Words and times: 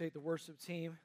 appreciate 0.00 0.14
the 0.14 0.20
worship 0.20 0.58
team. 0.58 0.96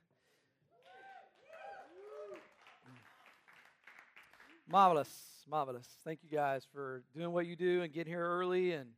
Marvelous, 4.71 5.09
marvelous. 5.49 5.85
Thank 6.05 6.19
you 6.23 6.29
guys 6.29 6.65
for 6.71 7.03
doing 7.13 7.33
what 7.33 7.45
you 7.45 7.58
do 7.58 7.81
and 7.81 7.92
getting 7.92 8.13
here 8.13 8.26
early 8.26 8.71
and 8.71 8.92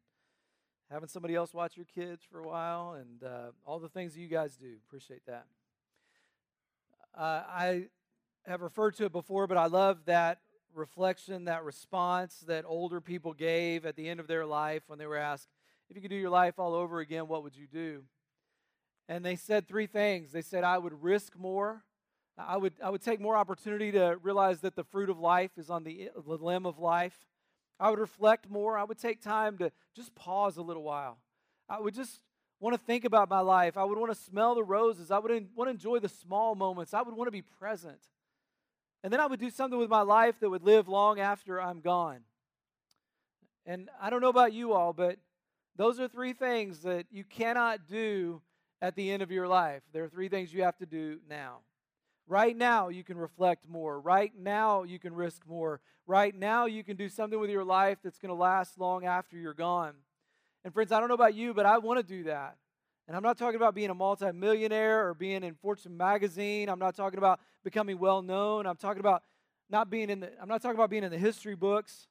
having 0.91 1.10
somebody 1.10 1.33
else 1.33 1.52
watch 1.52 1.75
your 1.75 1.88
kids 1.96 2.21
for 2.29 2.41
a 2.41 2.47
while 2.47 2.94
and 2.94 3.23
uh, 3.23 3.47
all 3.65 3.79
the 3.79 3.89
things 3.89 4.13
that 4.13 4.20
you 4.20 4.28
guys 4.28 4.55
do. 4.55 4.75
Appreciate 4.88 5.25
that. 5.25 5.47
Uh, 7.18 7.42
I 7.50 7.86
have 8.46 8.62
referred 8.62 8.98
to 8.98 9.06
it 9.06 9.12
before, 9.12 9.48
but 9.48 9.58
I 9.58 9.66
love 9.66 10.06
that 10.06 10.42
reflection, 10.76 11.46
that 11.46 11.64
response 11.64 12.44
that 12.46 12.66
older 12.68 13.02
people 13.02 13.34
gave 13.34 13.84
at 13.84 13.96
the 13.96 14.08
end 14.08 14.20
of 14.20 14.28
their 14.28 14.46
life 14.46 14.84
when 14.86 15.00
they 15.00 15.08
were 15.08 15.18
asked, 15.18 15.48
if 15.90 15.96
you 15.96 16.04
could 16.04 16.12
do 16.12 16.18
your 16.18 16.30
life 16.30 16.59
all 16.59 16.76
over 16.76 17.00
again, 17.00 17.27
what 17.27 17.41
would 17.41 17.55
you 17.55 17.66
do? 17.66 18.04
And 19.09 19.23
they 19.23 19.35
said 19.35 19.67
three 19.67 19.88
things. 19.88 20.31
They 20.31 20.41
said, 20.41 20.63
I 20.63 20.77
would 20.77 21.02
risk 21.02 21.38
more. 21.38 21.84
I 22.38 22.58
would, 22.58 22.73
I 22.84 22.90
would 22.90 23.02
take 23.02 23.20
more 23.20 23.36
opportunity 23.36 23.91
to 23.94 24.18
realize 24.22 24.62
that 24.62 24.76
the 24.76 24.84
fruit 24.84 25.09
of 25.09 25.20
life 25.20 25.52
is 25.58 25.70
on 25.70 25.84
the, 25.84 26.09
the 26.16 26.36
limb 26.36 26.66
of 26.66 26.77
life. 26.77 27.16
I 27.80 27.90
would 27.90 27.99
reflect 27.99 28.49
more. 28.49 28.77
I 28.77 28.84
would 28.84 28.99
take 28.99 29.22
time 29.22 29.58
to 29.59 29.72
just 29.96 30.13
pause 30.13 30.58
a 30.58 30.62
little 30.62 30.84
while. 30.84 31.18
I 31.70 31.80
would 31.80 31.94
just 31.94 32.20
want 32.59 32.76
to 32.76 32.82
think 32.85 33.05
about 33.05 33.30
my 33.30 33.40
life. 33.40 33.77
I 33.77 33.84
would 33.84 33.98
want 33.98 34.12
to 34.13 34.20
smell 34.20 34.55
the 34.55 34.63
roses. 34.63 35.12
I 35.12 35.20
would 35.20 35.32
want 35.55 35.68
to 35.68 35.71
enjoy 35.71 35.99
the 35.99 36.10
small 36.10 36.55
moments. 36.55 36.94
I 36.94 37.02
would 37.02 37.16
want 37.16 37.27
to 37.27 37.32
be 37.32 37.41
present. 37.41 37.99
And 39.04 39.13
then 39.13 39.20
I 39.20 39.27
would 39.27 39.40
do 39.40 39.49
something 39.49 39.80
with 39.80 39.90
my 39.90 40.02
life 40.02 40.40
that 40.40 40.49
would 40.49 40.63
live 40.63 40.88
long 40.88 41.20
after 41.20 41.62
I'm 41.62 41.82
gone. 41.82 42.21
And 43.66 43.90
I 44.02 44.10
don't 44.10 44.21
know 44.21 44.30
about 44.30 44.54
you 44.54 44.74
all, 44.74 44.94
but 44.94 45.18
those 45.76 45.99
are 45.99 46.08
three 46.08 46.34
things 46.34 46.82
that 46.82 47.05
you 47.12 47.24
cannot 47.24 47.88
do 47.88 48.41
at 48.81 48.95
the 48.95 49.12
end 49.12 49.22
of 49.22 49.31
your 49.31 49.48
life. 49.48 49.81
There 49.94 50.04
are 50.04 50.09
three 50.09 50.30
things 50.30 50.54
you 50.54 50.63
have 50.63 50.77
to 50.77 50.85
do 50.85 51.20
now. 51.30 51.59
Right 52.27 52.55
now, 52.55 52.90
you 52.90 53.04
can 53.04 53.18
reflect 53.18 53.68
more. 53.70 53.99
Right 53.99 54.34
now, 54.38 54.84
you 54.84 54.99
can 54.99 55.13
risk 55.13 55.43
more. 55.48 55.79
Right 56.05 56.35
now, 56.35 56.65
you 56.65 56.84
can 56.84 56.98
do 56.98 57.10
something 57.10 57.40
with 57.40 57.49
your 57.49 57.63
life 57.63 57.99
that's 58.04 58.20
going 58.20 58.29
to 58.29 58.35
last 58.35 58.77
long 58.77 59.05
after 59.05 59.37
you're 59.37 59.54
gone. 59.54 59.93
And, 60.63 60.74
friends, 60.74 60.91
I 60.91 60.99
don't 60.99 61.07
know 61.07 61.15
about 61.15 61.35
you, 61.35 61.54
but 61.54 61.65
I 61.65 61.77
want 61.77 61.99
to 61.99 62.04
do 62.04 62.26
that. 62.26 62.57
And 63.07 63.15
I'm 63.15 63.24
not 63.24 63.37
talking 63.37 63.55
about 63.55 63.74
being 63.74 63.90
a 63.90 63.96
multimillionaire 63.96 65.07
or 65.07 65.13
being 65.13 65.43
in 65.43 65.55
Fortune 65.55 65.95
magazine. 65.95 66.67
I'm 66.67 66.80
not 66.80 66.95
talking 66.95 67.17
about 67.17 67.39
becoming 67.63 67.99
well 67.99 68.21
known. 68.21 68.65
I'm 68.65 68.75
talking 68.75 68.99
about 68.99 69.23
not 69.69 69.89
being 69.89 70.09
in 70.09 70.19
the 70.19 70.31
I'm 70.41 70.49
not 70.49 70.61
talking 70.61 70.75
about 70.75 70.89
being 70.89 71.03
in 71.03 71.11
the 71.11 71.17
history 71.17 71.55
books. 71.55 72.07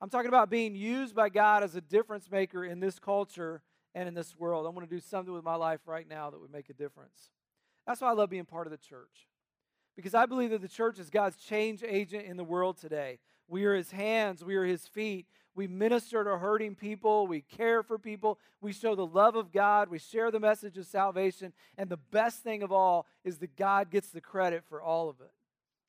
I'm 0.00 0.10
talking 0.10 0.28
about 0.28 0.50
being 0.50 0.74
used 0.74 1.14
by 1.14 1.30
God 1.30 1.62
as 1.62 1.74
a 1.74 1.80
difference 1.80 2.30
maker 2.30 2.66
in 2.66 2.80
this 2.80 2.98
culture 2.98 3.62
and 3.96 4.06
in 4.06 4.14
this 4.14 4.38
world. 4.38 4.66
I 4.66 4.68
want 4.68 4.88
to 4.88 4.94
do 4.94 5.00
something 5.00 5.32
with 5.32 5.42
my 5.42 5.56
life 5.56 5.80
right 5.86 6.06
now 6.06 6.28
that 6.28 6.38
would 6.38 6.52
make 6.52 6.68
a 6.68 6.74
difference. 6.74 7.30
That's 7.86 8.02
why 8.02 8.10
I 8.10 8.12
love 8.12 8.28
being 8.28 8.44
part 8.44 8.66
of 8.66 8.70
the 8.70 8.76
church. 8.76 9.26
Because 9.96 10.14
I 10.14 10.26
believe 10.26 10.50
that 10.50 10.60
the 10.60 10.68
church 10.68 10.98
is 10.98 11.08
God's 11.08 11.38
change 11.38 11.82
agent 11.82 12.26
in 12.26 12.36
the 12.36 12.44
world 12.44 12.76
today. 12.76 13.18
We 13.48 13.64
are 13.64 13.74
his 13.74 13.90
hands, 13.90 14.44
we 14.44 14.54
are 14.56 14.66
his 14.66 14.86
feet. 14.86 15.26
We 15.54 15.66
minister 15.66 16.22
to 16.22 16.36
hurting 16.36 16.74
people, 16.74 17.26
we 17.26 17.40
care 17.40 17.82
for 17.82 17.98
people, 17.98 18.38
we 18.60 18.74
show 18.74 18.94
the 18.94 19.06
love 19.06 19.36
of 19.36 19.52
God, 19.52 19.88
we 19.88 19.98
share 19.98 20.30
the 20.30 20.38
message 20.38 20.76
of 20.76 20.84
salvation, 20.84 21.54
and 21.78 21.88
the 21.88 21.96
best 21.96 22.42
thing 22.42 22.62
of 22.62 22.72
all 22.72 23.06
is 23.24 23.38
that 23.38 23.56
God 23.56 23.90
gets 23.90 24.08
the 24.08 24.20
credit 24.20 24.64
for 24.68 24.82
all 24.82 25.08
of 25.08 25.22
it. 25.22 25.32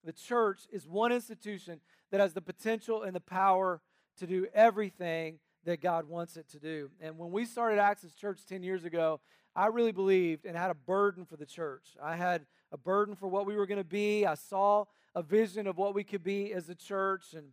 The 0.06 0.14
church 0.14 0.62
is 0.72 0.88
one 0.88 1.12
institution 1.12 1.82
that 2.12 2.22
has 2.22 2.32
the 2.32 2.40
potential 2.40 3.04
and 3.04 3.14
the 3.14 3.20
power 3.20 3.82
to 4.20 4.26
do 4.26 4.48
everything 4.54 5.40
that 5.68 5.82
God 5.82 6.08
wants 6.08 6.38
it 6.38 6.50
to 6.52 6.60
do. 6.60 6.90
And 7.02 7.18
when 7.18 7.30
we 7.30 7.46
started 7.46 7.78
Access 7.78 8.14
Church 8.14 8.40
10 8.48 8.64
years 8.64 8.86
ago, 8.86 9.20
I 9.54 9.68
really 9.68 9.92
believed 9.92 10.46
and 10.46 10.56
had 10.56 10.72
a 10.72 10.76
burden 10.76 11.26
for 11.26 11.36
the 11.36 11.46
church. 11.46 11.90
I 12.02 12.16
had 12.16 12.46
a 12.72 12.78
burden 12.78 13.16
for 13.16 13.28
what 13.28 13.46
we 13.46 13.56
were 13.58 13.68
going 13.68 13.78
to 13.78 13.84
be. 13.84 14.26
I 14.26 14.36
saw 14.36 14.86
a 15.14 15.22
vision 15.22 15.68
of 15.68 15.78
what 15.78 15.94
we 15.94 16.06
could 16.06 16.24
be 16.24 16.54
as 16.54 16.70
a 16.70 16.76
church 16.76 17.34
and 17.34 17.50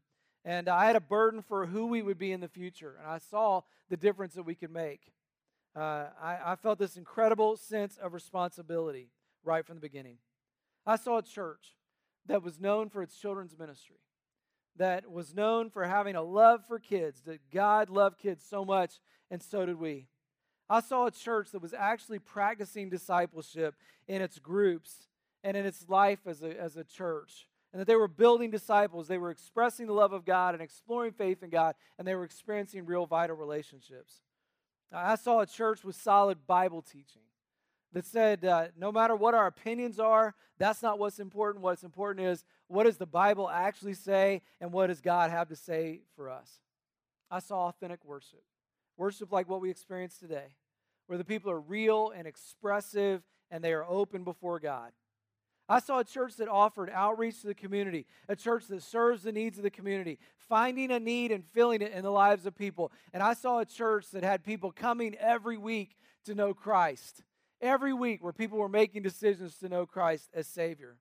and 0.46 0.68
I 0.68 0.84
had 0.84 0.94
a 0.94 1.00
burden 1.00 1.40
for 1.40 1.64
who 1.64 1.86
we 1.86 2.02
would 2.02 2.18
be 2.18 2.30
in 2.30 2.40
the 2.40 2.48
future. 2.48 2.96
And 3.00 3.10
I 3.10 3.16
saw 3.16 3.62
the 3.88 3.96
difference 3.96 4.34
that 4.34 4.42
we 4.42 4.54
could 4.54 4.70
make. 4.70 5.00
Uh, 5.74 6.08
I, 6.22 6.38
I 6.44 6.56
felt 6.56 6.78
this 6.78 6.98
incredible 6.98 7.56
sense 7.56 7.96
of 7.96 8.12
responsibility 8.12 9.08
right 9.42 9.64
from 9.66 9.76
the 9.76 9.80
beginning. 9.80 10.18
I 10.86 10.96
saw 10.96 11.16
a 11.16 11.22
church 11.22 11.76
that 12.26 12.42
was 12.42 12.60
known 12.60 12.90
for 12.90 13.02
its 13.02 13.16
children's 13.16 13.58
ministry 13.58 14.03
that 14.76 15.10
was 15.10 15.34
known 15.34 15.70
for 15.70 15.84
having 15.84 16.16
a 16.16 16.22
love 16.22 16.66
for 16.66 16.78
kids, 16.78 17.22
that 17.22 17.50
God 17.52 17.90
loved 17.90 18.18
kids 18.18 18.44
so 18.48 18.64
much, 18.64 18.94
and 19.30 19.42
so 19.42 19.66
did 19.66 19.78
we. 19.78 20.06
I 20.68 20.80
saw 20.80 21.06
a 21.06 21.10
church 21.10 21.50
that 21.52 21.62
was 21.62 21.74
actually 21.74 22.18
practicing 22.18 22.88
discipleship 22.88 23.74
in 24.08 24.22
its 24.22 24.38
groups 24.38 25.08
and 25.42 25.56
in 25.56 25.66
its 25.66 25.88
life 25.88 26.20
as 26.26 26.42
a, 26.42 26.58
as 26.58 26.76
a 26.76 26.84
church. 26.84 27.48
And 27.72 27.80
that 27.80 27.86
they 27.86 27.96
were 27.96 28.08
building 28.08 28.50
disciples. 28.50 29.08
They 29.08 29.18
were 29.18 29.30
expressing 29.30 29.86
the 29.86 29.92
love 29.92 30.12
of 30.12 30.24
God 30.24 30.54
and 30.54 30.62
exploring 30.62 31.12
faith 31.12 31.42
in 31.42 31.50
God, 31.50 31.74
and 31.98 32.06
they 32.06 32.14
were 32.14 32.24
experiencing 32.24 32.86
real 32.86 33.04
vital 33.04 33.36
relationships. 33.36 34.22
I 34.92 35.16
saw 35.16 35.40
a 35.40 35.46
church 35.46 35.84
with 35.84 35.96
solid 35.96 36.46
Bible 36.46 36.82
teaching 36.82 37.22
that 37.94 38.04
said 38.04 38.44
uh, 38.44 38.66
no 38.76 38.92
matter 38.92 39.16
what 39.16 39.34
our 39.34 39.46
opinions 39.46 39.98
are, 39.98 40.34
that's 40.58 40.82
not 40.82 40.98
what's 40.98 41.20
important. 41.20 41.62
What's 41.62 41.84
important 41.84 42.26
is 42.26 42.44
what 42.66 42.84
does 42.84 42.96
the 42.96 43.06
Bible 43.06 43.48
actually 43.48 43.94
say 43.94 44.42
and 44.60 44.72
what 44.72 44.88
does 44.88 45.00
God 45.00 45.30
have 45.30 45.48
to 45.48 45.56
say 45.56 46.00
for 46.16 46.28
us? 46.28 46.50
I 47.30 47.38
saw 47.38 47.68
authentic 47.68 48.04
worship. 48.04 48.42
Worship 48.96 49.32
like 49.32 49.48
what 49.48 49.60
we 49.60 49.70
experience 49.70 50.18
today, 50.18 50.56
where 51.06 51.18
the 51.18 51.24
people 51.24 51.50
are 51.50 51.60
real 51.60 52.12
and 52.14 52.26
expressive 52.26 53.22
and 53.50 53.62
they 53.62 53.72
are 53.72 53.84
open 53.84 54.24
before 54.24 54.58
God. 54.58 54.90
I 55.68 55.78
saw 55.78 56.00
a 56.00 56.04
church 56.04 56.36
that 56.36 56.48
offered 56.48 56.90
outreach 56.90 57.40
to 57.40 57.46
the 57.46 57.54
community, 57.54 58.06
a 58.28 58.36
church 58.36 58.66
that 58.68 58.82
serves 58.82 59.22
the 59.22 59.32
needs 59.32 59.56
of 59.56 59.62
the 59.62 59.70
community, 59.70 60.18
finding 60.36 60.90
a 60.90 61.00
need 61.00 61.32
and 61.32 61.44
filling 61.44 61.80
it 61.80 61.92
in 61.92 62.02
the 62.02 62.10
lives 62.10 62.44
of 62.44 62.54
people. 62.54 62.92
And 63.12 63.22
I 63.22 63.34
saw 63.34 63.60
a 63.60 63.64
church 63.64 64.10
that 64.10 64.24
had 64.24 64.44
people 64.44 64.72
coming 64.72 65.14
every 65.14 65.56
week 65.56 65.96
to 66.26 66.34
know 66.34 66.54
Christ 66.54 67.22
every 67.64 67.92
week 67.92 68.22
where 68.22 68.32
people 68.32 68.58
were 68.58 68.68
making 68.68 69.02
decisions 69.02 69.56
to 69.58 69.68
know 69.68 69.86
Christ 69.86 70.28
as 70.34 70.46
Savior. 70.46 70.98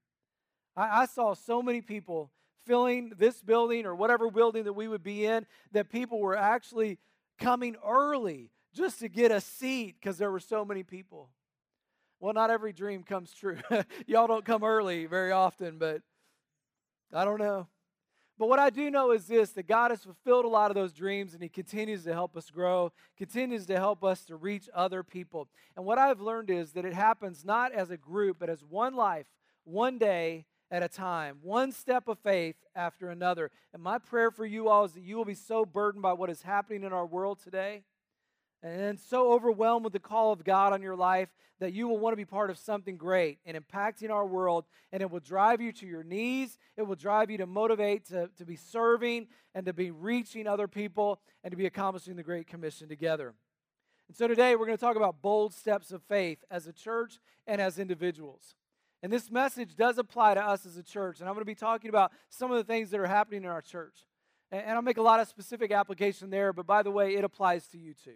I, 0.75 1.01
I 1.01 1.05
saw 1.05 1.33
so 1.33 1.61
many 1.61 1.81
people 1.81 2.31
filling 2.65 3.13
this 3.17 3.41
building 3.41 3.85
or 3.85 3.93
whatever 3.93 4.31
building 4.31 4.63
that 4.63 4.73
we 4.73 4.87
would 4.87 5.03
be 5.03 5.25
in 5.25 5.45
that 5.73 5.89
people 5.89 6.19
were 6.19 6.37
actually 6.37 6.97
coming 7.39 7.75
early 7.85 8.49
just 8.73 8.99
to 8.99 9.09
get 9.09 9.31
a 9.31 9.41
seat 9.41 9.95
because 9.99 10.17
there 10.17 10.31
were 10.31 10.39
so 10.39 10.63
many 10.63 10.83
people. 10.83 11.29
Well, 12.19 12.33
not 12.33 12.49
every 12.49 12.71
dream 12.71 13.03
comes 13.03 13.33
true. 13.33 13.57
Y'all 14.07 14.27
don't 14.27 14.45
come 14.45 14.63
early 14.63 15.05
very 15.05 15.31
often, 15.31 15.77
but 15.77 16.01
I 17.11 17.25
don't 17.25 17.39
know. 17.39 17.67
But 18.43 18.49
what 18.49 18.59
I 18.59 18.71
do 18.71 18.91
know 18.91 19.11
is 19.11 19.27
this 19.27 19.51
that 19.51 19.69
God 19.69 19.91
has 19.91 20.03
fulfilled 20.03 20.43
a 20.43 20.49
lot 20.49 20.69
of 20.69 20.75
those 20.75 20.91
dreams 20.91 21.33
and 21.33 21.41
He 21.41 21.47
continues 21.47 22.03
to 22.03 22.11
help 22.11 22.35
us 22.35 22.49
grow, 22.49 22.91
continues 23.15 23.65
to 23.67 23.77
help 23.77 24.03
us 24.03 24.25
to 24.25 24.35
reach 24.35 24.67
other 24.75 25.01
people. 25.01 25.47
And 25.77 25.85
what 25.85 25.97
I've 25.97 26.19
learned 26.19 26.49
is 26.49 26.73
that 26.73 26.83
it 26.83 26.93
happens 26.93 27.45
not 27.45 27.71
as 27.71 27.89
a 27.89 27.95
group, 27.95 28.35
but 28.41 28.49
as 28.49 28.61
one 28.61 28.97
life, 28.97 29.27
one 29.63 29.97
day 29.97 30.43
at 30.69 30.83
a 30.83 30.89
time, 30.89 31.37
one 31.41 31.71
step 31.71 32.09
of 32.09 32.19
faith 32.19 32.57
after 32.75 33.09
another. 33.09 33.49
And 33.73 33.81
my 33.81 33.97
prayer 33.97 34.29
for 34.29 34.45
you 34.45 34.67
all 34.67 34.83
is 34.83 34.91
that 34.91 35.03
you 35.03 35.15
will 35.15 35.23
be 35.23 35.35
so 35.35 35.63
burdened 35.63 36.01
by 36.01 36.11
what 36.11 36.29
is 36.29 36.41
happening 36.41 36.83
in 36.83 36.91
our 36.91 37.05
world 37.05 37.39
today 37.41 37.83
and 38.63 38.97
so 38.97 39.33
overwhelmed 39.33 39.83
with 39.83 39.91
the 39.91 39.99
call 39.99 40.31
of 40.31 40.45
God 40.45 40.71
on 40.71 40.81
your 40.81 40.95
life 40.95 41.27
that 41.59 41.73
you 41.73 41.87
will 41.87 41.97
want 41.97 42.13
to 42.13 42.17
be 42.17 42.25
part 42.25 42.49
of 42.49 42.57
something 42.57 42.95
great 42.95 43.39
and 43.45 43.57
impacting 43.57 44.09
our 44.09 44.25
world. 44.25 44.65
And 44.93 45.01
it 45.01 45.11
will 45.11 45.19
drive 45.19 45.59
you 45.59 45.73
to 45.73 45.85
your 45.85 46.03
knees. 46.03 46.57
It 46.77 46.83
will 46.83 46.95
drive 46.95 47.29
you 47.29 47.37
to 47.39 47.45
motivate 47.45 48.05
to, 48.07 48.29
to 48.37 48.45
be 48.45 48.55
serving 48.55 49.27
and 49.53 49.65
to 49.65 49.73
be 49.73 49.91
reaching 49.91 50.47
other 50.47 50.69
people 50.69 51.19
and 51.43 51.51
to 51.51 51.57
be 51.57 51.65
accomplishing 51.65 52.15
the 52.15 52.23
Great 52.23 52.47
Commission 52.47 52.87
together. 52.87 53.33
And 54.07 54.15
so 54.15 54.27
today 54.27 54.55
we're 54.55 54.65
going 54.65 54.77
to 54.77 54.83
talk 54.83 54.95
about 54.95 55.21
bold 55.21 55.53
steps 55.53 55.91
of 55.91 56.01
faith 56.03 56.43
as 56.49 56.65
a 56.65 56.73
church 56.73 57.19
and 57.45 57.59
as 57.61 57.77
individuals. 57.77 58.55
And 59.01 59.11
this 59.11 59.29
message 59.29 59.75
does 59.75 59.97
apply 59.97 60.35
to 60.35 60.41
us 60.41 60.65
as 60.65 60.77
a 60.77 60.83
church. 60.83 61.19
And 61.19 61.27
I'm 61.27 61.35
going 61.35 61.41
to 61.41 61.45
be 61.45 61.55
talking 61.55 61.89
about 61.89 62.13
some 62.29 62.49
of 62.49 62.57
the 62.57 62.63
things 62.63 62.91
that 62.91 62.99
are 63.01 63.07
happening 63.07 63.43
in 63.43 63.49
our 63.49 63.61
church. 63.61 64.05
And 64.53 64.71
I'll 64.71 64.81
make 64.81 64.97
a 64.97 65.01
lot 65.01 65.19
of 65.19 65.27
specific 65.27 65.71
application 65.71 66.29
there, 66.29 66.53
but 66.53 66.65
by 66.65 66.83
the 66.83 66.91
way, 66.91 67.15
it 67.15 67.23
applies 67.23 67.67
to 67.67 67.77
you 67.77 67.93
too. 67.93 68.15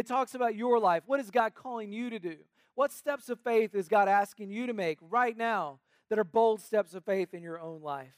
It 0.00 0.06
talks 0.06 0.34
about 0.34 0.54
your 0.54 0.80
life. 0.80 1.02
What 1.04 1.20
is 1.20 1.30
God 1.30 1.52
calling 1.54 1.92
you 1.92 2.08
to 2.08 2.18
do? 2.18 2.36
What 2.74 2.90
steps 2.90 3.28
of 3.28 3.38
faith 3.38 3.74
is 3.74 3.86
God 3.86 4.08
asking 4.08 4.50
you 4.50 4.66
to 4.66 4.72
make 4.72 4.96
right 5.02 5.36
now 5.36 5.78
that 6.08 6.18
are 6.18 6.24
bold 6.24 6.62
steps 6.62 6.94
of 6.94 7.04
faith 7.04 7.34
in 7.34 7.42
your 7.42 7.60
own 7.60 7.82
life? 7.82 8.14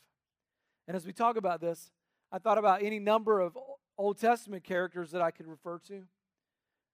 And 0.86 0.96
as 0.96 1.04
we 1.04 1.12
talk 1.12 1.36
about 1.36 1.60
this, 1.60 1.90
I 2.30 2.38
thought 2.38 2.56
about 2.56 2.84
any 2.84 3.00
number 3.00 3.40
of 3.40 3.58
Old 3.98 4.20
Testament 4.20 4.62
characters 4.62 5.10
that 5.10 5.22
I 5.22 5.32
could 5.32 5.48
refer 5.48 5.80
to. 5.88 6.04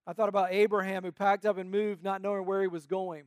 I 0.07 0.15
thought 0.15 0.31
about 0.31 0.53
Abraham 0.53 1.05
who 1.05 1.13
packed 1.13 1.45
up 1.45 1.59
and 1.59 1.71
moved 1.71 2.03
not 2.03 2.23
knowing 2.23 2.47
where 2.47 2.63
he 2.63 2.67
was 2.67 2.87
going. 2.87 3.25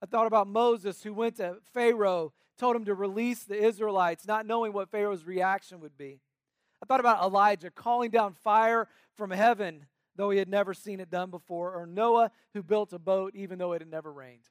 I 0.00 0.06
thought 0.06 0.28
about 0.28 0.46
Moses 0.46 1.02
who 1.02 1.12
went 1.12 1.38
to 1.38 1.56
Pharaoh, 1.72 2.32
told 2.56 2.76
him 2.76 2.84
to 2.84 2.94
release 2.94 3.42
the 3.42 3.60
Israelites, 3.60 4.28
not 4.28 4.46
knowing 4.46 4.72
what 4.72 4.92
Pharaoh's 4.92 5.24
reaction 5.24 5.80
would 5.80 5.98
be. 5.98 6.20
I 6.80 6.86
thought 6.86 7.00
about 7.00 7.24
Elijah 7.24 7.72
calling 7.72 8.12
down 8.12 8.34
fire 8.34 8.86
from 9.16 9.32
heaven 9.32 9.86
though 10.16 10.30
he 10.30 10.38
had 10.38 10.48
never 10.48 10.74
seen 10.74 11.00
it 11.00 11.10
done 11.10 11.30
before, 11.30 11.74
or 11.74 11.86
Noah 11.86 12.30
who 12.52 12.62
built 12.62 12.92
a 12.92 12.98
boat 12.98 13.34
even 13.34 13.58
though 13.58 13.72
it 13.72 13.80
had 13.80 13.90
never 13.90 14.12
rained. 14.12 14.48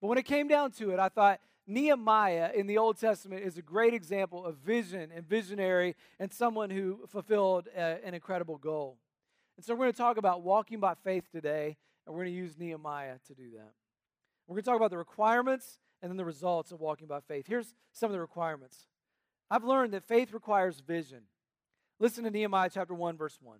But 0.00 0.08
when 0.08 0.18
it 0.18 0.24
came 0.24 0.48
down 0.48 0.72
to 0.72 0.90
it, 0.90 0.98
I 0.98 1.08
thought 1.08 1.40
Nehemiah 1.66 2.52
in 2.54 2.66
the 2.66 2.78
Old 2.78 2.98
Testament 2.98 3.42
is 3.44 3.58
a 3.58 3.62
great 3.62 3.94
example 3.94 4.44
of 4.44 4.56
vision 4.58 5.10
and 5.14 5.26
visionary 5.26 5.96
and 6.20 6.32
someone 6.32 6.70
who 6.70 7.00
fulfilled 7.08 7.68
a, 7.76 8.04
an 8.04 8.14
incredible 8.14 8.58
goal. 8.58 8.98
And 9.56 9.64
so 9.64 9.74
we're 9.74 9.86
going 9.86 9.92
to 9.92 9.98
talk 9.98 10.16
about 10.16 10.42
walking 10.42 10.80
by 10.80 10.94
faith 10.94 11.24
today, 11.32 11.76
and 12.06 12.14
we're 12.14 12.22
going 12.22 12.34
to 12.34 12.38
use 12.38 12.56
Nehemiah 12.58 13.16
to 13.26 13.34
do 13.34 13.50
that. 13.56 13.72
We're 14.46 14.54
going 14.54 14.62
to 14.62 14.70
talk 14.70 14.76
about 14.76 14.90
the 14.90 14.98
requirements 14.98 15.78
and 16.02 16.10
then 16.10 16.16
the 16.16 16.24
results 16.24 16.72
of 16.72 16.80
walking 16.80 17.06
by 17.06 17.20
faith. 17.20 17.46
Here's 17.48 17.74
some 17.92 18.10
of 18.10 18.12
the 18.12 18.20
requirements. 18.20 18.86
I've 19.50 19.64
learned 19.64 19.92
that 19.94 20.06
faith 20.06 20.32
requires 20.32 20.80
vision. 20.80 21.22
Listen 21.98 22.24
to 22.24 22.30
Nehemiah 22.30 22.70
chapter 22.72 22.94
1, 22.94 23.16
verse 23.16 23.38
1. 23.42 23.58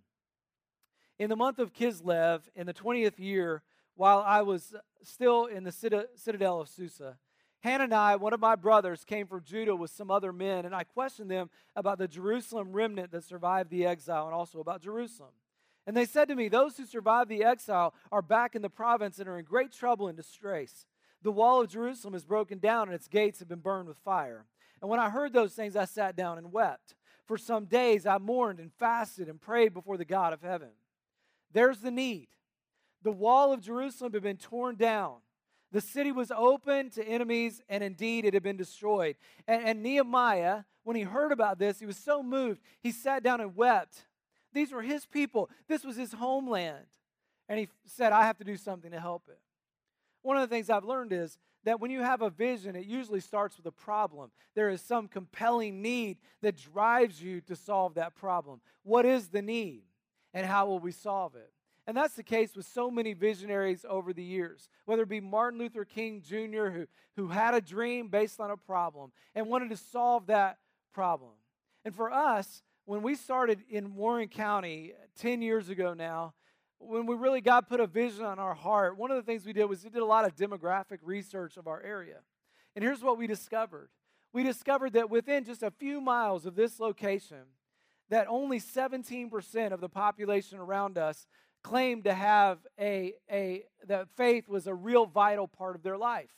In 1.18 1.30
the 1.30 1.36
month 1.36 1.58
of 1.58 1.72
Kislev, 1.72 2.42
in 2.54 2.66
the 2.66 2.74
20th 2.74 3.18
year, 3.18 3.62
while 3.94 4.22
I 4.26 4.42
was 4.42 4.74
still 5.02 5.46
in 5.46 5.64
the 5.64 5.72
citadel 5.72 6.60
of 6.60 6.68
Susa, 6.68 7.16
Hanani, 7.62 8.18
one 8.18 8.34
of 8.34 8.40
my 8.40 8.54
brothers, 8.54 9.02
came 9.02 9.26
from 9.26 9.42
Judah 9.42 9.74
with 9.74 9.90
some 9.90 10.10
other 10.10 10.30
men, 10.30 10.66
and 10.66 10.74
I 10.74 10.84
questioned 10.84 11.30
them 11.30 11.48
about 11.74 11.98
the 11.98 12.06
Jerusalem 12.06 12.72
remnant 12.72 13.12
that 13.12 13.24
survived 13.24 13.70
the 13.70 13.86
exile 13.86 14.26
and 14.26 14.34
also 14.34 14.60
about 14.60 14.82
Jerusalem. 14.82 15.32
And 15.86 15.96
they 15.96 16.04
said 16.04 16.28
to 16.28 16.34
me, 16.34 16.48
Those 16.48 16.76
who 16.76 16.84
survived 16.84 17.30
the 17.30 17.44
exile 17.44 17.94
are 18.12 18.22
back 18.22 18.54
in 18.54 18.60
the 18.60 18.68
province 18.68 19.18
and 19.18 19.28
are 19.28 19.38
in 19.38 19.44
great 19.44 19.72
trouble 19.72 20.08
and 20.08 20.16
distress. 20.16 20.84
The 21.22 21.32
wall 21.32 21.62
of 21.62 21.70
Jerusalem 21.70 22.14
is 22.14 22.26
broken 22.26 22.58
down 22.58 22.88
and 22.88 22.94
its 22.94 23.08
gates 23.08 23.38
have 23.38 23.48
been 23.48 23.60
burned 23.60 23.88
with 23.88 23.98
fire. 23.98 24.44
And 24.82 24.90
when 24.90 25.00
I 25.00 25.08
heard 25.08 25.32
those 25.32 25.54
things, 25.54 25.76
I 25.76 25.86
sat 25.86 26.14
down 26.14 26.36
and 26.36 26.52
wept. 26.52 26.94
For 27.24 27.38
some 27.38 27.64
days 27.64 28.04
I 28.04 28.18
mourned 28.18 28.60
and 28.60 28.72
fasted 28.72 29.28
and 29.28 29.40
prayed 29.40 29.72
before 29.72 29.96
the 29.96 30.04
God 30.04 30.32
of 30.32 30.42
heaven. 30.42 30.70
There's 31.56 31.78
the 31.78 31.90
need. 31.90 32.28
The 33.02 33.10
wall 33.10 33.50
of 33.50 33.62
Jerusalem 33.62 34.12
had 34.12 34.22
been 34.22 34.36
torn 34.36 34.76
down. 34.76 35.14
The 35.72 35.80
city 35.80 36.12
was 36.12 36.30
open 36.30 36.90
to 36.90 37.02
enemies, 37.02 37.62
and 37.70 37.82
indeed 37.82 38.26
it 38.26 38.34
had 38.34 38.42
been 38.42 38.58
destroyed. 38.58 39.16
And, 39.48 39.64
and, 39.64 39.82
Nehemiah, 39.82 40.64
when 40.84 40.96
he 40.96 41.02
heard 41.02 41.32
about 41.32 41.58
this, 41.58 41.80
he 41.80 41.86
was 41.86 41.96
so 41.96 42.22
moved, 42.22 42.60
he 42.82 42.92
sat 42.92 43.22
down 43.22 43.40
and 43.40 43.56
wept. 43.56 44.04
These 44.52 44.70
were 44.70 44.82
his 44.82 45.06
people, 45.06 45.48
this 45.66 45.82
was 45.82 45.96
his 45.96 46.12
homeland. 46.12 46.84
And 47.48 47.58
he 47.58 47.68
said, 47.86 48.12
I 48.12 48.26
have 48.26 48.36
to 48.36 48.44
do 48.44 48.58
something 48.58 48.90
to 48.90 49.00
help 49.00 49.22
it. 49.30 49.40
One 50.20 50.36
of 50.36 50.46
the 50.46 50.54
things 50.54 50.68
I've 50.68 50.84
learned 50.84 51.14
is 51.14 51.38
that 51.64 51.80
when 51.80 51.90
you 51.90 52.02
have 52.02 52.20
a 52.20 52.28
vision, 52.28 52.76
it 52.76 52.84
usually 52.84 53.20
starts 53.20 53.56
with 53.56 53.64
a 53.64 53.72
problem. 53.72 54.30
There 54.54 54.68
is 54.68 54.82
some 54.82 55.08
compelling 55.08 55.80
need 55.80 56.18
that 56.42 56.58
drives 56.58 57.22
you 57.22 57.40
to 57.42 57.56
solve 57.56 57.94
that 57.94 58.14
problem. 58.14 58.60
What 58.82 59.06
is 59.06 59.28
the 59.28 59.40
need? 59.40 59.84
And 60.36 60.44
how 60.44 60.66
will 60.66 60.78
we 60.78 60.92
solve 60.92 61.34
it? 61.34 61.50
And 61.86 61.96
that's 61.96 62.12
the 62.12 62.22
case 62.22 62.54
with 62.54 62.66
so 62.66 62.90
many 62.90 63.14
visionaries 63.14 63.86
over 63.88 64.12
the 64.12 64.22
years, 64.22 64.68
whether 64.84 65.04
it 65.04 65.08
be 65.08 65.18
Martin 65.18 65.58
Luther 65.58 65.86
King 65.86 66.20
Jr., 66.20 66.68
who, 66.68 66.86
who 67.16 67.28
had 67.28 67.54
a 67.54 67.60
dream 67.62 68.08
based 68.08 68.38
on 68.38 68.50
a 68.50 68.56
problem 68.58 69.12
and 69.34 69.46
wanted 69.46 69.70
to 69.70 69.78
solve 69.78 70.26
that 70.26 70.58
problem. 70.92 71.30
And 71.86 71.94
for 71.94 72.12
us, 72.12 72.62
when 72.84 73.00
we 73.00 73.14
started 73.14 73.60
in 73.70 73.94
Warren 73.94 74.28
County 74.28 74.92
10 75.18 75.40
years 75.40 75.70
ago 75.70 75.94
now, 75.94 76.34
when 76.76 77.06
we 77.06 77.14
really 77.16 77.40
God 77.40 77.66
put 77.66 77.80
a 77.80 77.86
vision 77.86 78.26
on 78.26 78.38
our 78.38 78.54
heart, 78.54 78.98
one 78.98 79.10
of 79.10 79.16
the 79.16 79.22
things 79.22 79.46
we 79.46 79.54
did 79.54 79.64
was 79.64 79.84
we 79.84 79.88
did 79.88 80.02
a 80.02 80.04
lot 80.04 80.26
of 80.26 80.36
demographic 80.36 80.98
research 81.00 81.56
of 81.56 81.66
our 81.66 81.80
area. 81.80 82.18
And 82.74 82.84
here's 82.84 83.02
what 83.02 83.16
we 83.16 83.26
discovered. 83.26 83.88
We 84.34 84.42
discovered 84.42 84.92
that 84.92 85.08
within 85.08 85.44
just 85.44 85.62
a 85.62 85.70
few 85.70 85.98
miles 85.98 86.44
of 86.44 86.56
this 86.56 86.78
location, 86.78 87.44
that 88.10 88.26
only 88.28 88.60
17% 88.60 89.72
of 89.72 89.80
the 89.80 89.88
population 89.88 90.58
around 90.58 90.98
us 90.98 91.26
claimed 91.62 92.04
to 92.04 92.14
have 92.14 92.58
a, 92.78 93.14
a 93.30 93.64
that 93.88 94.08
faith 94.16 94.48
was 94.48 94.66
a 94.66 94.74
real 94.74 95.06
vital 95.06 95.48
part 95.48 95.74
of 95.74 95.82
their 95.82 95.98
life, 95.98 96.30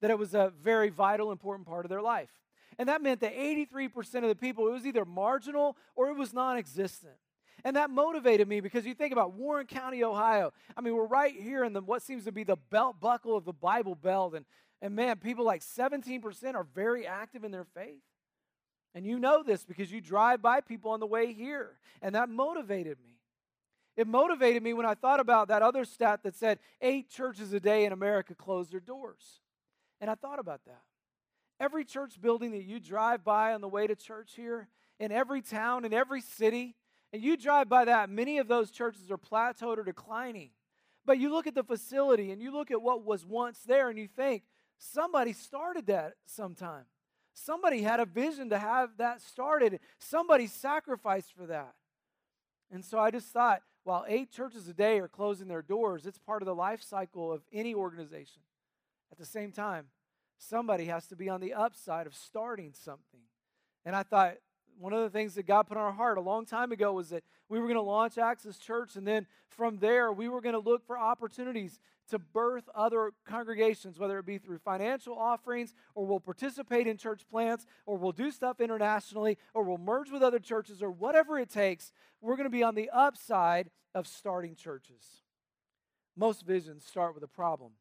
that 0.00 0.10
it 0.10 0.18
was 0.18 0.34
a 0.34 0.52
very 0.62 0.88
vital, 0.88 1.32
important 1.32 1.66
part 1.66 1.84
of 1.84 1.88
their 1.88 2.02
life. 2.02 2.30
And 2.78 2.88
that 2.88 3.02
meant 3.02 3.20
that 3.20 3.36
83% 3.36 4.16
of 4.16 4.28
the 4.28 4.34
people, 4.34 4.66
it 4.68 4.72
was 4.72 4.86
either 4.86 5.04
marginal 5.04 5.76
or 5.94 6.08
it 6.08 6.16
was 6.16 6.32
non 6.32 6.56
existent. 6.56 7.14
And 7.64 7.76
that 7.76 7.90
motivated 7.90 8.48
me 8.48 8.60
because 8.60 8.86
you 8.86 8.94
think 8.94 9.12
about 9.12 9.34
Warren 9.34 9.66
County, 9.66 10.02
Ohio. 10.02 10.52
I 10.76 10.80
mean, 10.80 10.94
we're 10.94 11.06
right 11.06 11.34
here 11.34 11.64
in 11.64 11.72
the 11.72 11.80
what 11.80 12.02
seems 12.02 12.24
to 12.24 12.32
be 12.32 12.44
the 12.44 12.56
belt 12.70 13.00
buckle 13.00 13.36
of 13.36 13.44
the 13.44 13.52
Bible 13.52 13.94
Belt. 13.94 14.34
And, 14.34 14.44
and 14.80 14.96
man, 14.96 15.18
people 15.18 15.44
like 15.44 15.62
17% 15.62 16.54
are 16.54 16.66
very 16.74 17.06
active 17.06 17.44
in 17.44 17.52
their 17.52 17.66
faith. 17.74 18.02
And 18.94 19.06
you 19.06 19.18
know 19.18 19.42
this 19.42 19.64
because 19.64 19.90
you 19.90 20.00
drive 20.00 20.42
by 20.42 20.60
people 20.60 20.90
on 20.90 21.00
the 21.00 21.06
way 21.06 21.32
here. 21.32 21.78
And 22.02 22.14
that 22.14 22.28
motivated 22.28 22.98
me. 23.02 23.18
It 23.96 24.06
motivated 24.06 24.62
me 24.62 24.72
when 24.72 24.86
I 24.86 24.94
thought 24.94 25.20
about 25.20 25.48
that 25.48 25.62
other 25.62 25.84
stat 25.84 26.22
that 26.22 26.34
said 26.34 26.58
eight 26.80 27.10
churches 27.10 27.52
a 27.52 27.60
day 27.60 27.84
in 27.84 27.92
America 27.92 28.34
close 28.34 28.70
their 28.70 28.80
doors. 28.80 29.40
And 30.00 30.10
I 30.10 30.14
thought 30.14 30.38
about 30.38 30.64
that. 30.66 30.82
Every 31.60 31.84
church 31.84 32.20
building 32.20 32.52
that 32.52 32.64
you 32.64 32.80
drive 32.80 33.22
by 33.22 33.52
on 33.52 33.60
the 33.60 33.68
way 33.68 33.86
to 33.86 33.94
church 33.94 34.32
here, 34.34 34.68
in 34.98 35.12
every 35.12 35.42
town, 35.42 35.84
in 35.84 35.92
every 35.92 36.20
city, 36.20 36.74
and 37.12 37.22
you 37.22 37.36
drive 37.36 37.68
by 37.68 37.84
that, 37.84 38.08
many 38.08 38.38
of 38.38 38.48
those 38.48 38.70
churches 38.70 39.10
are 39.10 39.18
plateaued 39.18 39.76
or 39.78 39.84
declining. 39.84 40.50
But 41.04 41.18
you 41.18 41.30
look 41.30 41.46
at 41.46 41.54
the 41.54 41.64
facility 41.64 42.30
and 42.30 42.40
you 42.40 42.52
look 42.52 42.70
at 42.70 42.80
what 42.80 43.04
was 43.04 43.26
once 43.26 43.60
there 43.66 43.88
and 43.90 43.98
you 43.98 44.08
think, 44.08 44.44
somebody 44.78 45.32
started 45.32 45.86
that 45.86 46.14
sometime. 46.26 46.84
Somebody 47.34 47.82
had 47.82 48.00
a 48.00 48.04
vision 48.04 48.50
to 48.50 48.58
have 48.58 48.96
that 48.98 49.20
started. 49.20 49.80
Somebody 49.98 50.46
sacrificed 50.46 51.32
for 51.36 51.46
that. 51.46 51.74
And 52.70 52.84
so 52.84 52.98
I 52.98 53.10
just 53.10 53.28
thought, 53.28 53.62
while 53.84 54.04
eight 54.06 54.30
churches 54.30 54.68
a 54.68 54.74
day 54.74 54.98
are 54.98 55.08
closing 55.08 55.48
their 55.48 55.62
doors, 55.62 56.06
it's 56.06 56.18
part 56.18 56.42
of 56.42 56.46
the 56.46 56.54
life 56.54 56.82
cycle 56.82 57.32
of 57.32 57.42
any 57.52 57.74
organization. 57.74 58.42
At 59.10 59.18
the 59.18 59.26
same 59.26 59.52
time, 59.52 59.86
somebody 60.38 60.86
has 60.86 61.06
to 61.08 61.16
be 61.16 61.28
on 61.28 61.40
the 61.40 61.52
upside 61.52 62.06
of 62.06 62.14
starting 62.14 62.72
something. 62.72 63.20
And 63.84 63.96
I 63.96 64.02
thought, 64.02 64.36
one 64.78 64.92
of 64.92 65.02
the 65.02 65.10
things 65.10 65.34
that 65.34 65.46
God 65.46 65.64
put 65.64 65.76
on 65.76 65.84
our 65.84 65.92
heart 65.92 66.18
a 66.18 66.22
long 66.22 66.46
time 66.46 66.72
ago 66.72 66.92
was 66.92 67.10
that 67.10 67.22
we 67.48 67.58
were 67.58 67.66
going 67.66 67.76
to 67.76 67.82
launch 67.82 68.16
Access 68.18 68.58
Church, 68.58 68.96
and 68.96 69.06
then 69.06 69.26
from 69.48 69.78
there, 69.78 70.12
we 70.12 70.28
were 70.28 70.40
going 70.40 70.54
to 70.54 70.58
look 70.58 70.86
for 70.86 70.98
opportunities 70.98 71.78
to 72.12 72.18
birth 72.18 72.68
other 72.74 73.12
congregations, 73.26 73.98
whether 73.98 74.18
it 74.18 74.26
be 74.26 74.38
through 74.38 74.58
financial 74.58 75.18
offerings, 75.18 75.74
or 75.94 76.06
we'll 76.06 76.20
participate 76.20 76.86
in 76.86 76.98
church 76.98 77.22
plants, 77.28 77.66
or 77.86 77.96
we'll 77.96 78.12
do 78.12 78.30
stuff 78.30 78.60
internationally, 78.60 79.38
or 79.54 79.64
we'll 79.64 79.78
merge 79.78 80.10
with 80.10 80.22
other 80.22 80.38
churches, 80.38 80.82
or 80.82 80.90
whatever 80.90 81.38
it 81.38 81.48
takes. 81.48 81.90
We're 82.20 82.36
going 82.36 82.44
to 82.44 82.50
be 82.50 82.62
on 82.62 82.74
the 82.74 82.90
upside 82.90 83.70
of 83.94 84.06
starting 84.06 84.54
churches. 84.54 85.22
Most 86.14 86.42
visions 86.42 86.84
start 86.84 87.14
with 87.14 87.24
a 87.24 87.28
problem. 87.28 87.72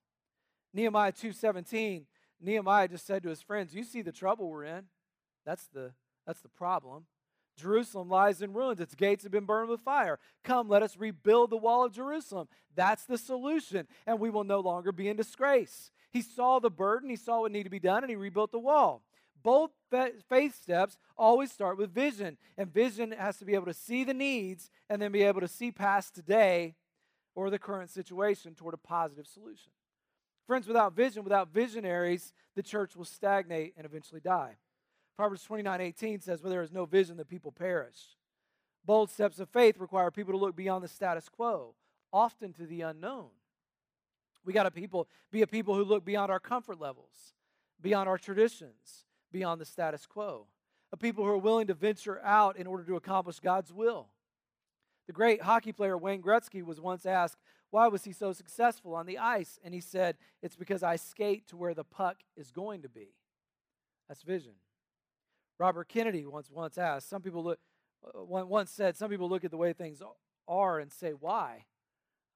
Nehemiah 0.74 1.12
2:17, 1.12 2.06
Nehemiah 2.40 2.88
just 2.88 3.06
said 3.06 3.24
to 3.24 3.30
his 3.30 3.42
friends, 3.42 3.76
"You 3.76 3.84
see 3.84 4.02
the 4.02 4.14
trouble 4.14 4.50
we're 4.50 4.64
in. 4.64 4.88
That's 5.46 5.68
the 5.68 5.94
that's 6.26 6.42
the 6.42 6.50
problem. 6.50 7.06
Jerusalem 7.62 8.10
lies 8.10 8.42
in 8.42 8.54
ruins. 8.54 8.80
Its 8.80 8.96
gates 8.96 9.24
have 9.24 9.32
been 9.32 9.46
burned 9.46 9.70
with 9.70 9.82
fire. 9.82 10.20
Come, 10.44 10.68
let 10.68 10.84
us 10.84 10.98
rebuild 10.98 11.50
the 11.50 11.58
wall 11.58 11.86
of 11.86 11.94
Jerusalem. 11.94 12.48
That's 12.76 13.06
the 13.06 13.18
solution, 13.18 13.88
and 14.06 14.20
we 14.20 14.30
will 14.30 14.44
no 14.44 14.60
longer 14.60 14.92
be 14.92 15.08
in 15.08 15.18
disgrace. 15.18 15.92
He 16.12 16.22
saw 16.22 16.60
the 16.60 16.70
burden, 16.70 17.10
he 17.10 17.16
saw 17.16 17.42
what 17.42 17.52
needed 17.52 17.66
to 17.66 17.70
be 17.70 17.80
done, 17.80 18.04
and 18.04 18.10
he 18.10 18.16
rebuilt 18.16 18.52
the 18.52 18.60
wall. 18.60 19.04
Both 19.44 19.72
faith 20.30 20.62
steps 20.62 20.98
always 21.18 21.52
start 21.52 21.78
with 21.78 21.94
vision, 21.94 22.38
and 22.58 22.72
vision 22.72 23.12
has 23.12 23.38
to 23.38 23.46
be 23.46 23.56
able 23.56 23.66
to 23.66 23.74
see 23.74 24.04
the 24.04 24.14
needs 24.14 24.70
and 24.90 25.02
then 25.02 25.12
be 25.12 25.24
able 25.24 25.42
to 25.42 25.48
see 25.48 25.72
past 25.72 26.14
today 26.14 26.76
or 27.34 27.50
the 27.50 27.60
current 27.60 27.90
situation 27.90 28.54
toward 28.54 28.74
a 28.74 28.78
positive 28.78 29.26
solution. 29.26 29.72
Friends, 30.46 30.68
without 30.68 30.94
vision, 30.96 31.24
without 31.24 31.54
visionaries, 31.54 32.34
the 32.56 32.64
church 32.64 32.96
will 32.96 33.06
stagnate 33.06 33.74
and 33.78 33.86
eventually 33.86 34.22
die. 34.22 34.58
Proverbs 35.16 35.44
29 35.44 35.82
18 35.82 36.20
says, 36.22 36.42
Where 36.42 36.50
there 36.50 36.62
is 36.62 36.72
no 36.72 36.86
vision, 36.86 37.18
the 37.18 37.26
people 37.26 37.52
perish. 37.52 38.18
Bold 38.84 39.10
steps 39.10 39.40
of 39.40 39.50
faith 39.50 39.78
require 39.78 40.10
people 40.10 40.34
to 40.34 40.40
look 40.40 40.56
beyond 40.56 40.84
the 40.84 40.88
status 40.88 41.30
quo, 41.30 41.76
often 42.12 42.54
to 42.54 42.66
the 42.66 42.82
unknown. 42.82 43.30
We 44.44 44.54
got 44.54 44.64
to 44.64 44.72
people 44.72 45.08
be 45.32 45.44
a 45.44 45.48
people 45.48 45.76
who 45.76 45.84
look 45.84 46.04
beyond 46.04 46.32
our 46.32 46.40
comfort 46.40 46.80
levels, 46.80 47.36
beyond 47.80 48.10
our 48.10 48.18
traditions, 48.18 49.06
beyond 49.32 49.62
the 49.62 49.66
status 49.66 50.06
quo. 50.08 50.48
A 50.92 50.98
people 50.98 51.24
who 51.24 51.30
are 51.30 51.38
willing 51.38 51.68
to 51.68 51.74
venture 51.74 52.20
out 52.24 52.58
in 52.58 52.68
order 52.68 52.84
to 52.84 52.96
accomplish 52.96 53.40
God's 53.40 53.72
will. 53.72 54.10
The 55.08 55.14
great 55.14 55.42
hockey 55.42 55.72
player 55.72 55.98
Wayne 55.98 56.22
Gretzky 56.22 56.64
was 56.64 56.82
once 56.82 57.06
asked, 57.06 57.38
Why 57.70 57.88
was 57.88 58.04
he 58.04 58.12
so 58.12 58.34
successful 58.34 58.96
on 58.96 59.06
the 59.06 59.18
ice? 59.18 59.60
And 59.64 59.74
he 59.74 59.80
said, 59.80 60.18
It's 60.42 60.56
because 60.56 60.84
I 60.84 60.96
skate 60.96 61.48
to 61.50 61.58
where 61.58 61.74
the 61.74 61.84
puck 61.84 62.18
is 62.36 62.52
going 62.52 62.82
to 62.82 62.90
be. 62.90 63.14
That's 64.08 64.24
vision. 64.24 64.54
Robert 65.62 65.90
Kennedy 65.90 66.26
once 66.26 66.50
once 66.50 66.80
asked, 66.80 67.08
some 67.08 67.22
people 67.22 67.44
look 67.44 67.60
uh, 68.04 68.24
once 68.24 68.72
said, 68.72 68.98
some 68.98 69.12
people 69.12 69.30
look 69.30 69.44
at 69.46 69.52
the 69.52 69.58
way 69.58 69.74
things 69.74 70.02
are 70.48 70.80
and 70.80 70.92
say 70.92 71.12
why. 71.12 71.66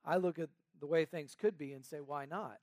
I 0.05 0.17
look 0.17 0.37
at 0.37 0.49
the 0.79 0.85
way 0.85 1.05
things 1.05 1.33
could 1.33 1.57
be 1.57 1.73
and 1.73 1.83
say 1.83 1.97
why 1.97 2.25
not. 2.25 2.59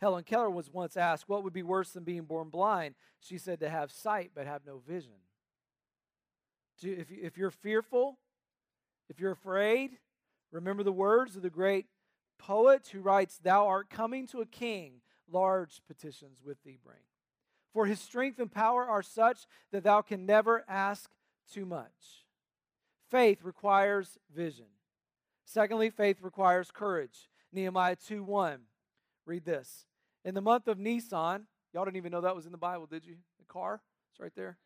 Helen 0.00 0.22
Keller 0.22 0.48
was 0.48 0.70
once 0.70 0.96
asked, 0.96 1.28
what 1.28 1.42
would 1.42 1.52
be 1.52 1.64
worse 1.64 1.90
than 1.90 2.04
being 2.04 2.22
born 2.22 2.50
blind? 2.50 2.94
She 3.18 3.36
said 3.36 3.58
to 3.60 3.68
have 3.68 3.90
sight 3.90 4.30
but 4.32 4.46
have 4.46 4.64
no 4.64 4.78
vision. 4.78 5.14
If, 6.80 7.10
if 7.10 7.36
you're 7.36 7.50
fearful, 7.50 8.18
if 9.08 9.18
you're 9.18 9.32
afraid, 9.32 9.98
remember 10.52 10.84
the 10.84 10.92
words 10.92 11.34
of 11.34 11.42
the 11.42 11.50
great 11.50 11.86
poet 12.38 12.90
who 12.92 13.00
writes, 13.00 13.38
Thou 13.42 13.66
art 13.66 13.90
coming 13.90 14.28
to 14.28 14.40
a 14.40 14.46
king, 14.46 15.00
large 15.28 15.80
petitions 15.88 16.42
with 16.44 16.62
thee 16.62 16.78
bring. 16.80 17.02
For 17.74 17.86
his 17.86 18.00
strength 18.00 18.38
and 18.38 18.50
power 18.50 18.86
are 18.86 19.02
such 19.02 19.46
that 19.72 19.82
thou 19.82 20.00
can 20.00 20.24
never 20.24 20.64
ask 20.68 21.10
too 21.52 21.66
much. 21.66 22.24
Faith 23.10 23.40
requires 23.42 24.16
vision. 24.34 24.66
Secondly, 25.44 25.90
faith 25.90 26.18
requires 26.22 26.70
courage. 26.70 27.28
Nehemiah 27.52 27.96
2 27.96 28.22
1. 28.22 28.60
Read 29.26 29.44
this. 29.44 29.86
In 30.24 30.34
the 30.34 30.40
month 30.40 30.68
of 30.68 30.78
Nisan, 30.78 31.46
y'all 31.72 31.84
didn't 31.84 31.96
even 31.96 32.12
know 32.12 32.20
that 32.20 32.34
was 32.34 32.46
in 32.46 32.52
the 32.52 32.58
Bible, 32.58 32.86
did 32.86 33.04
you? 33.04 33.16
The 33.40 33.44
car? 33.44 33.82
It's 34.12 34.20
right 34.20 34.32
there. 34.36 34.56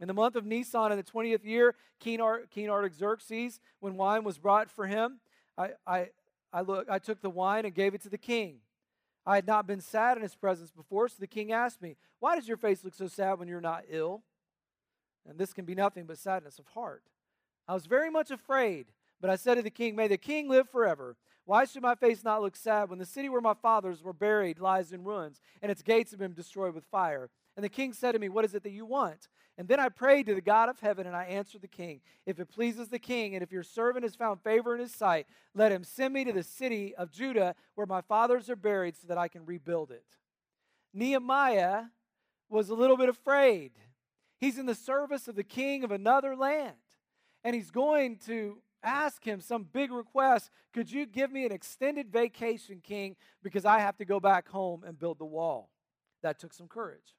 In 0.00 0.06
the 0.06 0.14
month 0.14 0.36
of 0.36 0.46
Nisan, 0.46 0.92
in 0.92 0.96
the 0.96 1.04
20th 1.04 1.44
year, 1.44 1.74
King, 1.98 2.20
King 2.50 2.70
Artaxerxes, 2.70 3.60
when 3.80 3.96
wine 3.96 4.24
was 4.24 4.38
brought 4.38 4.70
for 4.70 4.86
him, 4.86 5.20
I, 5.58 5.70
I, 5.86 6.08
I, 6.52 6.62
look, 6.62 6.88
I 6.88 6.98
took 6.98 7.20
the 7.20 7.28
wine 7.30 7.66
and 7.66 7.74
gave 7.74 7.94
it 7.94 8.00
to 8.02 8.08
the 8.08 8.16
king. 8.16 8.60
I 9.30 9.36
had 9.36 9.46
not 9.46 9.64
been 9.64 9.80
sad 9.80 10.16
in 10.16 10.24
his 10.24 10.34
presence 10.34 10.72
before, 10.72 11.08
so 11.08 11.14
the 11.20 11.26
king 11.28 11.52
asked 11.52 11.80
me, 11.80 11.94
Why 12.18 12.34
does 12.34 12.48
your 12.48 12.56
face 12.56 12.82
look 12.82 12.94
so 12.94 13.06
sad 13.06 13.38
when 13.38 13.46
you're 13.46 13.60
not 13.60 13.84
ill? 13.88 14.24
And 15.24 15.38
this 15.38 15.52
can 15.52 15.64
be 15.64 15.76
nothing 15.76 16.06
but 16.06 16.18
sadness 16.18 16.58
of 16.58 16.66
heart. 16.66 17.04
I 17.68 17.74
was 17.74 17.86
very 17.86 18.10
much 18.10 18.32
afraid, 18.32 18.86
but 19.20 19.30
I 19.30 19.36
said 19.36 19.54
to 19.54 19.62
the 19.62 19.70
king, 19.70 19.94
May 19.94 20.08
the 20.08 20.16
king 20.16 20.48
live 20.48 20.68
forever. 20.68 21.16
Why 21.44 21.64
should 21.64 21.80
my 21.80 21.94
face 21.94 22.24
not 22.24 22.42
look 22.42 22.56
sad 22.56 22.90
when 22.90 22.98
the 22.98 23.06
city 23.06 23.28
where 23.28 23.40
my 23.40 23.54
fathers 23.54 24.02
were 24.02 24.12
buried 24.12 24.58
lies 24.58 24.90
in 24.90 25.04
ruins, 25.04 25.40
and 25.62 25.70
its 25.70 25.82
gates 25.82 26.10
have 26.10 26.18
been 26.18 26.34
destroyed 26.34 26.74
with 26.74 26.82
fire? 26.90 27.30
And 27.60 27.64
the 27.66 27.68
king 27.68 27.92
said 27.92 28.12
to 28.12 28.18
me, 28.18 28.30
What 28.30 28.46
is 28.46 28.54
it 28.54 28.62
that 28.62 28.72
you 28.72 28.86
want? 28.86 29.28
And 29.58 29.68
then 29.68 29.78
I 29.78 29.90
prayed 29.90 30.24
to 30.24 30.34
the 30.34 30.40
God 30.40 30.70
of 30.70 30.80
heaven, 30.80 31.06
and 31.06 31.14
I 31.14 31.24
answered 31.24 31.60
the 31.60 31.68
king, 31.68 32.00
If 32.24 32.40
it 32.40 32.48
pleases 32.48 32.88
the 32.88 32.98
king, 32.98 33.34
and 33.34 33.42
if 33.42 33.52
your 33.52 33.62
servant 33.62 34.02
has 34.02 34.14
found 34.14 34.40
favor 34.40 34.74
in 34.74 34.80
his 34.80 34.94
sight, 34.94 35.26
let 35.54 35.70
him 35.70 35.84
send 35.84 36.14
me 36.14 36.24
to 36.24 36.32
the 36.32 36.42
city 36.42 36.94
of 36.94 37.10
Judah 37.10 37.54
where 37.74 37.86
my 37.86 38.00
fathers 38.00 38.48
are 38.48 38.56
buried 38.56 38.96
so 38.96 39.08
that 39.08 39.18
I 39.18 39.28
can 39.28 39.44
rebuild 39.44 39.90
it. 39.90 40.06
Nehemiah 40.94 41.82
was 42.48 42.70
a 42.70 42.74
little 42.74 42.96
bit 42.96 43.10
afraid. 43.10 43.72
He's 44.38 44.56
in 44.56 44.64
the 44.64 44.74
service 44.74 45.28
of 45.28 45.34
the 45.34 45.44
king 45.44 45.84
of 45.84 45.90
another 45.90 46.34
land, 46.34 46.76
and 47.44 47.54
he's 47.54 47.70
going 47.70 48.16
to 48.20 48.62
ask 48.82 49.22
him 49.22 49.42
some 49.42 49.64
big 49.64 49.92
request. 49.92 50.48
Could 50.72 50.90
you 50.90 51.04
give 51.04 51.30
me 51.30 51.44
an 51.44 51.52
extended 51.52 52.10
vacation, 52.10 52.80
king, 52.82 53.16
because 53.42 53.66
I 53.66 53.80
have 53.80 53.98
to 53.98 54.06
go 54.06 54.18
back 54.18 54.48
home 54.48 54.82
and 54.82 54.98
build 54.98 55.18
the 55.18 55.26
wall? 55.26 55.68
That 56.22 56.38
took 56.38 56.54
some 56.54 56.66
courage. 56.66 57.16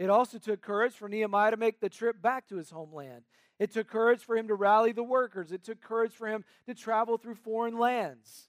It 0.00 0.08
also 0.08 0.38
took 0.38 0.62
courage 0.62 0.94
for 0.94 1.10
Nehemiah 1.10 1.50
to 1.50 1.58
make 1.58 1.78
the 1.78 1.90
trip 1.90 2.22
back 2.22 2.48
to 2.48 2.56
his 2.56 2.70
homeland. 2.70 3.24
It 3.58 3.70
took 3.70 3.86
courage 3.86 4.20
for 4.20 4.34
him 4.34 4.48
to 4.48 4.54
rally 4.54 4.92
the 4.92 5.02
workers. 5.02 5.52
It 5.52 5.62
took 5.62 5.82
courage 5.82 6.14
for 6.14 6.26
him 6.26 6.42
to 6.66 6.74
travel 6.74 7.18
through 7.18 7.34
foreign 7.34 7.78
lands 7.78 8.48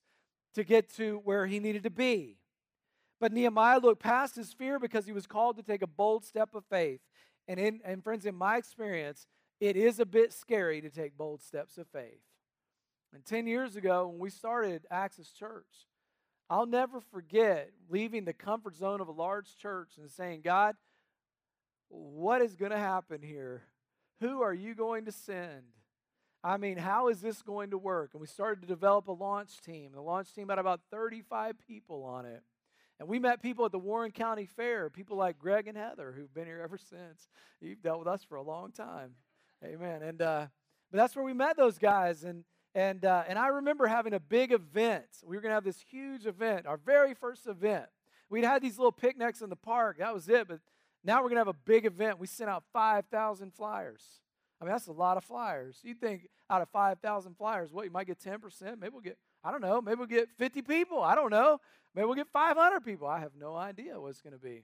to 0.56 0.64
get 0.64 0.90
to 0.96 1.20
where 1.26 1.46
he 1.48 1.60
needed 1.60 1.84
to 1.84 1.90
be. 1.90 2.38
But 3.20 3.34
Nehemiah 3.34 3.80
looked 3.80 4.02
past 4.02 4.38
his 4.38 4.54
fear 4.54 4.80
because 4.80 5.06
he 5.06 5.12
was 5.12 5.28
called 5.28 5.58
to 5.58 5.62
take 5.62 5.82
a 5.82 5.88
bold 5.88 6.24
step 6.24 6.56
of 6.56 6.64
faith. 6.70 7.02
And, 7.50 7.60
in, 7.60 7.82
and 7.84 8.02
friends, 8.02 8.26
in 8.26 8.34
my 8.34 8.56
experience, 8.56 9.28
it 9.60 9.76
is 9.76 10.00
a 10.00 10.06
bit 10.06 10.32
scary 10.32 10.80
to 10.80 10.90
take 10.90 11.18
bold 11.18 11.44
steps 11.44 11.78
of 11.78 11.86
faith. 11.88 12.22
And 13.14 13.26
10 13.26 13.46
years 13.46 13.76
ago, 13.76 14.08
when 14.08 14.20
we 14.20 14.30
started 14.30 14.86
Access 14.90 15.34
Church, 15.34 15.90
I'll 16.50 16.66
never 16.66 17.02
forget 17.02 17.72
leaving 17.90 18.24
the 18.24 18.32
comfort 18.32 18.78
zone 18.78 19.02
of 19.02 19.10
a 19.10 19.12
large 19.12 19.58
church 19.58 19.98
and 19.98 20.10
saying, 20.10 20.42
God, 20.46 20.78
what 21.92 22.42
is 22.42 22.56
going 22.56 22.72
to 22.72 22.78
happen 22.78 23.22
here? 23.22 23.64
Who 24.22 24.42
are 24.42 24.54
you 24.54 24.76
going 24.76 25.06
to 25.06 25.12
send? 25.12 25.64
I 26.44 26.58
mean, 26.58 26.78
how 26.78 27.10
is 27.10 27.22
this 27.22 27.42
going 27.42 27.72
to 27.72 27.78
work? 27.78 28.12
And 28.14 28.22
we 28.22 28.28
started 28.28 28.62
to 28.62 28.68
develop 28.68 29.08
a 29.08 29.12
launch 29.12 29.62
team. 29.62 29.92
The 29.94 30.02
launch 30.02 30.34
team 30.34 30.50
had 30.50 30.58
about 30.58 30.82
35 30.90 31.56
people 31.68 32.04
on 32.04 32.26
it. 32.26 32.42
And 33.00 33.08
we 33.08 33.20
met 33.20 33.42
people 33.42 33.66
at 33.66 33.72
the 33.72 33.80
Warren 33.80 34.12
County 34.12 34.46
Fair, 34.46 34.90
people 34.90 35.18
like 35.18 35.38
Greg 35.40 35.68
and 35.68 35.78
Heather, 35.78 36.14
who've 36.16 36.34
been 36.34 36.46
here 36.46 36.62
ever 36.64 36.78
since. 36.78 37.30
You've 37.60 37.82
dealt 37.82 38.00
with 38.00 38.08
us 38.08 38.24
for 38.24 38.36
a 38.36 38.44
long 38.44 38.72
time. 38.72 39.16
Amen. 39.64 40.04
And 40.04 40.22
uh, 40.22 40.48
but 40.92 40.98
that's 40.98 41.16
where 41.16 41.26
we 41.26 41.34
met 41.34 41.58
those 41.58 41.78
guys. 41.78 42.24
And 42.24 42.44
and 42.76 43.04
uh, 43.04 43.24
and 43.28 43.38
I 43.40 43.48
remember 43.48 43.88
having 43.88 44.14
a 44.14 44.20
big 44.20 44.52
event. 44.52 45.06
We 45.24 45.36
were 45.36 45.42
going 45.42 45.50
to 45.50 45.56
have 45.56 45.64
this 45.64 45.84
huge 45.90 46.26
event, 46.26 46.68
our 46.68 46.78
very 46.78 47.14
first 47.14 47.48
event. 47.48 47.86
We'd 48.30 48.46
had 48.46 48.62
these 48.62 48.78
little 48.78 48.92
picnics 48.92 49.42
in 49.42 49.50
the 49.50 49.56
park. 49.56 49.98
That 49.98 50.14
was 50.14 50.30
it. 50.30 50.48
But 50.48 50.60
now 51.04 51.18
we're 51.18 51.30
going 51.30 51.36
to 51.36 51.42
have 51.42 51.48
a 51.48 51.54
big 51.66 51.86
event. 51.86 52.20
We 52.20 52.28
sent 52.28 52.50
out 52.50 52.64
5,000 52.74 53.54
flyers. 53.54 54.04
I 54.60 54.66
mean, 54.66 54.72
that's 54.72 54.88
a 54.88 54.92
lot 54.92 55.18
of 55.18 55.24
flyers. 55.24 55.80
You 55.84 55.96
think 55.96 56.28
out 56.50 56.62
of 56.62 56.70
5,000 56.70 57.36
flyers, 57.36 57.74
what, 57.74 57.86
you 57.86 57.92
might 57.92 58.08
get 58.08 58.20
10%? 58.20 58.80
Maybe 58.80 58.90
we'll 58.92 59.02
get, 59.02 59.18
I 59.44 59.52
don't 59.52 59.62
know, 59.62 59.82
maybe 59.82 59.98
we'll 59.98 60.08
get 60.08 60.30
50 60.38 60.62
people. 60.62 61.02
I 61.02 61.16
don't 61.16 61.32
know. 61.32 61.60
Maybe 61.96 62.06
we'll 62.06 62.16
get 62.16 62.28
500 62.28 62.82
people. 62.82 63.08
I 63.08 63.20
have 63.20 63.32
no 63.38 63.56
idea 63.56 64.00
what 64.00 64.10
it's 64.10 64.22
going 64.22 64.34
to 64.34 64.40
be. 64.40 64.64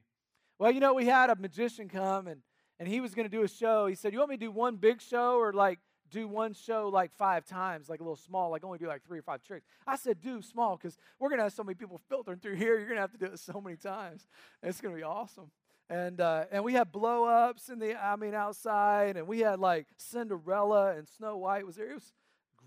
Well, 0.59 0.71
you 0.71 0.79
know, 0.79 0.93
we 0.93 1.05
had 1.05 1.29
a 1.29 1.35
magician 1.35 1.89
come 1.89 2.27
and, 2.27 2.41
and 2.79 2.87
he 2.87 3.01
was 3.01 3.15
going 3.15 3.27
to 3.27 3.35
do 3.35 3.43
a 3.43 3.47
show. 3.47 3.87
He 3.87 3.95
said, 3.95 4.13
You 4.13 4.19
want 4.19 4.29
me 4.29 4.37
to 4.37 4.45
do 4.45 4.51
one 4.51 4.75
big 4.75 5.01
show 5.01 5.37
or 5.37 5.51
like 5.51 5.79
do 6.11 6.27
one 6.27 6.53
show 6.53 6.89
like 6.89 7.11
five 7.17 7.45
times, 7.45 7.89
like 7.89 7.99
a 7.99 8.03
little 8.03 8.15
small, 8.15 8.51
like 8.51 8.63
only 8.63 8.77
do 8.77 8.87
like 8.87 9.03
three 9.05 9.19
or 9.19 9.23
five 9.23 9.41
tricks. 9.43 9.65
I 9.85 9.97
said, 9.97 10.21
do 10.21 10.41
small 10.41 10.77
because 10.77 10.97
we're 11.19 11.29
going 11.29 11.39
to 11.39 11.43
have 11.43 11.53
so 11.53 11.63
many 11.63 11.75
people 11.75 11.99
filtering 12.07 12.39
through 12.39 12.55
here. 12.55 12.77
You're 12.77 12.87
going 12.87 12.95
to 12.95 13.01
have 13.01 13.11
to 13.11 13.17
do 13.17 13.25
it 13.25 13.39
so 13.39 13.59
many 13.59 13.75
times. 13.75 14.27
It's 14.63 14.79
going 14.79 14.93
to 14.93 14.97
be 14.97 15.03
awesome 15.03 15.51
and 15.89 16.19
uh, 16.19 16.45
and 16.51 16.63
we 16.63 16.73
had 16.73 16.91
blow 16.91 17.25
ups 17.25 17.69
in 17.69 17.79
the 17.79 17.95
I 17.95 18.15
mean 18.15 18.33
outside, 18.33 19.17
and 19.17 19.27
we 19.27 19.39
had 19.39 19.59
like 19.59 19.87
Cinderella 19.97 20.95
and 20.95 21.07
Snow 21.07 21.37
White 21.37 21.65
was 21.65 21.75
there. 21.77 21.91
It 21.91 21.95
was 21.95 22.11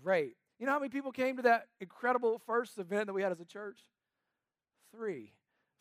great. 0.03 0.35
You 0.59 0.65
know 0.65 0.73
how 0.73 0.79
many 0.79 0.89
people 0.89 1.11
came 1.11 1.37
to 1.37 1.43
that 1.43 1.67
incredible 1.79 2.39
first 2.45 2.77
event 2.77 3.07
that 3.07 3.13
we 3.13 3.21
had 3.21 3.31
as 3.31 3.39
a 3.39 3.45
church? 3.45 3.79
Three, 4.95 5.33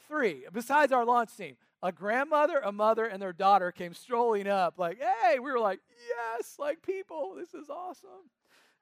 three. 0.07 0.45
Besides 0.53 0.93
our 0.93 1.05
launch 1.05 1.37
team, 1.37 1.57
a 1.83 1.93
grandmother, 1.93 2.59
a 2.59 2.73
mother, 2.73 3.07
and 3.07 3.21
their 3.21 3.33
daughter 3.33 3.73
came 3.73 3.95
strolling 3.95 4.47
up. 4.47 4.79
Like, 4.79 4.99
hey, 5.01 5.39
we 5.39 5.51
were 5.51 5.59
like, 5.59 5.81
yes, 6.09 6.57
like 6.59 6.83
people, 6.83 7.35
this 7.39 7.55
is 7.55 7.69
awesome. 7.71 8.31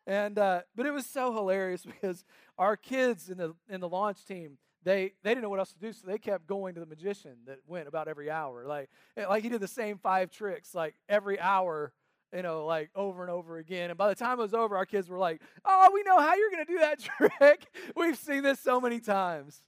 And 0.06 0.38
uh, 0.38 0.62
but 0.74 0.86
it 0.86 0.92
was 0.92 1.06
so 1.06 1.32
hilarious 1.32 1.84
because 1.86 2.24
our 2.56 2.76
kids 2.76 3.28
in 3.30 3.38
the 3.38 3.54
in 3.68 3.80
the 3.80 3.88
launch 3.88 4.24
team 4.24 4.58
they 4.84 5.12
they 5.22 5.30
didn't 5.30 5.42
know 5.42 5.48
what 5.48 5.58
else 5.58 5.72
to 5.72 5.78
do, 5.78 5.92
so 5.92 6.06
they 6.06 6.18
kept 6.18 6.46
going 6.46 6.74
to 6.74 6.80
the 6.80 6.86
magician 6.86 7.36
that 7.46 7.58
went 7.66 7.88
about 7.88 8.08
every 8.08 8.30
hour. 8.30 8.64
Like 8.66 8.90
eh, 9.16 9.26
like 9.26 9.42
he 9.42 9.48
did 9.48 9.60
the 9.60 9.68
same 9.68 9.98
five 9.98 10.30
tricks 10.30 10.74
like 10.74 10.94
every 11.08 11.38
hour, 11.40 11.92
you 12.34 12.42
know, 12.42 12.64
like 12.64 12.90
over 12.94 13.22
and 13.22 13.30
over 13.30 13.58
again. 13.58 13.90
And 13.90 13.98
by 13.98 14.08
the 14.08 14.14
time 14.14 14.38
it 14.38 14.42
was 14.42 14.54
over, 14.54 14.76
our 14.76 14.86
kids 14.86 15.08
were 15.08 15.18
like, 15.18 15.42
"Oh, 15.64 15.90
we 15.92 16.02
know 16.04 16.18
how 16.18 16.34
you're 16.34 16.50
going 16.50 16.66
to 16.66 16.72
do 16.72 16.78
that 16.78 16.98
trick. 17.38 17.66
We've 17.96 18.18
seen 18.18 18.42
this 18.42 18.60
so 18.60 18.80
many 18.80 19.00
times." 19.00 19.62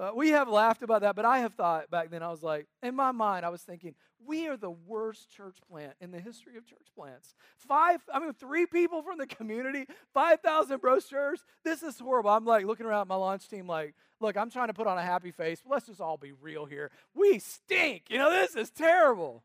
Uh, 0.00 0.12
we 0.14 0.30
have 0.30 0.48
laughed 0.48 0.82
about 0.82 1.02
that, 1.02 1.14
but 1.14 1.26
I 1.26 1.40
have 1.40 1.52
thought 1.52 1.90
back 1.90 2.08
then, 2.08 2.22
I 2.22 2.30
was 2.30 2.42
like, 2.42 2.66
in 2.82 2.96
my 2.96 3.12
mind, 3.12 3.44
I 3.44 3.50
was 3.50 3.60
thinking, 3.60 3.94
we 4.26 4.48
are 4.48 4.56
the 4.56 4.70
worst 4.70 5.30
church 5.30 5.58
plant 5.70 5.92
in 6.00 6.10
the 6.10 6.18
history 6.18 6.56
of 6.56 6.64
church 6.64 6.86
plants. 6.96 7.34
Five, 7.58 8.00
I 8.12 8.18
mean, 8.18 8.32
three 8.32 8.64
people 8.64 9.02
from 9.02 9.18
the 9.18 9.26
community, 9.26 9.84
5,000 10.14 10.80
brochures. 10.80 11.44
This 11.64 11.82
is 11.82 11.98
horrible. 11.98 12.30
I'm 12.30 12.46
like 12.46 12.64
looking 12.64 12.86
around 12.86 13.08
my 13.08 13.14
launch 13.14 13.46
team, 13.48 13.66
like, 13.66 13.94
look, 14.20 14.38
I'm 14.38 14.50
trying 14.50 14.68
to 14.68 14.74
put 14.74 14.86
on 14.86 14.96
a 14.96 15.02
happy 15.02 15.32
face, 15.32 15.60
but 15.62 15.70
let's 15.74 15.86
just 15.86 16.00
all 16.00 16.16
be 16.16 16.32
real 16.32 16.64
here. 16.64 16.90
We 17.14 17.38
stink. 17.38 18.04
You 18.08 18.16
know, 18.16 18.30
this 18.30 18.56
is 18.56 18.70
terrible. 18.70 19.42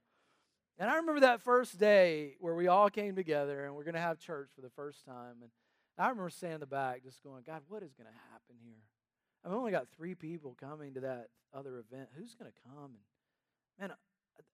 And 0.77 0.89
I 0.89 0.95
remember 0.95 1.21
that 1.21 1.41
first 1.41 1.77
day 1.77 2.35
where 2.39 2.55
we 2.55 2.67
all 2.67 2.89
came 2.89 3.15
together 3.15 3.65
and 3.65 3.75
we're 3.75 3.83
going 3.83 3.95
to 3.95 3.99
have 3.99 4.19
church 4.19 4.49
for 4.55 4.61
the 4.61 4.69
first 4.69 5.05
time. 5.05 5.35
And 5.41 5.51
I 5.97 6.07
remember 6.07 6.29
standing 6.29 6.55
in 6.55 6.59
the 6.61 6.65
back 6.65 7.03
just 7.03 7.21
going, 7.23 7.43
God, 7.45 7.61
what 7.67 7.83
is 7.83 7.93
going 7.93 8.07
to 8.07 8.31
happen 8.31 8.55
here? 8.63 8.83
I've 9.45 9.53
only 9.53 9.71
got 9.71 9.87
three 9.95 10.15
people 10.15 10.57
coming 10.59 10.95
to 10.95 11.01
that 11.01 11.27
other 11.53 11.77
event. 11.77 12.09
Who's 12.17 12.33
going 12.33 12.51
to 12.51 12.57
come? 12.67 12.91
And 13.79 13.89
man, 13.89 13.97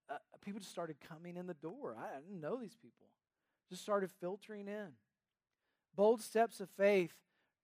uh, 0.10 0.14
uh, 0.16 0.18
people 0.44 0.60
just 0.60 0.72
started 0.72 0.98
coming 1.08 1.38
in 1.38 1.48
the 1.48 1.54
door. 1.54 1.96
I, 1.98 2.18
I 2.18 2.20
didn't 2.20 2.42
know 2.42 2.58
these 2.58 2.76
people. 2.76 3.08
Just 3.70 3.82
started 3.82 4.10
filtering 4.20 4.68
in. 4.68 4.90
Bold 5.96 6.22
steps 6.22 6.60
of 6.60 6.70
faith 6.70 7.14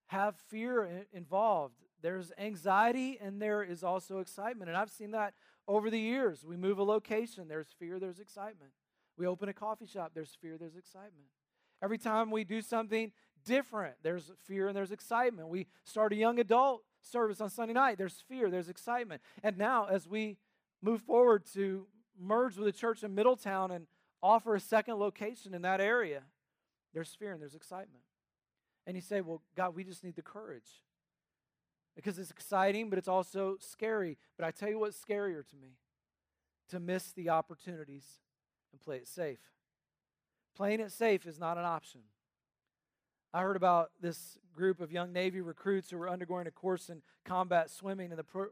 have 0.08 0.36
fear 0.50 1.06
involved. 1.12 1.76
There's 2.02 2.32
anxiety 2.38 3.18
and 3.20 3.42
there 3.42 3.62
is 3.62 3.84
also 3.84 4.20
excitement. 4.20 4.70
And 4.70 4.78
I've 4.78 4.90
seen 4.90 5.12
that 5.12 5.34
over 5.68 5.90
the 5.90 6.00
years. 6.00 6.46
We 6.46 6.56
move 6.56 6.78
a 6.78 6.84
location, 6.84 7.50
there's 7.50 7.76
fear, 7.78 8.00
there's 8.00 8.20
excitement. 8.20 8.72
We 9.18 9.28
open 9.28 9.50
a 9.50 9.54
coffee 9.54 9.88
shop, 9.88 10.12
there's 10.14 10.38
fear, 10.42 10.58
there's 10.58 10.78
excitement. 10.78 11.28
Every 11.84 11.98
time 11.98 12.32
we 12.32 12.44
do 12.44 12.62
something 12.62 13.12
different, 13.46 13.96
there's 14.02 14.32
fear 14.46 14.68
and 14.68 14.78
there's 14.78 14.92
excitement. 14.92 15.50
We 15.50 15.68
start 15.84 16.14
a 16.14 16.16
young 16.16 16.40
adult 16.40 16.84
service 17.02 17.42
on 17.42 17.50
Sunday 17.50 17.74
night, 17.74 17.98
there's 17.98 18.24
fear, 18.28 18.50
there's 18.50 18.70
excitement. 18.70 19.22
And 19.44 19.58
now, 19.58 19.86
as 19.86 20.08
we 20.08 20.38
move 20.82 21.02
forward 21.02 21.46
to 21.54 21.88
merge 22.20 22.58
with 22.58 22.68
a 22.68 22.72
church 22.72 23.04
in 23.04 23.16
Middletown 23.16 23.72
and 23.72 23.88
offer 24.22 24.56
a 24.56 24.60
second 24.60 24.96
location 24.96 25.54
in 25.54 25.62
that 25.62 25.82
area, 25.82 26.24
there's 26.94 27.10
fear 27.10 27.32
and 27.32 27.42
there's 27.42 27.56
excitement. 27.56 28.04
And 28.86 28.96
you 28.96 29.02
say, 29.02 29.22
Well, 29.22 29.42
God, 29.56 29.76
we 29.76 29.84
just 29.84 30.04
need 30.04 30.16
the 30.16 30.22
courage. 30.22 30.84
Because 31.96 32.20
it's 32.20 32.30
exciting, 32.32 32.90
but 32.90 33.00
it's 33.00 33.08
also 33.08 33.58
scary. 33.60 34.18
But 34.38 34.46
I 34.46 34.52
tell 34.52 34.70
you 34.70 34.78
what's 34.78 35.00
scarier 35.00 35.48
to 35.50 35.56
me 35.56 35.78
to 36.70 36.80
miss 36.80 37.12
the 37.12 37.30
opportunities 37.30 38.06
and 38.72 38.80
play 38.80 38.98
it 38.98 39.08
safe. 39.08 39.40
Playing 40.56 40.80
it 40.80 40.92
safe 40.92 41.26
is 41.26 41.40
not 41.40 41.58
an 41.58 41.66
option. 41.66 42.02
I 43.38 43.42
heard 43.42 43.56
about 43.56 43.92
this 44.02 44.40
group 44.56 44.82
of 44.82 44.92
young 44.92 45.14
Navy 45.14 45.42
recruits 45.42 45.92
who 45.92 46.00
were 46.00 46.10
undergoing 46.10 46.48
a 46.48 46.52
course 46.52 46.90
in 46.90 47.04
combat 47.24 47.70
swimming, 47.70 48.10
and 48.10 48.18
the 48.18 48.24
pro- 48.24 48.48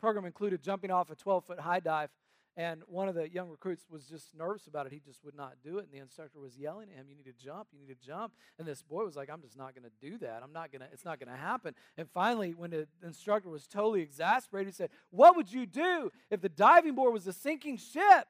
program 0.00 0.24
included 0.24 0.62
jumping 0.62 0.90
off 0.90 1.10
a 1.10 1.14
12 1.14 1.44
foot 1.44 1.60
high 1.60 1.80
dive. 1.80 2.08
And 2.56 2.80
one 2.86 3.06
of 3.06 3.14
the 3.14 3.28
young 3.28 3.50
recruits 3.50 3.84
was 3.90 4.06
just 4.06 4.34
nervous 4.34 4.66
about 4.66 4.86
it. 4.86 4.92
He 4.94 4.98
just 4.98 5.22
would 5.24 5.34
not 5.34 5.56
do 5.62 5.76
it. 5.76 5.84
And 5.84 5.92
the 5.92 5.98
instructor 5.98 6.40
was 6.40 6.56
yelling 6.56 6.88
at 6.90 6.96
him, 6.96 7.06
You 7.10 7.16
need 7.16 7.26
to 7.26 7.34
jump, 7.34 7.68
you 7.70 7.78
need 7.86 7.94
to 7.94 8.06
jump. 8.06 8.32
And 8.58 8.66
this 8.66 8.80
boy 8.80 9.04
was 9.04 9.14
like, 9.14 9.28
I'm 9.28 9.42
just 9.42 9.58
not 9.58 9.74
going 9.74 9.84
to 9.84 10.10
do 10.10 10.16
that. 10.24 10.40
I'm 10.42 10.54
not 10.54 10.72
going 10.72 10.80
to, 10.80 10.86
it's 10.90 11.04
not 11.04 11.20
going 11.20 11.30
to 11.30 11.38
happen. 11.38 11.74
And 11.98 12.08
finally, 12.08 12.54
when 12.54 12.70
the 12.70 12.88
instructor 13.04 13.50
was 13.50 13.66
totally 13.66 14.00
exasperated, 14.00 14.72
he 14.72 14.74
said, 14.74 14.88
What 15.10 15.36
would 15.36 15.52
you 15.52 15.66
do 15.66 16.10
if 16.30 16.40
the 16.40 16.48
diving 16.48 16.94
board 16.94 17.12
was 17.12 17.26
a 17.26 17.34
sinking 17.34 17.76
ship? 17.76 18.26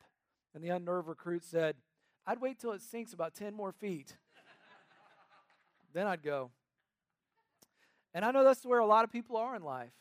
And 0.56 0.64
the 0.64 0.70
unnerved 0.70 1.06
recruit 1.06 1.44
said, 1.44 1.76
I'd 2.26 2.40
wait 2.40 2.58
till 2.58 2.72
it 2.72 2.82
sinks 2.82 3.12
about 3.12 3.34
10 3.34 3.54
more 3.54 3.70
feet. 3.70 4.16
Then 5.92 6.06
I'd 6.06 6.22
go. 6.22 6.50
And 8.12 8.24
I 8.24 8.30
know 8.30 8.44
that's 8.44 8.64
where 8.64 8.80
a 8.80 8.86
lot 8.86 9.04
of 9.04 9.12
people 9.12 9.36
are 9.36 9.54
in 9.54 9.62
life. 9.62 9.92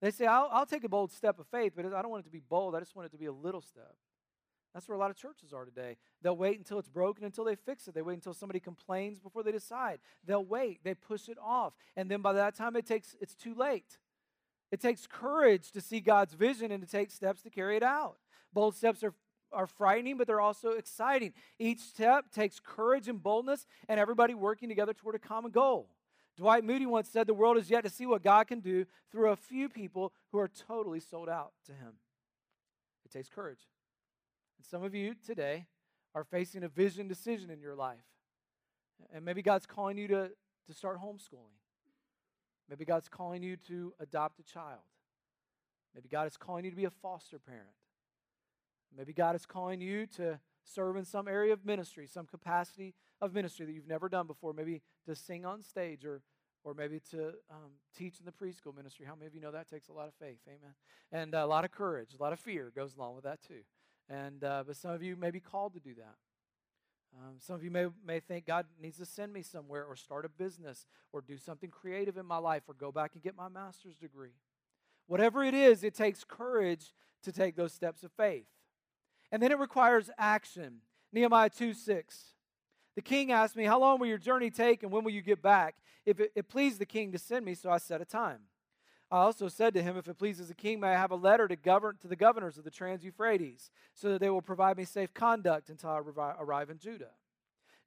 They 0.00 0.10
say, 0.10 0.26
I'll, 0.26 0.48
I'll 0.50 0.66
take 0.66 0.84
a 0.84 0.88
bold 0.88 1.12
step 1.12 1.38
of 1.38 1.46
faith, 1.46 1.72
but 1.76 1.84
I 1.86 2.02
don't 2.02 2.10
want 2.10 2.22
it 2.22 2.28
to 2.28 2.32
be 2.32 2.40
bold. 2.40 2.74
I 2.74 2.80
just 2.80 2.96
want 2.96 3.06
it 3.06 3.12
to 3.12 3.18
be 3.18 3.26
a 3.26 3.32
little 3.32 3.60
step. 3.60 3.94
That's 4.72 4.88
where 4.88 4.96
a 4.96 4.98
lot 4.98 5.10
of 5.10 5.16
churches 5.16 5.52
are 5.52 5.64
today. 5.64 5.96
They'll 6.22 6.36
wait 6.36 6.58
until 6.58 6.78
it's 6.78 6.88
broken 6.88 7.24
until 7.24 7.44
they 7.44 7.56
fix 7.56 7.88
it. 7.88 7.94
They 7.94 8.02
wait 8.02 8.14
until 8.14 8.34
somebody 8.34 8.60
complains 8.60 9.18
before 9.18 9.42
they 9.42 9.52
decide. 9.52 9.98
They'll 10.24 10.44
wait. 10.44 10.84
They 10.84 10.94
push 10.94 11.28
it 11.28 11.38
off. 11.42 11.72
And 11.96 12.10
then 12.10 12.22
by 12.22 12.32
that 12.34 12.54
time 12.54 12.76
it 12.76 12.86
takes 12.86 13.16
it's 13.20 13.34
too 13.34 13.54
late. 13.54 13.98
It 14.70 14.80
takes 14.80 15.06
courage 15.08 15.72
to 15.72 15.80
see 15.80 15.98
God's 15.98 16.34
vision 16.34 16.70
and 16.70 16.80
to 16.82 16.88
take 16.88 17.10
steps 17.10 17.42
to 17.42 17.50
carry 17.50 17.76
it 17.76 17.82
out. 17.82 18.18
Bold 18.52 18.76
steps 18.76 19.02
are 19.02 19.12
are 19.52 19.66
frightening, 19.66 20.16
but 20.16 20.26
they're 20.26 20.40
also 20.40 20.70
exciting. 20.70 21.32
Each 21.58 21.80
step 21.80 22.30
takes 22.32 22.60
courage 22.60 23.08
and 23.08 23.22
boldness 23.22 23.66
and 23.88 23.98
everybody 24.00 24.34
working 24.34 24.68
together 24.68 24.94
toward 24.94 25.14
a 25.14 25.18
common 25.18 25.50
goal. 25.50 25.88
Dwight 26.36 26.64
Moody 26.64 26.86
once 26.86 27.08
said, 27.08 27.26
The 27.26 27.34
world 27.34 27.56
is 27.58 27.70
yet 27.70 27.84
to 27.84 27.90
see 27.90 28.06
what 28.06 28.22
God 28.22 28.46
can 28.46 28.60
do 28.60 28.86
through 29.10 29.30
a 29.30 29.36
few 29.36 29.68
people 29.68 30.12
who 30.32 30.38
are 30.38 30.48
totally 30.48 31.00
sold 31.00 31.28
out 31.28 31.52
to 31.66 31.72
Him. 31.72 31.94
It 33.04 33.12
takes 33.12 33.28
courage. 33.28 33.68
And 34.58 34.66
some 34.66 34.82
of 34.82 34.94
you 34.94 35.14
today 35.26 35.66
are 36.14 36.24
facing 36.24 36.62
a 36.64 36.68
vision 36.68 37.08
decision 37.08 37.50
in 37.50 37.60
your 37.60 37.74
life. 37.74 37.98
And 39.12 39.24
maybe 39.24 39.42
God's 39.42 39.66
calling 39.66 39.98
you 39.98 40.08
to, 40.08 40.30
to 40.66 40.74
start 40.74 41.00
homeschooling. 41.02 41.56
Maybe 42.68 42.84
God's 42.84 43.08
calling 43.08 43.42
you 43.42 43.56
to 43.68 43.92
adopt 43.98 44.38
a 44.38 44.44
child. 44.44 44.80
Maybe 45.94 46.08
God 46.08 46.26
is 46.26 46.36
calling 46.36 46.64
you 46.64 46.70
to 46.70 46.76
be 46.76 46.84
a 46.84 46.90
foster 46.90 47.38
parent. 47.38 47.66
Maybe 48.96 49.12
God 49.12 49.36
is 49.36 49.46
calling 49.46 49.80
you 49.80 50.06
to 50.16 50.38
serve 50.64 50.96
in 50.96 51.04
some 51.04 51.28
area 51.28 51.52
of 51.52 51.64
ministry, 51.64 52.06
some 52.06 52.26
capacity 52.26 52.94
of 53.20 53.34
ministry 53.34 53.66
that 53.66 53.72
you've 53.72 53.88
never 53.88 54.08
done 54.08 54.26
before. 54.26 54.52
Maybe 54.52 54.82
to 55.06 55.14
sing 55.14 55.44
on 55.44 55.62
stage 55.62 56.04
or 56.04 56.22
or 56.62 56.74
maybe 56.74 57.00
to 57.10 57.28
um, 57.50 57.72
teach 57.96 58.20
in 58.20 58.26
the 58.26 58.32
preschool 58.32 58.76
ministry. 58.76 59.06
How 59.06 59.14
many 59.14 59.26
of 59.26 59.34
you 59.34 59.40
know 59.40 59.50
that 59.50 59.70
takes 59.70 59.88
a 59.88 59.94
lot 59.94 60.08
of 60.08 60.14
faith? 60.14 60.40
Amen. 60.46 60.74
And 61.10 61.34
a 61.34 61.46
lot 61.46 61.64
of 61.64 61.70
courage, 61.70 62.10
a 62.18 62.22
lot 62.22 62.34
of 62.34 62.38
fear 62.38 62.70
goes 62.76 62.96
along 62.96 63.14
with 63.14 63.24
that 63.24 63.40
too. 63.40 63.62
And 64.08 64.44
uh, 64.44 64.64
but 64.66 64.76
some 64.76 64.90
of 64.90 65.02
you 65.02 65.16
may 65.16 65.30
be 65.30 65.40
called 65.40 65.72
to 65.74 65.80
do 65.80 65.94
that. 65.94 66.16
Um, 67.16 67.36
some 67.38 67.56
of 67.56 67.64
you 67.64 67.70
may, 67.70 67.86
may 68.06 68.20
think 68.20 68.46
God 68.46 68.66
needs 68.80 68.98
to 68.98 69.06
send 69.06 69.32
me 69.32 69.42
somewhere 69.42 69.84
or 69.84 69.96
start 69.96 70.24
a 70.24 70.28
business 70.28 70.86
or 71.12 71.20
do 71.20 71.38
something 71.38 71.70
creative 71.70 72.16
in 72.16 72.24
my 72.26 72.36
life 72.36 72.62
or 72.68 72.74
go 72.74 72.92
back 72.92 73.12
and 73.14 73.22
get 73.22 73.36
my 73.36 73.48
master's 73.48 73.96
degree. 73.96 74.36
Whatever 75.06 75.42
it 75.42 75.54
is, 75.54 75.82
it 75.82 75.94
takes 75.94 76.22
courage 76.22 76.92
to 77.24 77.32
take 77.32 77.56
those 77.56 77.72
steps 77.72 78.04
of 78.04 78.12
faith. 78.12 78.46
And 79.32 79.42
then 79.42 79.52
it 79.52 79.58
requires 79.58 80.10
action. 80.18 80.80
Nehemiah 81.12 81.50
2 81.50 81.74
6. 81.74 82.24
The 82.96 83.02
king 83.02 83.32
asked 83.32 83.56
me, 83.56 83.64
How 83.64 83.78
long 83.78 83.98
will 83.98 84.06
your 84.06 84.18
journey 84.18 84.50
take 84.50 84.82
and 84.82 84.90
when 84.90 85.04
will 85.04 85.12
you 85.12 85.22
get 85.22 85.42
back? 85.42 85.76
If 86.04 86.20
it, 86.20 86.32
it 86.34 86.48
pleased 86.48 86.80
the 86.80 86.86
king 86.86 87.12
to 87.12 87.18
send 87.18 87.44
me, 87.44 87.54
so 87.54 87.70
I 87.70 87.78
set 87.78 88.00
a 88.00 88.04
time. 88.04 88.40
I 89.10 89.18
also 89.18 89.48
said 89.48 89.74
to 89.74 89.82
him, 89.82 89.96
If 89.96 90.08
it 90.08 90.18
pleases 90.18 90.48
the 90.48 90.54
king, 90.54 90.80
may 90.80 90.88
I 90.88 90.98
have 90.98 91.10
a 91.10 91.16
letter 91.16 91.48
to, 91.48 91.56
govern, 91.56 91.96
to 92.02 92.08
the 92.08 92.16
governors 92.16 92.58
of 92.58 92.64
the 92.64 92.70
Trans 92.70 93.04
Euphrates, 93.04 93.70
so 93.94 94.10
that 94.10 94.20
they 94.20 94.30
will 94.30 94.42
provide 94.42 94.76
me 94.76 94.84
safe 94.84 95.12
conduct 95.12 95.68
until 95.68 95.90
I 95.90 96.34
arrive 96.38 96.70
in 96.70 96.78
Judah. 96.78 97.10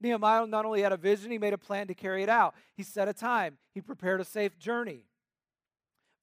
Nehemiah 0.01 0.45
not 0.45 0.65
only 0.65 0.81
had 0.81 0.91
a 0.91 0.97
vision, 0.97 1.31
he 1.31 1.37
made 1.37 1.53
a 1.53 1.57
plan 1.57 1.87
to 1.87 1.93
carry 1.93 2.23
it 2.23 2.29
out. 2.29 2.55
He 2.75 2.83
set 2.83 3.07
a 3.07 3.13
time, 3.13 3.57
he 3.73 3.81
prepared 3.81 4.19
a 4.19 4.25
safe 4.25 4.57
journey. 4.59 5.05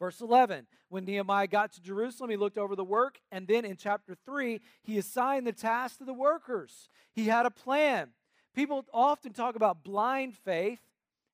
Verse 0.00 0.22
11, 0.22 0.66
when 0.88 1.04
Nehemiah 1.04 1.46
got 1.46 1.72
to 1.74 1.82
Jerusalem, 1.82 2.30
he 2.30 2.36
looked 2.38 2.56
over 2.56 2.74
the 2.74 2.82
work, 2.82 3.20
and 3.30 3.46
then 3.46 3.66
in 3.66 3.76
chapter 3.76 4.16
3, 4.24 4.58
he 4.82 4.96
assigned 4.96 5.46
the 5.46 5.52
task 5.52 5.98
to 5.98 6.06
the 6.06 6.14
workers. 6.14 6.88
He 7.12 7.26
had 7.26 7.44
a 7.44 7.50
plan. 7.50 8.08
People 8.54 8.86
often 8.94 9.34
talk 9.34 9.56
about 9.56 9.84
blind 9.84 10.34
faith, 10.34 10.80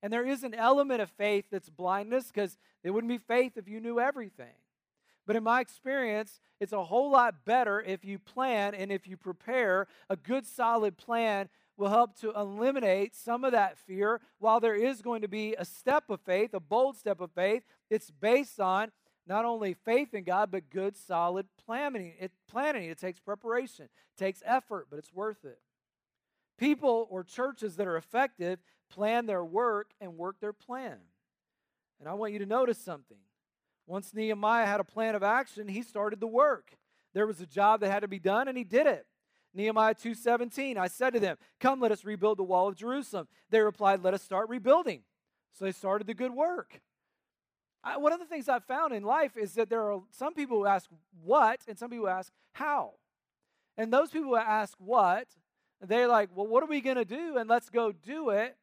and 0.02 0.12
there 0.12 0.26
is 0.26 0.42
an 0.42 0.52
element 0.52 1.00
of 1.00 1.10
faith 1.10 1.44
that's 1.50 1.70
blindness 1.70 2.26
because 2.26 2.58
it 2.82 2.90
wouldn't 2.90 3.08
be 3.08 3.18
faith 3.18 3.52
if 3.56 3.68
you 3.68 3.80
knew 3.80 4.00
everything. 4.00 4.54
But 5.26 5.36
in 5.36 5.44
my 5.44 5.60
experience, 5.60 6.40
it's 6.60 6.72
a 6.72 6.84
whole 6.84 7.10
lot 7.10 7.44
better 7.44 7.80
if 7.80 8.04
you 8.04 8.18
plan 8.18 8.74
and 8.74 8.90
if 8.90 9.06
you 9.06 9.16
prepare 9.16 9.86
a 10.10 10.16
good, 10.16 10.44
solid 10.44 10.96
plan 10.96 11.48
will 11.76 11.88
help 11.88 12.18
to 12.20 12.32
eliminate 12.32 13.14
some 13.14 13.44
of 13.44 13.52
that 13.52 13.78
fear. 13.78 14.20
While 14.38 14.60
there 14.60 14.74
is 14.74 15.02
going 15.02 15.22
to 15.22 15.28
be 15.28 15.54
a 15.58 15.64
step 15.64 16.04
of 16.08 16.20
faith, 16.20 16.54
a 16.54 16.60
bold 16.60 16.96
step 16.96 17.20
of 17.20 17.30
faith, 17.32 17.62
it's 17.90 18.10
based 18.10 18.60
on 18.60 18.90
not 19.26 19.44
only 19.44 19.74
faith 19.74 20.14
in 20.14 20.24
God, 20.24 20.50
but 20.50 20.70
good, 20.70 20.96
solid 20.96 21.46
planning. 21.64 22.14
It, 22.20 22.32
planning. 22.48 22.88
it 22.88 22.98
takes 22.98 23.18
preparation, 23.20 23.86
it 23.86 24.18
takes 24.18 24.42
effort, 24.44 24.86
but 24.88 24.98
it's 24.98 25.12
worth 25.12 25.44
it. 25.44 25.58
People 26.58 27.06
or 27.10 27.22
churches 27.22 27.76
that 27.76 27.86
are 27.86 27.96
effective 27.96 28.60
plan 28.88 29.26
their 29.26 29.44
work 29.44 29.90
and 30.00 30.16
work 30.16 30.40
their 30.40 30.52
plan. 30.52 30.96
And 32.00 32.08
I 32.08 32.14
want 32.14 32.32
you 32.32 32.38
to 32.38 32.46
notice 32.46 32.78
something. 32.78 33.18
Once 33.86 34.14
Nehemiah 34.14 34.66
had 34.66 34.80
a 34.80 34.84
plan 34.84 35.14
of 35.14 35.22
action, 35.22 35.68
he 35.68 35.82
started 35.82 36.20
the 36.20 36.26
work. 36.26 36.76
There 37.14 37.26
was 37.26 37.40
a 37.40 37.46
job 37.46 37.80
that 37.80 37.90
had 37.90 38.00
to 38.00 38.08
be 38.08 38.18
done, 38.18 38.48
and 38.48 38.56
he 38.56 38.64
did 38.64 38.86
it. 38.86 39.06
Nehemiah 39.56 39.94
2:17, 39.94 40.76
I 40.76 40.86
said 40.86 41.14
to 41.14 41.20
them, 41.20 41.38
"Come, 41.58 41.80
let 41.80 41.90
us 41.90 42.04
rebuild 42.04 42.38
the 42.38 42.44
wall 42.44 42.68
of 42.68 42.76
Jerusalem." 42.76 43.26
They 43.48 43.60
replied, 43.60 44.02
"Let 44.02 44.14
us 44.14 44.22
start 44.22 44.48
rebuilding." 44.48 45.02
So 45.52 45.64
they 45.64 45.72
started 45.72 46.06
the 46.06 46.14
good 46.14 46.32
work. 46.32 46.82
I, 47.82 47.96
one 47.96 48.12
of 48.12 48.18
the 48.18 48.26
things 48.26 48.48
I've 48.48 48.64
found 48.64 48.92
in 48.92 49.02
life 49.02 49.36
is 49.36 49.54
that 49.54 49.70
there 49.70 49.90
are 49.90 50.02
some 50.10 50.34
people 50.34 50.58
who 50.58 50.66
ask 50.66 50.90
what, 51.22 51.60
and 51.66 51.78
some 51.78 51.88
people 51.88 52.08
ask 52.08 52.32
how. 52.52 52.94
And 53.78 53.92
those 53.92 54.10
people 54.10 54.30
who 54.30 54.36
ask 54.36 54.76
what, 54.78 55.28
they're 55.80 56.08
like, 56.08 56.30
well, 56.34 56.46
what 56.46 56.62
are 56.62 56.66
we 56.66 56.80
going 56.80 56.96
to 56.96 57.04
do? 57.04 57.36
And 57.38 57.48
let's 57.48 57.70
go 57.70 57.92
do 57.92 58.30
it. 58.30 58.56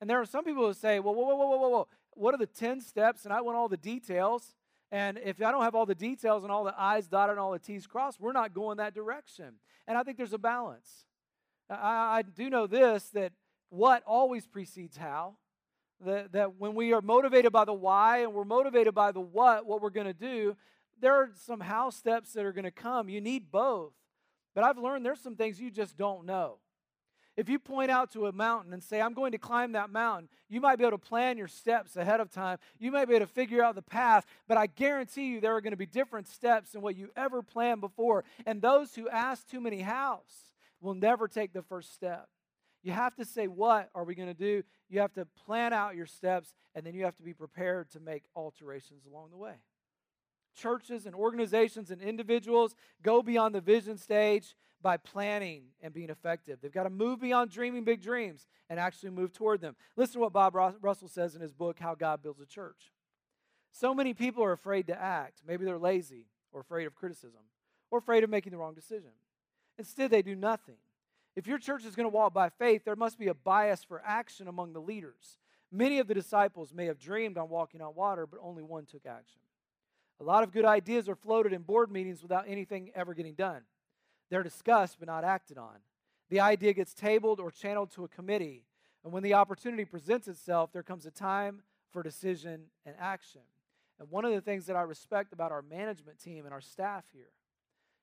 And 0.00 0.08
there 0.08 0.20
are 0.20 0.26
some 0.26 0.44
people 0.44 0.66
who 0.66 0.74
say, 0.74 1.00
well, 1.00 1.14
whoa, 1.14 1.24
whoa, 1.24 1.36
whoa, 1.36 1.56
whoa, 1.56 1.68
whoa, 1.68 1.88
what 2.14 2.34
are 2.34 2.38
the 2.38 2.46
10 2.46 2.80
steps? 2.80 3.24
And 3.24 3.32
I 3.32 3.40
want 3.40 3.56
all 3.56 3.68
the 3.68 3.76
details. 3.76 4.54
And 4.92 5.18
if 5.24 5.40
I 5.40 5.52
don't 5.52 5.62
have 5.62 5.74
all 5.74 5.86
the 5.86 5.94
details 5.94 6.42
and 6.42 6.50
all 6.50 6.64
the 6.64 6.74
I's 6.76 7.06
dotted 7.06 7.32
and 7.32 7.40
all 7.40 7.52
the 7.52 7.58
T's 7.58 7.86
crossed, 7.86 8.20
we're 8.20 8.32
not 8.32 8.52
going 8.52 8.78
that 8.78 8.94
direction. 8.94 9.54
And 9.86 9.96
I 9.96 10.02
think 10.02 10.16
there's 10.16 10.32
a 10.32 10.38
balance. 10.38 11.06
I, 11.68 12.18
I 12.18 12.22
do 12.22 12.50
know 12.50 12.66
this 12.66 13.04
that 13.10 13.32
what 13.68 14.02
always 14.06 14.46
precedes 14.46 14.96
how. 14.96 15.36
That, 16.04 16.32
that 16.32 16.58
when 16.58 16.74
we 16.74 16.94
are 16.94 17.02
motivated 17.02 17.52
by 17.52 17.66
the 17.66 17.74
why 17.74 18.22
and 18.22 18.32
we're 18.32 18.44
motivated 18.44 18.94
by 18.94 19.12
the 19.12 19.20
what, 19.20 19.66
what 19.66 19.82
we're 19.82 19.90
going 19.90 20.06
to 20.06 20.14
do, 20.14 20.56
there 20.98 21.12
are 21.14 21.30
some 21.44 21.60
how 21.60 21.90
steps 21.90 22.32
that 22.32 22.44
are 22.44 22.52
going 22.52 22.64
to 22.64 22.70
come. 22.70 23.10
You 23.10 23.20
need 23.20 23.50
both. 23.52 23.92
But 24.54 24.64
I've 24.64 24.78
learned 24.78 25.04
there's 25.04 25.20
some 25.20 25.36
things 25.36 25.60
you 25.60 25.70
just 25.70 25.96
don't 25.96 26.24
know. 26.24 26.56
If 27.40 27.48
you 27.48 27.58
point 27.58 27.90
out 27.90 28.12
to 28.12 28.26
a 28.26 28.32
mountain 28.32 28.74
and 28.74 28.84
say, 28.84 29.00
I'm 29.00 29.14
going 29.14 29.32
to 29.32 29.38
climb 29.38 29.72
that 29.72 29.88
mountain, 29.88 30.28
you 30.50 30.60
might 30.60 30.76
be 30.76 30.84
able 30.84 30.98
to 30.98 31.08
plan 31.08 31.38
your 31.38 31.48
steps 31.48 31.96
ahead 31.96 32.20
of 32.20 32.30
time. 32.30 32.58
You 32.78 32.92
might 32.92 33.06
be 33.06 33.14
able 33.14 33.26
to 33.26 33.32
figure 33.32 33.64
out 33.64 33.76
the 33.76 33.80
path, 33.80 34.26
but 34.46 34.58
I 34.58 34.66
guarantee 34.66 35.28
you 35.28 35.40
there 35.40 35.56
are 35.56 35.62
going 35.62 35.70
to 35.70 35.78
be 35.78 35.86
different 35.86 36.28
steps 36.28 36.72
than 36.72 36.82
what 36.82 36.96
you 36.96 37.08
ever 37.16 37.40
planned 37.40 37.80
before. 37.80 38.24
And 38.44 38.60
those 38.60 38.94
who 38.94 39.08
ask 39.08 39.48
too 39.48 39.58
many 39.58 39.80
hows 39.80 40.50
will 40.82 40.92
never 40.92 41.28
take 41.28 41.54
the 41.54 41.62
first 41.62 41.94
step. 41.94 42.28
You 42.82 42.92
have 42.92 43.14
to 43.16 43.24
say, 43.24 43.46
What 43.46 43.88
are 43.94 44.04
we 44.04 44.14
going 44.14 44.28
to 44.28 44.34
do? 44.34 44.62
You 44.90 45.00
have 45.00 45.14
to 45.14 45.24
plan 45.46 45.72
out 45.72 45.96
your 45.96 46.04
steps, 46.04 46.52
and 46.74 46.84
then 46.84 46.92
you 46.92 47.04
have 47.04 47.16
to 47.16 47.22
be 47.22 47.32
prepared 47.32 47.90
to 47.92 48.00
make 48.00 48.24
alterations 48.36 49.06
along 49.06 49.30
the 49.30 49.38
way. 49.38 49.54
Churches 50.54 51.06
and 51.06 51.14
organizations 51.14 51.90
and 51.90 52.02
individuals 52.02 52.74
go 53.02 53.22
beyond 53.22 53.54
the 53.54 53.60
vision 53.60 53.96
stage 53.96 54.54
by 54.82 54.96
planning 54.96 55.64
and 55.82 55.92
being 55.92 56.10
effective. 56.10 56.58
They've 56.60 56.72
got 56.72 56.84
to 56.84 56.90
move 56.90 57.20
beyond 57.20 57.50
dreaming 57.50 57.84
big 57.84 58.02
dreams 58.02 58.46
and 58.68 58.80
actually 58.80 59.10
move 59.10 59.32
toward 59.32 59.60
them. 59.60 59.76
Listen 59.96 60.14
to 60.14 60.20
what 60.20 60.32
Bob 60.32 60.54
Russell 60.54 61.08
says 61.08 61.34
in 61.34 61.40
his 61.40 61.52
book, 61.52 61.78
How 61.78 61.94
God 61.94 62.22
Builds 62.22 62.40
a 62.40 62.46
Church. 62.46 62.92
So 63.72 63.94
many 63.94 64.14
people 64.14 64.42
are 64.42 64.52
afraid 64.52 64.86
to 64.88 65.00
act. 65.00 65.42
Maybe 65.46 65.64
they're 65.64 65.78
lazy 65.78 66.26
or 66.52 66.60
afraid 66.60 66.86
of 66.86 66.94
criticism 66.94 67.40
or 67.90 67.98
afraid 67.98 68.24
of 68.24 68.30
making 68.30 68.52
the 68.52 68.58
wrong 68.58 68.74
decision. 68.74 69.10
Instead, 69.78 70.10
they 70.10 70.22
do 70.22 70.34
nothing. 70.34 70.76
If 71.36 71.46
your 71.46 71.58
church 71.58 71.84
is 71.84 71.94
going 71.94 72.04
to 72.04 72.14
walk 72.14 72.34
by 72.34 72.48
faith, 72.48 72.84
there 72.84 72.96
must 72.96 73.18
be 73.18 73.28
a 73.28 73.34
bias 73.34 73.84
for 73.84 74.02
action 74.04 74.48
among 74.48 74.72
the 74.72 74.80
leaders. 74.80 75.38
Many 75.72 76.00
of 76.00 76.08
the 76.08 76.14
disciples 76.14 76.74
may 76.74 76.86
have 76.86 76.98
dreamed 76.98 77.38
on 77.38 77.48
walking 77.48 77.80
on 77.80 77.94
water, 77.94 78.26
but 78.26 78.40
only 78.42 78.62
one 78.62 78.86
took 78.86 79.06
action. 79.06 79.40
A 80.20 80.24
lot 80.24 80.42
of 80.42 80.52
good 80.52 80.66
ideas 80.66 81.08
are 81.08 81.14
floated 81.14 81.52
in 81.52 81.62
board 81.62 81.90
meetings 81.90 82.22
without 82.22 82.44
anything 82.46 82.90
ever 82.94 83.14
getting 83.14 83.34
done. 83.34 83.62
They're 84.28 84.42
discussed 84.42 84.98
but 84.98 85.08
not 85.08 85.24
acted 85.24 85.56
on. 85.56 85.76
The 86.28 86.40
idea 86.40 86.74
gets 86.74 86.94
tabled 86.94 87.40
or 87.40 87.50
channeled 87.50 87.90
to 87.92 88.04
a 88.04 88.08
committee, 88.08 88.64
and 89.02 89.12
when 89.12 89.22
the 89.22 89.34
opportunity 89.34 89.84
presents 89.84 90.28
itself, 90.28 90.72
there 90.72 90.82
comes 90.82 91.06
a 91.06 91.10
time 91.10 91.62
for 91.90 92.02
decision 92.02 92.66
and 92.84 92.94
action. 93.00 93.40
And 93.98 94.10
one 94.10 94.24
of 94.24 94.32
the 94.32 94.40
things 94.40 94.66
that 94.66 94.76
I 94.76 94.82
respect 94.82 95.32
about 95.32 95.52
our 95.52 95.62
management 95.62 96.18
team 96.18 96.44
and 96.44 96.54
our 96.54 96.60
staff 96.60 97.04
here 97.12 97.32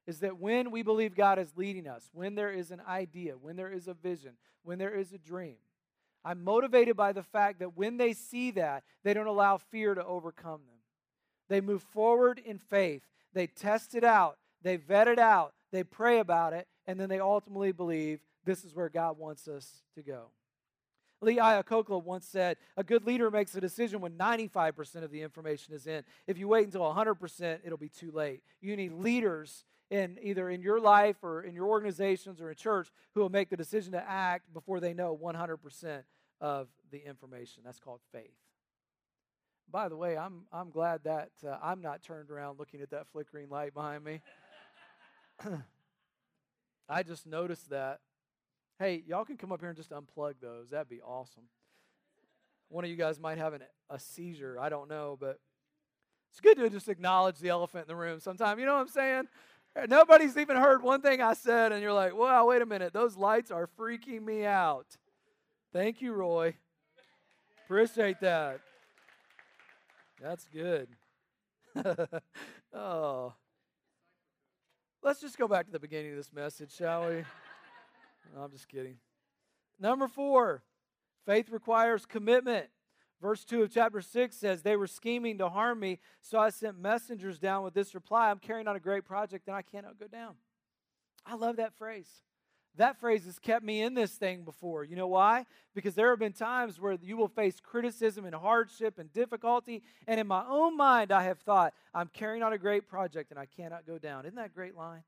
is 0.06 0.20
that 0.20 0.40
when 0.40 0.72
we 0.72 0.82
believe 0.82 1.16
God 1.16 1.38
is 1.38 1.54
leading 1.56 1.88
us, 1.88 2.10
when 2.14 2.36
there 2.36 2.52
is 2.52 2.72
an 2.72 2.82
idea, 2.88 3.34
when 3.34 3.56
there 3.56 3.72
is 3.72 3.88
a 3.88 3.94
vision, 3.94 4.34
when 4.64 4.78
there 4.78 4.94
is 4.94 5.14
a 5.14 5.18
dream, 5.18 5.58
I'm 6.26 6.44
motivated 6.44 6.98
by 6.98 7.14
the 7.14 7.24
fact 7.24 7.60
that 7.60 7.78
when 7.78 7.98
they 7.98 8.14
see 8.14 8.52
that, 8.52 8.84
they 9.04 9.14
don't 9.14 9.28
allow 9.28 9.58
fear 9.58 9.96
to 9.96 10.04
overcome 10.04 10.62
them. 10.66 10.77
They 11.50 11.62
move 11.62 11.82
forward 11.82 12.42
in 12.44 12.58
faith. 12.58 13.04
They 13.34 13.48
test 13.48 13.96
it 13.96 14.04
out. 14.04 14.38
They 14.62 14.78
vet 14.78 15.08
it 15.08 15.20
out. 15.20 15.54
They 15.72 15.84
pray 15.84 16.20
about 16.20 16.54
it. 16.54 16.68
And 16.86 17.00
then 17.00 17.10
they 17.10 17.20
ultimately 17.20 17.72
believe 17.72 18.20
this 18.46 18.64
is 18.64 18.74
where 18.74 18.90
God 18.90 19.18
wants 19.18 19.48
us 19.48 19.84
to 19.96 20.02
go. 20.02 20.32
Lee 21.22 21.38
Iacocca 21.38 22.04
once 22.04 22.28
said, 22.28 22.58
A 22.76 22.84
good 22.84 23.06
leader 23.06 23.32
makes 23.32 23.56
a 23.56 23.62
decision 23.62 24.02
when 24.02 24.14
95% 24.14 25.04
of 25.04 25.12
the 25.12 25.22
information 25.22 25.74
is 25.74 25.88
in. 25.88 26.04
If 26.28 26.38
you 26.38 26.48
wait 26.48 26.66
until 26.66 26.82
100%, 26.82 27.60
it'll 27.66 27.78
be 27.78 27.90
too 27.90 28.12
late. 28.12 28.42
You 28.62 28.76
need 28.76 28.94
leaders 28.94 29.66
in 29.90 30.18
either 30.22 30.50
in 30.50 30.62
your 30.62 30.80
life 30.80 31.18
or 31.24 31.42
in 31.42 31.56
your 31.56 31.68
organizations 31.68 32.42
or 32.42 32.50
in 32.50 32.56
church 32.56 32.90
who 33.16 33.22
will 33.22 33.30
make 33.30 33.50
the 33.50 33.58
decision 33.58 33.94
to 33.94 34.10
act 34.10 34.54
before 34.54 34.80
they 34.80 34.94
know 34.94 35.18
100% 35.18 36.04
of 36.40 36.68
the 36.92 37.06
information. 37.06 37.64
That's 37.66 37.80
called 37.80 38.02
faith. 38.12 38.36
By 39.70 39.90
the 39.90 39.98
way, 39.98 40.18
I'm, 40.18 40.44
I'm 40.52 40.70
glad 40.70 41.04
that 41.04 41.32
uh, 41.46 41.58
I'm 41.62 41.82
not 41.82 42.02
turned 42.02 42.32
around 42.32 42.58
looking 42.58 42.82
at 42.82 42.92
that 42.92 43.08
flickering 43.12 43.50
light 43.50 43.74
behind 43.74 44.04
me. 44.04 44.22
I 46.90 47.04
just 47.04 47.28
noticed 47.28 47.70
that. 47.70 48.00
Hey, 48.80 49.04
y'all 49.08 49.26
can 49.26 49.38
come 49.38 49.52
up 49.52 49.60
here 49.60 49.70
and 49.70 49.78
just 49.78 49.92
unplug 49.92 50.36
those. 50.42 50.70
That'd 50.70 50.88
be 50.88 51.02
awesome. 51.02 51.44
One 52.70 52.84
of 52.86 52.90
you 52.90 52.96
guys 52.96 53.20
might 53.20 53.38
have 53.38 53.54
an, 53.54 53.64
a 53.90 54.00
seizure. 54.00 54.58
I 54.60 54.70
don't 54.70 54.90
know, 54.90 55.18
but 55.20 55.40
it's 56.32 56.40
good 56.40 56.58
to 56.58 56.70
just 56.70 56.88
acknowledge 56.88 57.40
the 57.40 57.50
elephant 57.50 57.84
in 57.84 57.88
the 57.88 57.96
room 57.96 58.20
sometime. 58.20 58.60
You 58.60 58.66
know 58.66 58.76
what 58.76 58.82
I'm 58.82 58.88
saying? 58.88 59.24
Nobody's 59.90 60.38
even 60.38 60.58
heard 60.58 60.82
one 60.82 61.02
thing 61.02 61.22
I 61.22 61.34
said, 61.34 61.72
and 61.72 61.82
you're 61.82 61.94
like, 61.94 62.16
wow, 62.16 62.48
wait 62.48 62.62
a 62.62 62.66
minute. 62.66 62.94
Those 62.94 63.16
lights 63.16 63.52
are 63.52 63.70
freaking 63.78 64.24
me 64.24 64.46
out. 64.46 64.88
Thank 65.74 66.02
you, 66.02 66.14
Roy. 66.14 66.56
Appreciate 67.66 68.20
that. 68.22 68.62
That's 70.22 70.48
good. 70.48 70.90
oh. 72.74 73.34
Let's 75.04 75.22
just 75.22 75.38
go 75.38 75.48
back 75.48 75.68
to 75.68 75.72
the 75.72 75.80
beginning 75.80 76.12
of 76.12 76.18
this 76.18 76.34
message, 76.34 76.76
shall 76.76 77.10
we? 77.10 77.24
No, 78.36 78.42
I'm 78.42 78.52
just 78.52 78.68
kidding. 78.68 78.98
Number 79.80 80.10
four, 80.10 80.64
faith 81.26 81.50
requires 81.50 82.06
commitment. 82.06 82.68
Verse 83.22 83.46
2 83.46 83.64
of 83.64 83.74
chapter 83.74 84.02
6 84.02 84.36
says, 84.36 84.62
They 84.62 84.76
were 84.76 84.86
scheming 84.86 85.38
to 85.38 85.48
harm 85.48 85.80
me, 85.80 86.00
so 86.20 86.38
I 86.38 86.50
sent 86.50 86.78
messengers 86.78 87.40
down 87.40 87.64
with 87.64 87.74
this 87.74 87.96
reply 87.96 88.30
I'm 88.30 88.40
carrying 88.40 88.68
on 88.68 88.76
a 88.76 88.82
great 88.82 89.06
project 89.06 89.48
and 89.48 89.56
I 89.56 89.62
cannot 89.62 89.98
go 89.98 90.08
down. 90.08 90.36
I 91.26 91.36
love 91.36 91.56
that 91.56 91.74
phrase. 91.74 92.10
That 92.78 93.00
phrase 93.00 93.26
has 93.26 93.40
kept 93.40 93.66
me 93.66 93.82
in 93.82 93.96
this 93.96 94.12
thing 94.12 94.44
before. 94.44 94.84
You 94.84 94.96
know 94.96 95.08
why? 95.08 95.46
Because 95.74 95.96
there 95.96 96.10
have 96.12 96.20
been 96.20 96.34
times 96.34 96.80
where 96.80 96.98
you 97.02 97.18
will 97.18 97.28
face 97.28 97.60
criticism 97.60 98.26
and 98.26 98.36
hardship 98.36 99.00
and 99.00 99.12
difficulty. 99.12 99.84
And 100.08 100.20
in 100.20 100.28
my 100.28 100.46
own 100.48 100.78
mind, 100.78 101.12
I 101.12 101.24
have 101.24 101.40
thought, 101.40 101.74
I'm 101.94 102.10
carrying 102.14 102.44
on 102.44 102.54
a 102.54 102.58
great 102.58 102.88
project 102.88 103.32
and 103.32 103.40
I 103.40 103.46
cannot 103.46 103.86
go 103.86 103.98
down. 103.98 104.26
Isn't 104.26 104.36
that 104.36 104.48
a 104.48 104.50
great 104.50 104.76
line? 104.76 105.04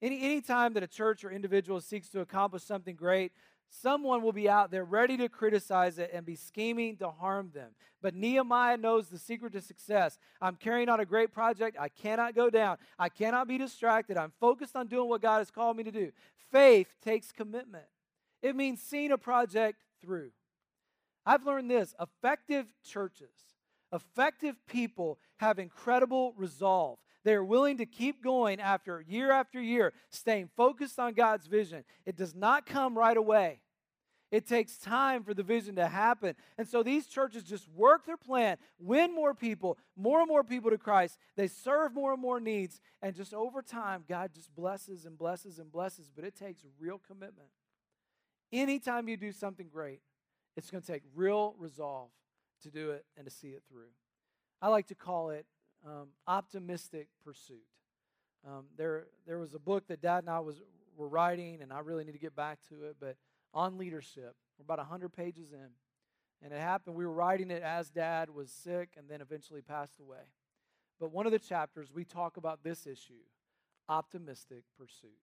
Any, 0.00 0.22
any 0.22 0.40
time 0.40 0.74
that 0.74 0.84
a 0.84 0.88
church 0.88 1.24
or 1.24 1.32
individual 1.32 1.80
seeks 1.80 2.08
to 2.10 2.20
accomplish 2.20 2.62
something 2.62 2.94
great, 2.94 3.32
someone 3.70 4.22
will 4.22 4.32
be 4.32 4.48
out 4.48 4.70
there 4.70 4.84
ready 4.84 5.16
to 5.16 5.28
criticize 5.28 5.98
it 5.98 6.10
and 6.12 6.24
be 6.24 6.36
scheming 6.36 6.96
to 6.96 7.10
harm 7.10 7.50
them. 7.54 7.70
But 8.00 8.14
Nehemiah 8.14 8.76
knows 8.76 9.08
the 9.08 9.18
secret 9.18 9.52
to 9.52 9.60
success. 9.60 10.18
I'm 10.40 10.56
carrying 10.56 10.88
on 10.88 11.00
a 11.00 11.04
great 11.04 11.32
project. 11.32 11.76
I 11.78 11.88
cannot 11.88 12.34
go 12.34 12.50
down. 12.50 12.78
I 12.98 13.08
cannot 13.08 13.48
be 13.48 13.58
distracted. 13.58 14.16
I'm 14.16 14.32
focused 14.40 14.76
on 14.76 14.86
doing 14.86 15.08
what 15.08 15.22
God 15.22 15.38
has 15.38 15.50
called 15.50 15.76
me 15.76 15.84
to 15.84 15.92
do. 15.92 16.12
Faith 16.50 16.88
takes 17.04 17.32
commitment, 17.32 17.86
it 18.42 18.56
means 18.56 18.80
seeing 18.80 19.12
a 19.12 19.18
project 19.18 19.82
through. 20.00 20.30
I've 21.26 21.44
learned 21.44 21.70
this 21.70 21.94
effective 22.00 22.72
churches, 22.82 23.34
effective 23.92 24.56
people 24.66 25.18
have 25.38 25.58
incredible 25.58 26.32
resolve. 26.36 26.98
They 27.28 27.34
are 27.34 27.44
willing 27.44 27.76
to 27.76 27.84
keep 27.84 28.24
going 28.24 28.58
after 28.58 29.04
year 29.06 29.30
after 29.30 29.60
year, 29.60 29.92
staying 30.08 30.48
focused 30.56 30.98
on 30.98 31.12
God's 31.12 31.46
vision. 31.46 31.84
It 32.06 32.16
does 32.16 32.34
not 32.34 32.64
come 32.64 32.96
right 32.96 33.18
away. 33.18 33.60
It 34.32 34.46
takes 34.46 34.78
time 34.78 35.24
for 35.24 35.34
the 35.34 35.42
vision 35.42 35.76
to 35.76 35.88
happen. 35.88 36.36
And 36.56 36.66
so 36.66 36.82
these 36.82 37.06
churches 37.06 37.44
just 37.44 37.68
work 37.68 38.06
their 38.06 38.16
plan, 38.16 38.56
win 38.78 39.14
more 39.14 39.34
people, 39.34 39.76
more 39.94 40.20
and 40.20 40.26
more 40.26 40.42
people 40.42 40.70
to 40.70 40.78
Christ. 40.78 41.18
They 41.36 41.48
serve 41.48 41.92
more 41.92 42.14
and 42.14 42.22
more 42.22 42.40
needs. 42.40 42.80
And 43.02 43.14
just 43.14 43.34
over 43.34 43.60
time, 43.60 44.04
God 44.08 44.30
just 44.34 44.56
blesses 44.56 45.04
and 45.04 45.18
blesses 45.18 45.58
and 45.58 45.70
blesses. 45.70 46.08
But 46.08 46.24
it 46.24 46.34
takes 46.34 46.64
real 46.80 46.98
commitment. 47.06 47.50
Anytime 48.50 49.06
you 49.06 49.18
do 49.18 49.32
something 49.32 49.68
great, 49.70 50.00
it's 50.56 50.70
going 50.70 50.82
to 50.82 50.90
take 50.90 51.02
real 51.14 51.54
resolve 51.58 52.08
to 52.62 52.70
do 52.70 52.92
it 52.92 53.04
and 53.18 53.26
to 53.26 53.30
see 53.30 53.48
it 53.48 53.64
through. 53.70 53.90
I 54.62 54.68
like 54.68 54.86
to 54.86 54.94
call 54.94 55.28
it 55.28 55.44
um, 55.86 56.08
optimistic 56.26 57.08
pursuit. 57.24 57.64
Um, 58.46 58.64
there, 58.76 59.06
there 59.26 59.38
was 59.38 59.54
a 59.54 59.58
book 59.58 59.88
that 59.88 60.00
Dad 60.00 60.18
and 60.18 60.30
I 60.30 60.40
was 60.40 60.56
were 60.96 61.08
writing, 61.08 61.62
and 61.62 61.72
I 61.72 61.78
really 61.78 62.04
need 62.04 62.12
to 62.12 62.18
get 62.18 62.34
back 62.34 62.58
to 62.70 62.84
it, 62.84 62.96
but 63.00 63.16
on 63.54 63.78
leadership. 63.78 64.34
We're 64.58 64.64
about 64.64 64.78
100 64.78 65.10
pages 65.10 65.52
in. 65.52 65.68
And 66.42 66.52
it 66.52 66.60
happened, 66.60 66.96
we 66.96 67.06
were 67.06 67.12
writing 67.12 67.50
it 67.50 67.62
as 67.62 67.90
Dad 67.90 68.30
was 68.30 68.50
sick 68.50 68.90
and 68.96 69.08
then 69.08 69.20
eventually 69.20 69.60
passed 69.60 69.98
away. 69.98 70.32
But 71.00 71.12
one 71.12 71.26
of 71.26 71.32
the 71.32 71.38
chapters, 71.38 71.88
we 71.92 72.04
talk 72.04 72.36
about 72.36 72.62
this 72.62 72.86
issue 72.86 73.24
optimistic 73.88 74.64
pursuit 74.76 75.16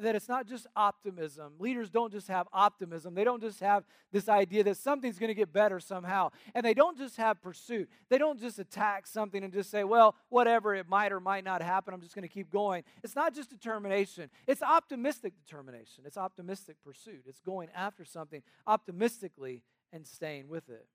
that 0.00 0.16
it's 0.16 0.28
not 0.28 0.46
just 0.46 0.66
optimism. 0.74 1.52
Leaders 1.58 1.90
don't 1.90 2.12
just 2.12 2.28
have 2.28 2.48
optimism. 2.52 3.14
They 3.14 3.24
don't 3.24 3.40
just 3.40 3.60
have 3.60 3.84
this 4.12 4.28
idea 4.28 4.64
that 4.64 4.76
something's 4.76 5.18
going 5.18 5.28
to 5.28 5.34
get 5.34 5.52
better 5.52 5.78
somehow. 5.78 6.30
And 6.54 6.66
they 6.66 6.74
don't 6.74 6.98
just 6.98 7.16
have 7.16 7.40
pursuit. 7.40 7.88
They 8.08 8.18
don't 8.18 8.40
just 8.40 8.58
attack 8.58 9.06
something 9.06 9.44
and 9.44 9.52
just 9.52 9.70
say, 9.70 9.84
well, 9.84 10.16
whatever, 10.28 10.74
it 10.74 10.88
might 10.88 11.12
or 11.12 11.20
might 11.20 11.44
not 11.44 11.62
happen. 11.62 11.94
I'm 11.94 12.00
just 12.00 12.14
going 12.14 12.26
to 12.26 12.32
keep 12.32 12.50
going. 12.50 12.82
It's 13.04 13.14
not 13.14 13.34
just 13.34 13.50
determination, 13.50 14.30
it's 14.46 14.62
optimistic 14.62 15.34
determination. 15.44 16.04
It's 16.04 16.16
optimistic 16.16 16.76
pursuit. 16.84 17.22
It's 17.26 17.40
going 17.40 17.68
after 17.74 18.04
something 18.04 18.42
optimistically 18.66 19.62
and 19.92 20.06
staying 20.06 20.48
with 20.48 20.68
it. 20.68 20.86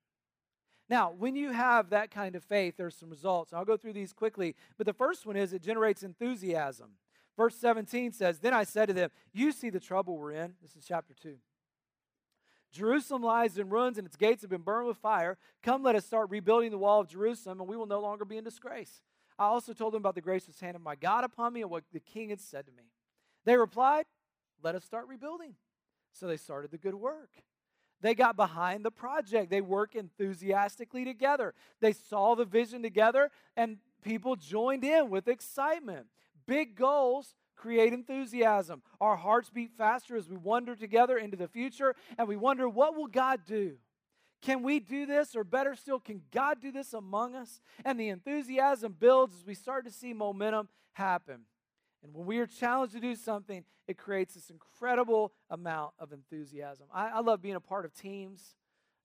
Now, 0.88 1.14
when 1.16 1.36
you 1.36 1.52
have 1.52 1.90
that 1.90 2.10
kind 2.10 2.34
of 2.36 2.44
faith, 2.44 2.74
there's 2.76 2.96
some 2.96 3.08
results. 3.08 3.52
I'll 3.52 3.64
go 3.64 3.76
through 3.76 3.94
these 3.94 4.12
quickly, 4.12 4.54
but 4.76 4.86
the 4.86 4.92
first 4.92 5.24
one 5.24 5.36
is 5.36 5.52
it 5.52 5.62
generates 5.62 6.02
enthusiasm. 6.02 6.90
Verse 7.42 7.56
17 7.56 8.12
says, 8.12 8.38
Then 8.38 8.54
I 8.54 8.62
said 8.62 8.86
to 8.86 8.92
them, 8.92 9.10
You 9.32 9.50
see 9.50 9.68
the 9.68 9.80
trouble 9.80 10.16
we're 10.16 10.30
in. 10.30 10.54
This 10.62 10.76
is 10.76 10.84
chapter 10.86 11.12
2. 11.20 11.34
Jerusalem 12.70 13.24
lies 13.24 13.58
in 13.58 13.68
ruins 13.68 13.98
and 13.98 14.06
its 14.06 14.14
gates 14.14 14.42
have 14.42 14.50
been 14.50 14.62
burned 14.62 14.86
with 14.86 14.98
fire. 14.98 15.36
Come, 15.60 15.82
let 15.82 15.96
us 15.96 16.06
start 16.06 16.30
rebuilding 16.30 16.70
the 16.70 16.78
wall 16.78 17.00
of 17.00 17.08
Jerusalem, 17.08 17.58
and 17.58 17.68
we 17.68 17.76
will 17.76 17.86
no 17.86 18.00
longer 18.00 18.24
be 18.24 18.36
in 18.36 18.44
disgrace. 18.44 19.02
I 19.40 19.46
also 19.46 19.72
told 19.72 19.92
them 19.92 20.02
about 20.02 20.14
the 20.14 20.20
gracious 20.20 20.60
hand 20.60 20.76
of 20.76 20.82
my 20.82 20.94
God 20.94 21.24
upon 21.24 21.52
me 21.52 21.62
and 21.62 21.70
what 21.70 21.82
the 21.92 21.98
king 21.98 22.28
had 22.28 22.40
said 22.40 22.64
to 22.66 22.70
me. 22.70 22.84
They 23.44 23.56
replied, 23.56 24.04
Let 24.62 24.76
us 24.76 24.84
start 24.84 25.08
rebuilding. 25.08 25.56
So 26.12 26.28
they 26.28 26.36
started 26.36 26.70
the 26.70 26.78
good 26.78 26.94
work. 26.94 27.30
They 28.02 28.14
got 28.14 28.36
behind 28.36 28.84
the 28.84 28.92
project. 28.92 29.50
They 29.50 29.62
work 29.62 29.96
enthusiastically 29.96 31.04
together. 31.04 31.54
They 31.80 31.92
saw 31.92 32.36
the 32.36 32.44
vision 32.44 32.84
together, 32.84 33.32
and 33.56 33.78
people 34.04 34.36
joined 34.36 34.84
in 34.84 35.10
with 35.10 35.26
excitement. 35.26 36.06
Big 36.46 36.76
goals 36.76 37.34
create 37.56 37.92
enthusiasm. 37.92 38.82
Our 39.00 39.16
hearts 39.16 39.50
beat 39.50 39.70
faster 39.70 40.16
as 40.16 40.28
we 40.28 40.36
wander 40.36 40.74
together 40.74 41.16
into 41.16 41.36
the 41.36 41.48
future 41.48 41.94
and 42.18 42.26
we 42.26 42.36
wonder, 42.36 42.68
what 42.68 42.96
will 42.96 43.06
God 43.06 43.40
do? 43.46 43.76
Can 44.42 44.64
we 44.64 44.80
do 44.80 45.06
this? 45.06 45.36
Or 45.36 45.44
better 45.44 45.76
still, 45.76 46.00
can 46.00 46.22
God 46.32 46.60
do 46.60 46.72
this 46.72 46.92
among 46.92 47.36
us? 47.36 47.60
And 47.84 47.98
the 47.98 48.08
enthusiasm 48.08 48.96
builds 48.98 49.36
as 49.36 49.46
we 49.46 49.54
start 49.54 49.84
to 49.84 49.92
see 49.92 50.12
momentum 50.12 50.68
happen. 50.94 51.42
And 52.02 52.12
when 52.12 52.26
we 52.26 52.38
are 52.38 52.46
challenged 52.46 52.94
to 52.94 53.00
do 53.00 53.14
something, 53.14 53.64
it 53.86 53.96
creates 53.96 54.34
this 54.34 54.50
incredible 54.50 55.32
amount 55.48 55.92
of 56.00 56.12
enthusiasm. 56.12 56.86
I, 56.92 57.08
I 57.10 57.20
love 57.20 57.40
being 57.40 57.54
a 57.54 57.60
part 57.60 57.84
of 57.84 57.94
teams. 57.94 58.56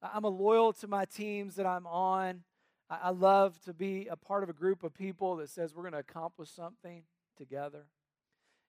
I'm 0.02 0.24
a 0.24 0.30
loyal 0.30 0.74
to 0.74 0.88
my 0.88 1.06
teams 1.06 1.56
that 1.56 1.68
I'm 1.68 1.86
on. 1.86 2.42
I, 2.90 2.98
I 3.04 3.10
love 3.12 3.60
to 3.66 3.74
be 3.74 4.08
a 4.08 4.16
part 4.16 4.42
of 4.42 4.50
a 4.50 4.54
group 4.54 4.84
of 4.84 4.96
people 4.96 5.36
that 5.38 5.50
says 5.50 5.76
we're 5.76 5.84
going 5.84 5.94
to 5.94 6.00
accomplish 6.00 6.50
something 6.50 7.04
together. 7.38 7.86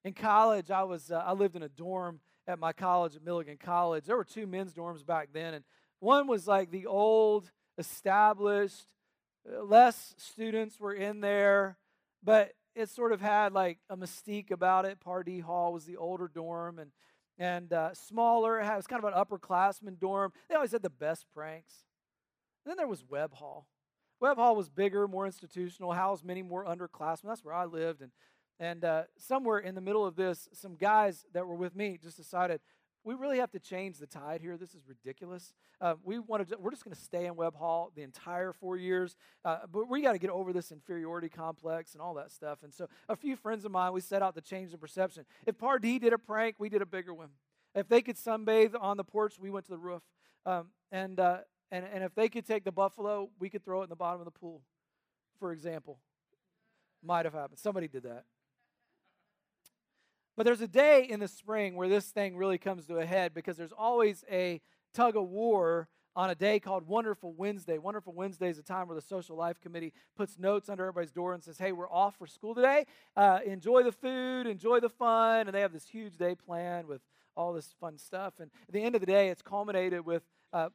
In 0.04 0.12
college, 0.12 0.70
I 0.70 0.84
was 0.84 1.10
uh, 1.10 1.22
I 1.24 1.32
lived 1.32 1.56
in 1.56 1.62
a 1.62 1.68
dorm 1.68 2.20
at 2.46 2.58
my 2.58 2.72
college 2.72 3.16
at 3.16 3.24
Milligan 3.24 3.58
College. 3.58 4.04
There 4.04 4.16
were 4.16 4.24
two 4.24 4.46
men's 4.46 4.72
dorms 4.72 5.04
back 5.04 5.30
then, 5.32 5.54
and 5.54 5.64
one 6.00 6.26
was 6.26 6.46
like 6.46 6.70
the 6.70 6.86
old, 6.86 7.50
established, 7.76 8.86
uh, 9.52 9.62
less 9.62 10.14
students 10.16 10.78
were 10.78 10.94
in 10.94 11.20
there, 11.20 11.76
but 12.22 12.52
it 12.74 12.88
sort 12.88 13.12
of 13.12 13.20
had 13.20 13.52
like 13.52 13.78
a 13.90 13.96
mystique 13.96 14.50
about 14.50 14.84
it. 14.84 15.00
Pardee 15.00 15.40
Hall 15.40 15.72
was 15.72 15.84
the 15.84 15.96
older 15.96 16.28
dorm, 16.28 16.78
and 16.78 16.90
and 17.38 17.72
uh, 17.72 17.94
smaller. 17.94 18.60
It 18.60 18.76
was 18.76 18.86
kind 18.86 19.02
of 19.04 19.12
an 19.12 19.18
upperclassman 19.18 19.98
dorm. 19.98 20.32
They 20.48 20.54
always 20.54 20.72
had 20.72 20.82
the 20.82 20.90
best 20.90 21.26
pranks. 21.34 21.74
And 22.64 22.70
then 22.70 22.76
there 22.76 22.88
was 22.88 23.04
Webb 23.08 23.34
Hall. 23.34 23.66
Webb 24.20 24.36
Hall 24.36 24.56
was 24.56 24.68
bigger, 24.68 25.06
more 25.06 25.26
institutional, 25.26 25.92
housed 25.92 26.24
many 26.24 26.42
more 26.42 26.64
underclassmen. 26.64 27.28
That's 27.28 27.44
where 27.44 27.54
I 27.54 27.64
lived. 27.64 28.02
And, 28.02 28.10
and 28.60 28.84
uh, 28.84 29.02
somewhere 29.16 29.58
in 29.58 29.74
the 29.74 29.80
middle 29.80 30.04
of 30.04 30.16
this, 30.16 30.48
some 30.52 30.74
guys 30.76 31.24
that 31.32 31.46
were 31.46 31.54
with 31.54 31.76
me 31.76 31.98
just 32.02 32.16
decided 32.16 32.60
we 33.04 33.14
really 33.14 33.38
have 33.38 33.50
to 33.52 33.58
change 33.58 33.98
the 33.98 34.06
tide 34.06 34.40
here. 34.40 34.56
This 34.56 34.74
is 34.74 34.82
ridiculous. 34.86 35.54
Uh, 35.80 35.94
we 36.02 36.18
wanted 36.18 36.48
to, 36.48 36.58
we're 36.58 36.72
just 36.72 36.84
going 36.84 36.94
to 36.94 37.00
stay 37.00 37.26
in 37.26 37.36
Webb 37.36 37.54
Hall 37.54 37.92
the 37.94 38.02
entire 38.02 38.52
four 38.52 38.76
years, 38.76 39.16
uh, 39.44 39.60
but 39.72 39.88
we 39.88 40.02
got 40.02 40.12
to 40.12 40.18
get 40.18 40.30
over 40.30 40.52
this 40.52 40.72
inferiority 40.72 41.28
complex 41.28 41.94
and 41.94 42.02
all 42.02 42.14
that 42.14 42.30
stuff. 42.30 42.58
And 42.62 42.74
so, 42.74 42.88
a 43.08 43.16
few 43.16 43.36
friends 43.36 43.64
of 43.64 43.70
mine, 43.70 43.92
we 43.92 44.00
set 44.00 44.20
out 44.20 44.34
to 44.34 44.40
change 44.40 44.72
the 44.72 44.78
perception. 44.78 45.24
If 45.46 45.56
Pardee 45.56 45.98
did 45.98 46.12
a 46.12 46.18
prank, 46.18 46.56
we 46.58 46.68
did 46.68 46.82
a 46.82 46.86
bigger 46.86 47.14
one. 47.14 47.28
If 47.74 47.88
they 47.88 48.02
could 48.02 48.16
sunbathe 48.16 48.74
on 48.78 48.96
the 48.96 49.04
porch, 49.04 49.38
we 49.38 49.50
went 49.50 49.66
to 49.66 49.72
the 49.72 49.78
roof. 49.78 50.02
Um, 50.44 50.68
and, 50.90 51.18
uh, 51.20 51.38
and, 51.70 51.86
and 51.92 52.02
if 52.02 52.14
they 52.14 52.28
could 52.28 52.46
take 52.46 52.64
the 52.64 52.72
buffalo, 52.72 53.30
we 53.38 53.48
could 53.48 53.64
throw 53.64 53.80
it 53.80 53.84
in 53.84 53.90
the 53.90 53.96
bottom 53.96 54.20
of 54.20 54.24
the 54.24 54.32
pool, 54.32 54.62
for 55.38 55.52
example. 55.52 55.98
Might 57.02 57.24
have 57.24 57.34
happened. 57.34 57.58
Somebody 57.58 57.86
did 57.86 58.02
that. 58.02 58.24
But 60.38 60.44
there's 60.44 60.60
a 60.60 60.68
day 60.68 61.02
in 61.02 61.18
the 61.18 61.26
spring 61.26 61.74
where 61.74 61.88
this 61.88 62.10
thing 62.10 62.36
really 62.36 62.58
comes 62.58 62.86
to 62.86 62.98
a 62.98 63.04
head 63.04 63.34
because 63.34 63.56
there's 63.56 63.72
always 63.72 64.24
a 64.30 64.60
tug 64.94 65.16
of 65.16 65.24
war 65.24 65.88
on 66.14 66.30
a 66.30 66.36
day 66.36 66.60
called 66.60 66.86
Wonderful 66.86 67.32
Wednesday. 67.32 67.76
Wonderful 67.76 68.12
Wednesday 68.12 68.48
is 68.48 68.56
a 68.56 68.62
time 68.62 68.86
where 68.86 68.94
the 68.94 69.02
Social 69.02 69.34
Life 69.34 69.60
Committee 69.60 69.92
puts 70.16 70.38
notes 70.38 70.68
under 70.68 70.84
everybody's 70.84 71.10
door 71.10 71.34
and 71.34 71.42
says, 71.42 71.58
Hey, 71.58 71.72
we're 71.72 71.90
off 71.90 72.14
for 72.14 72.28
school 72.28 72.54
today. 72.54 72.86
Uh, 73.16 73.40
enjoy 73.44 73.82
the 73.82 73.90
food, 73.90 74.46
enjoy 74.46 74.78
the 74.78 74.88
fun. 74.88 75.48
And 75.48 75.50
they 75.52 75.60
have 75.60 75.72
this 75.72 75.88
huge 75.88 76.16
day 76.16 76.36
planned 76.36 76.86
with 76.86 77.00
all 77.36 77.52
this 77.52 77.74
fun 77.80 77.98
stuff. 77.98 78.34
And 78.38 78.48
at 78.68 78.72
the 78.72 78.80
end 78.80 78.94
of 78.94 79.00
the 79.00 79.08
day, 79.08 79.30
it's 79.30 79.42
culminated 79.42 80.06
with 80.06 80.22
uh, 80.52 80.68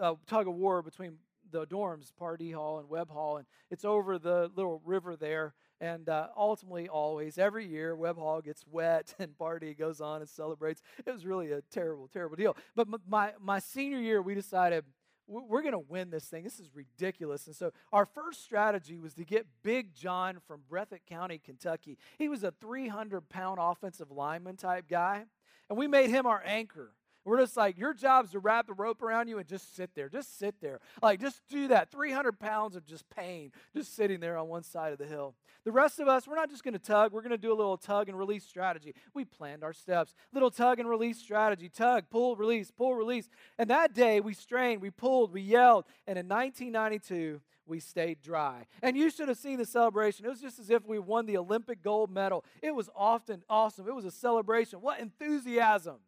a 0.00 0.14
tug 0.26 0.48
of 0.48 0.54
war 0.54 0.80
between 0.80 1.18
the 1.52 1.66
dorms, 1.66 2.12
Pardee 2.18 2.52
Hall 2.52 2.78
and 2.78 2.88
Webb 2.88 3.10
Hall. 3.10 3.36
And 3.36 3.46
it's 3.70 3.84
over 3.84 4.18
the 4.18 4.50
little 4.56 4.82
river 4.84 5.16
there. 5.16 5.54
And 5.80 6.08
uh, 6.08 6.28
ultimately, 6.36 6.88
always, 6.88 7.38
every 7.38 7.66
year, 7.66 7.94
Webb 7.94 8.16
Hall 8.16 8.40
gets 8.40 8.64
wet 8.70 9.14
and 9.18 9.36
Pardee 9.36 9.74
goes 9.74 10.00
on 10.00 10.20
and 10.20 10.28
celebrates. 10.28 10.82
It 11.04 11.12
was 11.12 11.26
really 11.26 11.52
a 11.52 11.62
terrible, 11.70 12.08
terrible 12.08 12.36
deal. 12.36 12.56
But 12.74 12.88
my, 13.08 13.32
my 13.40 13.58
senior 13.58 13.98
year, 13.98 14.22
we 14.22 14.34
decided 14.34 14.84
we're 15.26 15.62
going 15.62 15.72
to 15.72 15.78
win 15.78 16.10
this 16.10 16.24
thing. 16.24 16.44
This 16.44 16.58
is 16.58 16.68
ridiculous. 16.74 17.46
And 17.46 17.56
so 17.56 17.72
our 17.92 18.04
first 18.04 18.42
strategy 18.42 18.98
was 18.98 19.14
to 19.14 19.24
get 19.24 19.46
Big 19.62 19.94
John 19.94 20.38
from 20.46 20.62
Breathitt 20.70 21.06
County, 21.08 21.38
Kentucky. 21.38 21.96
He 22.18 22.28
was 22.28 22.42
a 22.44 22.52
300 22.60 23.28
pound 23.28 23.58
offensive 23.60 24.10
lineman 24.10 24.56
type 24.56 24.88
guy. 24.88 25.24
And 25.68 25.78
we 25.78 25.86
made 25.86 26.10
him 26.10 26.26
our 26.26 26.42
anchor. 26.44 26.92
We're 27.24 27.38
just 27.38 27.56
like, 27.56 27.78
your 27.78 27.94
job's 27.94 28.32
to 28.32 28.40
wrap 28.40 28.66
the 28.66 28.74
rope 28.74 29.00
around 29.00 29.28
you 29.28 29.38
and 29.38 29.46
just 29.46 29.76
sit 29.76 29.90
there. 29.94 30.08
Just 30.08 30.38
sit 30.38 30.56
there. 30.60 30.80
Like, 31.00 31.20
just 31.20 31.40
do 31.48 31.68
that. 31.68 31.90
300 31.92 32.38
pounds 32.38 32.74
of 32.74 32.84
just 32.84 33.08
pain, 33.10 33.52
just 33.74 33.94
sitting 33.94 34.18
there 34.18 34.36
on 34.36 34.48
one 34.48 34.64
side 34.64 34.92
of 34.92 34.98
the 34.98 35.06
hill. 35.06 35.34
The 35.64 35.70
rest 35.70 36.00
of 36.00 36.08
us, 36.08 36.26
we're 36.26 36.34
not 36.34 36.50
just 36.50 36.64
going 36.64 36.74
to 36.74 36.80
tug. 36.80 37.12
We're 37.12 37.20
going 37.20 37.30
to 37.30 37.38
do 37.38 37.52
a 37.52 37.54
little 37.54 37.76
tug 37.76 38.08
and 38.08 38.18
release 38.18 38.44
strategy. 38.44 38.94
We 39.14 39.24
planned 39.24 39.62
our 39.62 39.72
steps. 39.72 40.14
Little 40.32 40.50
tug 40.50 40.80
and 40.80 40.88
release 40.88 41.18
strategy. 41.18 41.68
Tug, 41.68 42.04
pull, 42.10 42.34
release, 42.34 42.72
pull, 42.72 42.94
release. 42.96 43.28
And 43.58 43.70
that 43.70 43.94
day, 43.94 44.20
we 44.20 44.34
strained, 44.34 44.82
we 44.82 44.90
pulled, 44.90 45.32
we 45.32 45.42
yelled. 45.42 45.84
And 46.08 46.18
in 46.18 46.26
1992, 46.26 47.40
we 47.66 47.78
stayed 47.78 48.20
dry. 48.20 48.66
And 48.82 48.96
you 48.96 49.08
should 49.10 49.28
have 49.28 49.38
seen 49.38 49.58
the 49.58 49.64
celebration. 49.64 50.26
It 50.26 50.30
was 50.30 50.40
just 50.40 50.58
as 50.58 50.70
if 50.70 50.84
we 50.84 50.98
won 50.98 51.26
the 51.26 51.38
Olympic 51.38 51.82
gold 51.82 52.10
medal. 52.10 52.44
It 52.60 52.74
was 52.74 52.90
often 52.96 53.44
awesome. 53.48 53.86
It 53.86 53.94
was 53.94 54.04
a 54.04 54.10
celebration. 54.10 54.80
What 54.80 54.98
enthusiasm! 54.98 55.98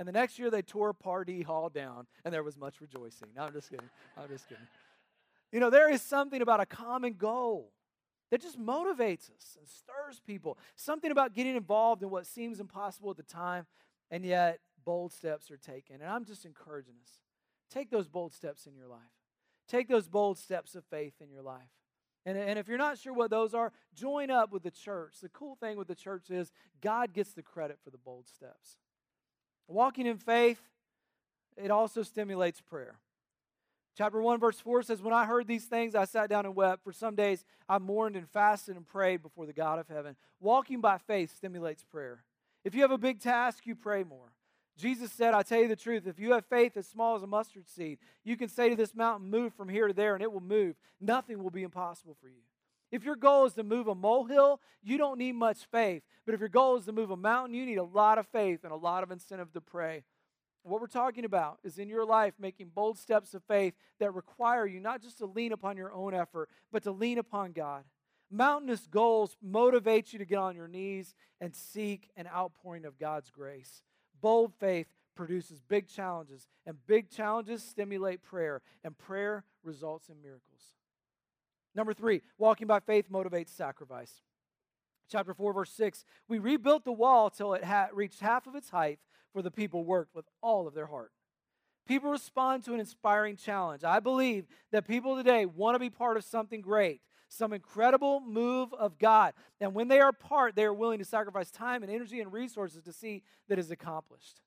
And 0.00 0.08
the 0.08 0.12
next 0.12 0.38
year 0.38 0.50
they 0.50 0.62
tore 0.62 0.94
Pardee 0.94 1.42
Hall 1.42 1.68
down, 1.68 2.06
and 2.24 2.32
there 2.32 2.42
was 2.42 2.56
much 2.56 2.80
rejoicing. 2.80 3.28
No, 3.36 3.42
I'm 3.42 3.52
just 3.52 3.70
kidding. 3.70 3.90
I'm 4.16 4.30
just 4.30 4.48
kidding. 4.48 4.66
You 5.52 5.60
know, 5.60 5.68
there 5.68 5.92
is 5.92 6.00
something 6.00 6.40
about 6.40 6.58
a 6.58 6.64
common 6.64 7.12
goal 7.12 7.70
that 8.30 8.40
just 8.40 8.58
motivates 8.58 9.30
us 9.30 9.58
and 9.58 9.68
stirs 9.68 10.22
people. 10.26 10.56
Something 10.74 11.10
about 11.10 11.34
getting 11.34 11.54
involved 11.54 12.02
in 12.02 12.08
what 12.08 12.26
seems 12.26 12.60
impossible 12.60 13.10
at 13.10 13.18
the 13.18 13.22
time, 13.22 13.66
and 14.10 14.24
yet 14.24 14.60
bold 14.86 15.12
steps 15.12 15.50
are 15.50 15.58
taken. 15.58 15.96
And 15.96 16.10
I'm 16.10 16.24
just 16.24 16.46
encouraging 16.46 16.94
us. 17.02 17.10
Take 17.70 17.90
those 17.90 18.08
bold 18.08 18.32
steps 18.32 18.66
in 18.66 18.74
your 18.74 18.88
life. 18.88 19.00
Take 19.68 19.86
those 19.86 20.08
bold 20.08 20.38
steps 20.38 20.74
of 20.74 20.84
faith 20.86 21.12
in 21.20 21.28
your 21.28 21.42
life. 21.42 21.68
And, 22.24 22.38
and 22.38 22.58
if 22.58 22.68
you're 22.68 22.78
not 22.78 22.96
sure 22.96 23.12
what 23.12 23.28
those 23.28 23.52
are, 23.52 23.70
join 23.94 24.30
up 24.30 24.50
with 24.50 24.62
the 24.62 24.70
church. 24.70 25.16
The 25.20 25.28
cool 25.28 25.56
thing 25.56 25.76
with 25.76 25.88
the 25.88 25.94
church 25.94 26.30
is 26.30 26.52
God 26.80 27.12
gets 27.12 27.34
the 27.34 27.42
credit 27.42 27.78
for 27.84 27.90
the 27.90 27.98
bold 27.98 28.26
steps. 28.26 28.78
Walking 29.70 30.06
in 30.06 30.18
faith, 30.18 30.60
it 31.56 31.70
also 31.70 32.02
stimulates 32.02 32.60
prayer. 32.60 32.96
Chapter 33.96 34.20
1, 34.20 34.40
verse 34.40 34.58
4 34.58 34.82
says, 34.82 35.00
When 35.00 35.14
I 35.14 35.26
heard 35.26 35.46
these 35.46 35.66
things, 35.66 35.94
I 35.94 36.06
sat 36.06 36.28
down 36.28 36.46
and 36.46 36.56
wept. 36.56 36.82
For 36.82 36.92
some 36.92 37.14
days 37.14 37.44
I 37.68 37.78
mourned 37.78 38.16
and 38.16 38.28
fasted 38.28 38.76
and 38.76 38.86
prayed 38.86 39.22
before 39.22 39.46
the 39.46 39.52
God 39.52 39.78
of 39.78 39.88
heaven. 39.88 40.16
Walking 40.40 40.80
by 40.80 40.98
faith 40.98 41.34
stimulates 41.36 41.84
prayer. 41.84 42.24
If 42.64 42.74
you 42.74 42.82
have 42.82 42.90
a 42.90 42.98
big 42.98 43.20
task, 43.20 43.66
you 43.66 43.76
pray 43.76 44.02
more. 44.02 44.32
Jesus 44.76 45.12
said, 45.12 45.34
I 45.34 45.42
tell 45.42 45.60
you 45.60 45.68
the 45.68 45.76
truth, 45.76 46.06
if 46.06 46.18
you 46.18 46.32
have 46.32 46.46
faith 46.46 46.76
as 46.76 46.88
small 46.88 47.14
as 47.14 47.22
a 47.22 47.26
mustard 47.26 47.68
seed, 47.68 47.98
you 48.24 48.36
can 48.36 48.48
say 48.48 48.70
to 48.70 48.76
this 48.76 48.94
mountain, 48.94 49.30
Move 49.30 49.54
from 49.54 49.68
here 49.68 49.86
to 49.86 49.92
there, 49.92 50.14
and 50.14 50.22
it 50.22 50.32
will 50.32 50.40
move. 50.40 50.76
Nothing 51.00 51.42
will 51.42 51.50
be 51.50 51.62
impossible 51.62 52.16
for 52.20 52.28
you. 52.28 52.42
If 52.90 53.04
your 53.04 53.16
goal 53.16 53.46
is 53.46 53.54
to 53.54 53.62
move 53.62 53.86
a 53.86 53.94
molehill, 53.94 54.60
you 54.82 54.98
don't 54.98 55.18
need 55.18 55.34
much 55.34 55.58
faith. 55.70 56.02
But 56.26 56.34
if 56.34 56.40
your 56.40 56.48
goal 56.48 56.76
is 56.76 56.86
to 56.86 56.92
move 56.92 57.10
a 57.10 57.16
mountain, 57.16 57.54
you 57.54 57.64
need 57.64 57.78
a 57.78 57.84
lot 57.84 58.18
of 58.18 58.26
faith 58.26 58.64
and 58.64 58.72
a 58.72 58.76
lot 58.76 59.02
of 59.02 59.10
incentive 59.10 59.52
to 59.52 59.60
pray. 59.60 60.04
What 60.62 60.80
we're 60.80 60.88
talking 60.88 61.24
about 61.24 61.58
is 61.64 61.78
in 61.78 61.88
your 61.88 62.04
life 62.04 62.34
making 62.38 62.72
bold 62.74 62.98
steps 62.98 63.32
of 63.32 63.42
faith 63.44 63.74
that 63.98 64.14
require 64.14 64.66
you 64.66 64.80
not 64.80 65.00
just 65.00 65.18
to 65.18 65.26
lean 65.26 65.52
upon 65.52 65.76
your 65.76 65.92
own 65.92 66.14
effort, 66.14 66.50
but 66.70 66.82
to 66.82 66.90
lean 66.92 67.18
upon 67.18 67.52
God. 67.52 67.84
Mountainous 68.30 68.86
goals 68.86 69.36
motivate 69.42 70.12
you 70.12 70.18
to 70.18 70.24
get 70.24 70.38
on 70.38 70.54
your 70.54 70.68
knees 70.68 71.14
and 71.40 71.54
seek 71.54 72.10
an 72.16 72.28
outpouring 72.28 72.84
of 72.84 72.98
God's 72.98 73.30
grace. 73.30 73.82
Bold 74.20 74.52
faith 74.60 74.86
produces 75.16 75.60
big 75.60 75.88
challenges, 75.88 76.46
and 76.66 76.76
big 76.86 77.10
challenges 77.10 77.62
stimulate 77.62 78.22
prayer, 78.22 78.62
and 78.84 78.96
prayer 78.96 79.44
results 79.62 80.08
in 80.08 80.22
miracles. 80.22 80.74
Number 81.74 81.92
three, 81.92 82.22
walking 82.38 82.66
by 82.66 82.80
faith 82.80 83.10
motivates 83.10 83.50
sacrifice. 83.50 84.22
Chapter 85.10 85.34
4, 85.34 85.52
verse 85.52 85.72
6 85.72 86.04
We 86.28 86.38
rebuilt 86.38 86.84
the 86.84 86.92
wall 86.92 87.30
till 87.30 87.54
it 87.54 87.64
reached 87.92 88.20
half 88.20 88.46
of 88.46 88.54
its 88.54 88.70
height, 88.70 88.98
for 89.32 89.42
the 89.42 89.50
people 89.50 89.84
worked 89.84 90.14
with 90.14 90.26
all 90.42 90.66
of 90.66 90.74
their 90.74 90.86
heart. 90.86 91.12
People 91.86 92.10
respond 92.10 92.64
to 92.64 92.74
an 92.74 92.80
inspiring 92.80 93.36
challenge. 93.36 93.82
I 93.82 94.00
believe 94.00 94.46
that 94.70 94.86
people 94.86 95.16
today 95.16 95.46
want 95.46 95.74
to 95.74 95.80
be 95.80 95.90
part 95.90 96.16
of 96.16 96.24
something 96.24 96.60
great, 96.60 97.00
some 97.28 97.52
incredible 97.52 98.20
move 98.20 98.72
of 98.74 98.98
God. 98.98 99.34
And 99.60 99.74
when 99.74 99.88
they 99.88 100.00
are 100.00 100.12
part, 100.12 100.54
they 100.54 100.64
are 100.64 100.74
willing 100.74 100.98
to 101.00 101.04
sacrifice 101.04 101.50
time 101.50 101.82
and 101.82 101.90
energy 101.90 102.20
and 102.20 102.32
resources 102.32 102.82
to 102.84 102.92
see 102.92 103.22
that 103.48 103.58
is 103.58 103.70
accomplished. 103.70 104.40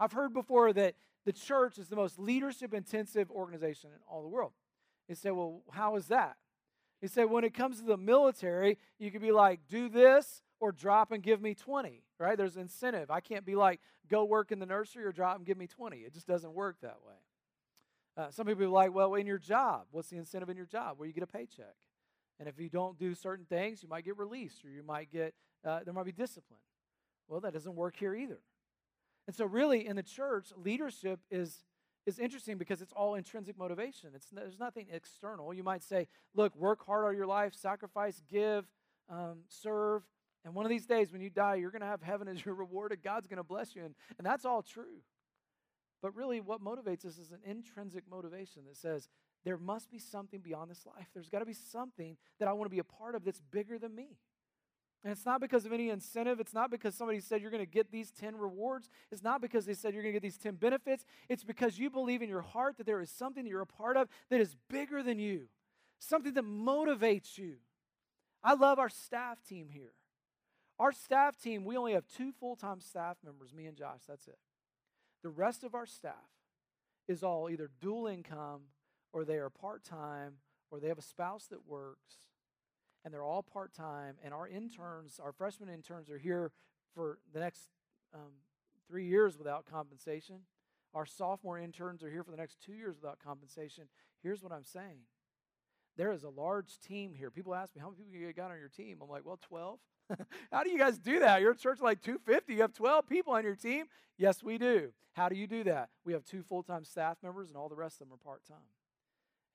I've 0.00 0.12
heard 0.12 0.32
before 0.32 0.72
that 0.72 0.94
the 1.24 1.32
church 1.32 1.78
is 1.78 1.88
the 1.88 1.96
most 1.96 2.18
leadership 2.18 2.74
intensive 2.74 3.30
organization 3.30 3.90
in 3.94 4.00
all 4.08 4.22
the 4.22 4.28
world. 4.28 4.52
You 5.08 5.14
say, 5.14 5.30
well, 5.30 5.62
how 5.70 5.94
is 5.96 6.06
that? 6.08 6.36
He 7.02 7.08
said, 7.08 7.24
when 7.24 7.42
it 7.42 7.52
comes 7.52 7.80
to 7.80 7.84
the 7.84 7.96
military, 7.96 8.78
you 9.00 9.10
could 9.10 9.20
be 9.20 9.32
like, 9.32 9.60
do 9.68 9.88
this 9.88 10.40
or 10.60 10.70
drop 10.70 11.10
and 11.10 11.20
give 11.20 11.42
me 11.42 11.52
20, 11.52 12.04
right? 12.20 12.38
There's 12.38 12.56
incentive. 12.56 13.10
I 13.10 13.18
can't 13.18 13.44
be 13.44 13.56
like, 13.56 13.80
go 14.08 14.24
work 14.24 14.52
in 14.52 14.60
the 14.60 14.66
nursery 14.66 15.04
or 15.04 15.10
drop 15.10 15.36
and 15.36 15.44
give 15.44 15.58
me 15.58 15.66
20. 15.66 15.96
It 15.98 16.14
just 16.14 16.28
doesn't 16.28 16.54
work 16.54 16.76
that 16.80 16.98
way. 17.04 17.14
Uh, 18.16 18.30
some 18.30 18.46
people 18.46 18.64
are 18.64 18.68
like, 18.68 18.94
well, 18.94 19.14
in 19.14 19.26
your 19.26 19.38
job, 19.38 19.86
what's 19.90 20.10
the 20.10 20.16
incentive 20.16 20.48
in 20.48 20.56
your 20.56 20.66
job? 20.66 20.96
Where 20.96 21.08
you 21.08 21.12
get 21.12 21.24
a 21.24 21.26
paycheck. 21.26 21.74
And 22.38 22.48
if 22.48 22.60
you 22.60 22.68
don't 22.68 22.96
do 22.96 23.14
certain 23.14 23.46
things, 23.46 23.82
you 23.82 23.88
might 23.88 24.04
get 24.04 24.16
released 24.16 24.64
or 24.64 24.70
you 24.70 24.84
might 24.84 25.10
get, 25.10 25.34
uh, 25.64 25.80
there 25.84 25.92
might 25.92 26.04
be 26.04 26.12
discipline. 26.12 26.60
Well, 27.26 27.40
that 27.40 27.52
doesn't 27.52 27.74
work 27.74 27.96
here 27.96 28.14
either. 28.14 28.38
And 29.26 29.34
so, 29.34 29.44
really, 29.44 29.86
in 29.86 29.96
the 29.96 30.02
church, 30.02 30.52
leadership 30.56 31.20
is 31.30 31.64
is 32.06 32.18
interesting 32.18 32.58
because 32.58 32.82
it's 32.82 32.92
all 32.92 33.14
intrinsic 33.14 33.56
motivation. 33.56 34.10
It's, 34.14 34.26
there's 34.32 34.58
nothing 34.58 34.88
external. 34.92 35.54
You 35.54 35.62
might 35.62 35.82
say, 35.82 36.08
look, 36.34 36.54
work 36.56 36.84
hard 36.84 37.04
all 37.04 37.12
your 37.12 37.26
life, 37.26 37.54
sacrifice, 37.54 38.20
give, 38.30 38.64
um, 39.08 39.40
serve. 39.48 40.02
And 40.44 40.54
one 40.54 40.64
of 40.64 40.70
these 40.70 40.86
days 40.86 41.12
when 41.12 41.20
you 41.20 41.30
die, 41.30 41.56
you're 41.56 41.70
going 41.70 41.82
to 41.82 41.86
have 41.86 42.02
heaven 42.02 42.26
as 42.28 42.44
your 42.44 42.54
reward 42.56 42.92
and 42.92 43.02
God's 43.02 43.26
going 43.26 43.38
to 43.38 43.44
bless 43.44 43.76
you. 43.76 43.84
And, 43.84 43.94
and 44.18 44.26
that's 44.26 44.44
all 44.44 44.62
true. 44.62 45.02
But 46.00 46.16
really, 46.16 46.40
what 46.40 46.60
motivates 46.62 47.06
us 47.06 47.16
is 47.16 47.30
an 47.30 47.38
intrinsic 47.44 48.02
motivation 48.10 48.64
that 48.66 48.76
says, 48.76 49.08
there 49.44 49.56
must 49.56 49.90
be 49.90 49.98
something 49.98 50.40
beyond 50.40 50.70
this 50.70 50.84
life. 50.86 51.06
There's 51.14 51.28
got 51.28 51.40
to 51.40 51.46
be 51.46 51.54
something 51.54 52.16
that 52.38 52.48
I 52.48 52.52
want 52.52 52.66
to 52.66 52.74
be 52.74 52.80
a 52.80 52.84
part 52.84 53.14
of 53.14 53.24
that's 53.24 53.40
bigger 53.50 53.78
than 53.78 53.94
me. 53.94 54.18
And 55.04 55.10
it's 55.10 55.26
not 55.26 55.40
because 55.40 55.66
of 55.66 55.72
any 55.72 55.90
incentive. 55.90 56.38
It's 56.38 56.54
not 56.54 56.70
because 56.70 56.94
somebody 56.94 57.18
said 57.18 57.42
you're 57.42 57.50
going 57.50 57.64
to 57.64 57.70
get 57.70 57.90
these 57.90 58.12
10 58.12 58.36
rewards. 58.36 58.88
It's 59.10 59.22
not 59.22 59.40
because 59.40 59.66
they 59.66 59.74
said 59.74 59.94
you're 59.94 60.02
going 60.02 60.14
to 60.14 60.20
get 60.20 60.22
these 60.22 60.38
10 60.38 60.54
benefits. 60.54 61.04
It's 61.28 61.42
because 61.42 61.78
you 61.78 61.90
believe 61.90 62.22
in 62.22 62.28
your 62.28 62.42
heart 62.42 62.76
that 62.76 62.86
there 62.86 63.00
is 63.00 63.10
something 63.10 63.42
that 63.42 63.50
you're 63.50 63.62
a 63.62 63.66
part 63.66 63.96
of 63.96 64.08
that 64.30 64.40
is 64.40 64.54
bigger 64.70 65.02
than 65.02 65.18
you, 65.18 65.48
something 65.98 66.34
that 66.34 66.44
motivates 66.44 67.36
you. 67.36 67.54
I 68.44 68.54
love 68.54 68.78
our 68.78 68.88
staff 68.88 69.42
team 69.42 69.68
here. 69.70 69.92
Our 70.78 70.92
staff 70.92 71.36
team, 71.40 71.64
we 71.64 71.76
only 71.76 71.92
have 71.92 72.04
two 72.16 72.32
full 72.32 72.56
time 72.56 72.80
staff 72.80 73.16
members, 73.24 73.52
me 73.52 73.66
and 73.66 73.76
Josh. 73.76 74.00
That's 74.08 74.26
it. 74.26 74.38
The 75.22 75.28
rest 75.30 75.64
of 75.64 75.74
our 75.74 75.86
staff 75.86 76.14
is 77.08 77.22
all 77.22 77.50
either 77.50 77.70
dual 77.80 78.06
income 78.06 78.62
or 79.12 79.24
they 79.24 79.36
are 79.36 79.50
part 79.50 79.84
time 79.84 80.34
or 80.70 80.80
they 80.80 80.88
have 80.88 80.98
a 80.98 81.02
spouse 81.02 81.46
that 81.50 81.68
works, 81.68 82.18
and 83.04 83.12
they're 83.12 83.22
all 83.22 83.42
part 83.42 83.74
time, 83.74 84.16
and 84.22 84.32
our 84.32 84.46
interns, 84.46 85.20
our 85.22 85.32
freshman 85.32 85.68
interns, 85.68 86.08
are 86.10 86.18
here 86.18 86.52
for 86.94 87.18
the 87.32 87.40
next 87.40 87.68
um, 88.14 88.32
three 88.88 89.06
years 89.06 89.38
without 89.38 89.66
compensation. 89.66 90.40
Our 90.94 91.06
sophomore 91.06 91.58
interns 91.58 92.02
are 92.02 92.10
here 92.10 92.22
for 92.22 92.30
the 92.30 92.36
next 92.36 92.58
two 92.64 92.74
years 92.74 92.96
without 93.00 93.18
compensation. 93.18 93.84
Here's 94.22 94.42
what 94.42 94.52
I'm 94.52 94.64
saying 94.64 95.00
there 95.96 96.12
is 96.12 96.24
a 96.24 96.28
large 96.30 96.78
team 96.78 97.12
here. 97.14 97.30
People 97.30 97.54
ask 97.54 97.74
me, 97.74 97.80
how 97.80 97.90
many 97.90 98.04
people 98.04 98.18
you 98.18 98.32
got 98.32 98.50
on 98.50 98.58
your 98.58 98.68
team? 98.68 98.98
I'm 99.02 99.10
like, 99.10 99.26
well, 99.26 99.38
12. 99.42 99.78
How 100.52 100.62
do 100.62 100.70
you 100.70 100.78
guys 100.78 100.98
do 100.98 101.20
that? 101.20 101.40
You're 101.40 101.52
a 101.52 101.56
church 101.56 101.80
like 101.80 102.00
250. 102.00 102.54
You 102.54 102.62
have 102.62 102.72
12 102.72 103.06
people 103.08 103.34
on 103.34 103.44
your 103.44 103.54
team? 103.54 103.86
Yes, 104.16 104.42
we 104.42 104.58
do. 104.58 104.92
How 105.12 105.28
do 105.28 105.36
you 105.36 105.46
do 105.46 105.64
that? 105.64 105.90
We 106.04 106.14
have 106.14 106.24
two 106.24 106.42
full 106.42 106.62
time 106.62 106.84
staff 106.84 107.18
members, 107.22 107.48
and 107.48 107.56
all 107.56 107.68
the 107.68 107.76
rest 107.76 108.00
of 108.00 108.08
them 108.08 108.14
are 108.14 108.24
part 108.24 108.44
time. 108.46 108.56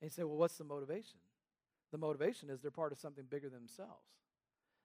And 0.00 0.10
you 0.10 0.10
say, 0.10 0.22
well, 0.22 0.36
what's 0.36 0.56
the 0.56 0.64
motivation? 0.64 1.18
The 1.92 1.98
motivation 1.98 2.50
is 2.50 2.60
they're 2.60 2.70
part 2.70 2.92
of 2.92 2.98
something 2.98 3.24
bigger 3.28 3.48
than 3.48 3.60
themselves. 3.60 4.06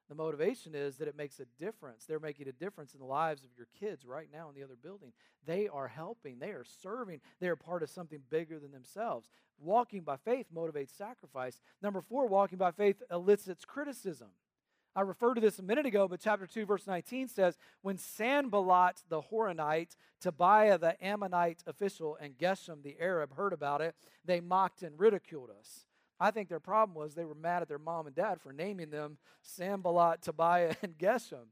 The 0.09 0.15
motivation 0.15 0.75
is 0.75 0.97
that 0.97 1.07
it 1.07 1.17
makes 1.17 1.39
a 1.39 1.45
difference. 1.59 2.05
They're 2.05 2.19
making 2.19 2.47
a 2.47 2.51
difference 2.51 2.93
in 2.93 2.99
the 2.99 3.05
lives 3.05 3.43
of 3.43 3.51
your 3.57 3.67
kids 3.79 4.05
right 4.05 4.27
now 4.31 4.49
in 4.49 4.55
the 4.55 4.63
other 4.63 4.75
building. 4.75 5.13
They 5.45 5.67
are 5.69 5.87
helping, 5.87 6.39
they 6.39 6.49
are 6.49 6.65
serving, 6.81 7.21
they 7.39 7.47
are 7.47 7.55
part 7.55 7.83
of 7.83 7.89
something 7.89 8.19
bigger 8.29 8.59
than 8.59 8.71
themselves. 8.71 9.29
Walking 9.59 10.01
by 10.01 10.17
faith 10.17 10.47
motivates 10.53 10.95
sacrifice. 10.97 11.61
Number 11.81 12.01
four, 12.01 12.27
walking 12.27 12.57
by 12.57 12.71
faith 12.71 13.01
elicits 13.09 13.63
criticism. 13.65 14.29
I 14.95 15.01
referred 15.01 15.35
to 15.35 15.41
this 15.41 15.57
a 15.57 15.63
minute 15.63 15.87
ago, 15.87 16.07
but 16.07 16.19
chapter 16.19 16.45
2, 16.45 16.65
verse 16.65 16.85
19 16.85 17.27
says, 17.27 17.57
When 17.81 17.97
Sanballat 17.97 19.01
the 19.09 19.21
Horonite, 19.21 19.95
Tobiah 20.21 20.77
the 20.77 21.03
Ammonite 21.03 21.63
official, 21.65 22.15
and 22.21 22.37
Geshem 22.37 22.83
the 22.83 22.97
Arab 22.99 23.35
heard 23.35 23.53
about 23.53 23.81
it, 23.81 23.95
they 24.23 24.39
mocked 24.39 24.83
and 24.83 24.99
ridiculed 24.99 25.49
us. 25.49 25.85
I 26.19 26.31
think 26.31 26.49
their 26.49 26.59
problem 26.59 26.95
was 26.95 27.13
they 27.13 27.25
were 27.25 27.35
mad 27.35 27.61
at 27.61 27.67
their 27.67 27.79
mom 27.79 28.07
and 28.07 28.15
dad 28.15 28.39
for 28.41 28.53
naming 28.53 28.89
them 28.89 29.17
Sanballat, 29.41 30.21
Tobiah, 30.21 30.75
and 30.81 30.97
Geshem. 30.97 31.47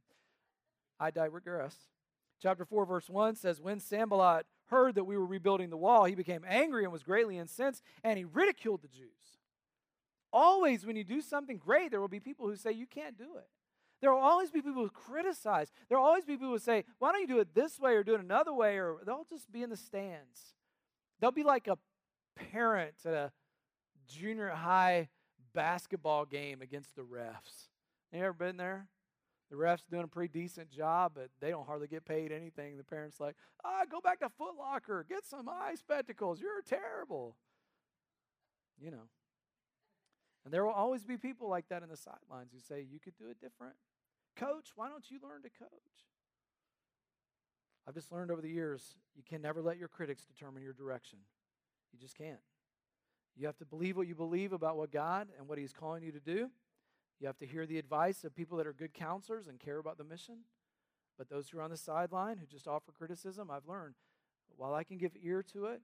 I 1.00 1.12
digress. 1.12 1.76
Chapter 2.42 2.66
4, 2.66 2.86
verse 2.86 3.10
1 3.10 3.36
says, 3.36 3.62
When 3.62 3.80
Sanballat 3.80 4.46
heard 4.68 4.96
that 4.96 5.04
we 5.04 5.18
were 5.18 5.26
rebuilding 5.26 5.70
the 5.70 5.78
wall, 5.78 6.06
he 6.06 6.16
became 6.16 6.44
angry 6.48 6.84
and 6.84 6.94
was 6.94 7.04
greatly 7.04 7.38
incensed, 7.38 7.84
and 8.04 8.18
he 8.18 8.26
ridiculed 8.26 8.82
the 8.82 8.88
Jews. 8.88 9.10
Always, 10.34 10.86
when 10.86 10.96
you 10.96 11.04
do 11.04 11.22
something 11.22 11.58
great, 11.58 11.92
there 11.92 12.00
will 12.00 12.08
be 12.08 12.20
people 12.20 12.48
who 12.48 12.56
say 12.56 12.72
you 12.72 12.88
can't 12.88 13.18
do 13.18 13.38
it. 13.38 13.48
There 14.02 14.12
will 14.12 14.22
always 14.22 14.50
be 14.50 14.62
people 14.62 14.82
who 14.82 14.90
criticize. 14.90 15.72
There 15.88 16.00
will 16.00 16.06
always 16.06 16.26
be 16.26 16.34
people 16.34 16.50
who 16.50 16.60
say, 16.60 16.86
why 16.98 17.12
don't 17.12 17.22
you 17.22 17.28
do 17.28 17.40
it 17.40 17.54
this 17.54 17.80
way 17.80 17.94
or 17.94 18.04
do 18.04 18.16
it 18.16 18.22
another 18.22 18.54
way? 18.54 18.78
Or 18.78 18.98
they'll 19.06 19.28
just 19.30 19.52
be 19.52 19.62
in 19.62 19.70
the 19.70 19.78
stands. 19.78 20.56
They'll 21.20 21.32
be 21.32 21.44
like 21.44 21.68
a 21.68 21.78
parent 22.52 22.96
at 23.06 23.14
a 23.14 23.32
junior 24.08 24.50
high 24.50 25.10
basketball 25.54 26.26
game 26.26 26.62
against 26.62 26.96
the 26.96 27.02
refs. 27.02 27.68
You 28.12 28.20
ever 28.20 28.34
been 28.34 28.58
there? 28.58 28.88
The 29.50 29.58
refs 29.58 29.88
doing 29.90 30.04
a 30.04 30.08
pretty 30.08 30.32
decent 30.32 30.70
job, 30.70 31.12
but 31.16 31.30
they 31.42 31.50
don't 31.50 31.66
hardly 31.66 31.88
get 31.88 32.06
paid 32.06 32.32
anything. 32.32 32.78
The 32.78 32.84
parents 32.84 33.20
like, 33.20 33.36
ah, 33.66 33.82
go 33.90 34.00
back 34.00 34.20
to 34.20 34.30
Foot 34.30 34.56
Locker, 34.58 35.06
get 35.08 35.26
some 35.26 35.50
eye 35.50 35.76
spectacles. 35.76 36.40
You're 36.40 36.62
terrible. 36.62 37.36
You 38.80 38.92
know. 38.92 39.10
And 40.46 40.54
there 40.54 40.66
will 40.66 40.74
always 40.74 41.04
be 41.04 41.18
people 41.18 41.50
like 41.50 41.68
that 41.70 41.84
in 41.84 41.90
the 41.90 41.98
sidelines 41.98 42.52
who 42.54 42.60
say, 42.60 42.86
You 42.90 43.00
could 43.00 43.16
do 43.18 43.30
it 43.30 43.40
different. 43.40 43.76
Coach, 44.36 44.70
why 44.76 44.90
don't 44.90 45.12
you 45.12 45.20
learn 45.22 45.44
to 45.44 45.50
coach? 45.50 45.70
I've 47.88 47.94
just 47.94 48.12
learned 48.12 48.32
over 48.32 48.42
the 48.42 48.50
years 48.50 48.96
you 49.16 49.24
can 49.24 49.42
never 49.42 49.62
let 49.62 49.78
your 49.78 49.88
critics 49.88 50.24
determine 50.24 50.64
your 50.64 50.74
direction. 50.74 51.20
You 51.92 52.00
just 52.00 52.16
can't. 52.16 52.40
You 53.36 53.46
have 53.46 53.58
to 53.58 53.66
believe 53.66 53.98
what 53.98 54.08
you 54.08 54.16
believe 54.16 54.54
about 54.54 54.78
what 54.78 54.92
God 54.92 55.30
and 55.38 55.48
what 55.48 55.58
He's 55.58 55.74
calling 55.74 56.04
you 56.04 56.12
to 56.12 56.20
do. 56.20 56.50
You 57.20 57.28
have 57.28 57.38
to 57.38 57.46
hear 57.46 57.66
the 57.66 57.78
advice 57.78 58.24
of 58.24 58.36
people 58.36 58.58
that 58.58 58.68
are 58.68 58.74
good 58.74 58.94
counselors 58.94 59.48
and 59.48 59.60
care 59.60 59.78
about 59.78 59.98
the 59.98 60.04
mission. 60.04 60.40
But 61.18 61.30
those 61.30 61.50
who 61.50 61.60
are 61.60 61.62
on 61.62 61.70
the 61.70 61.78
sideline 61.78 62.38
who 62.38 62.46
just 62.46 62.68
offer 62.68 62.92
criticism, 62.92 63.52
I've 63.52 63.68
learned 63.68 63.96
while 64.58 64.74
I 64.74 64.84
can 64.84 64.98
give 64.98 65.12
ear 65.22 65.44
to 65.54 65.66
it, 65.66 65.82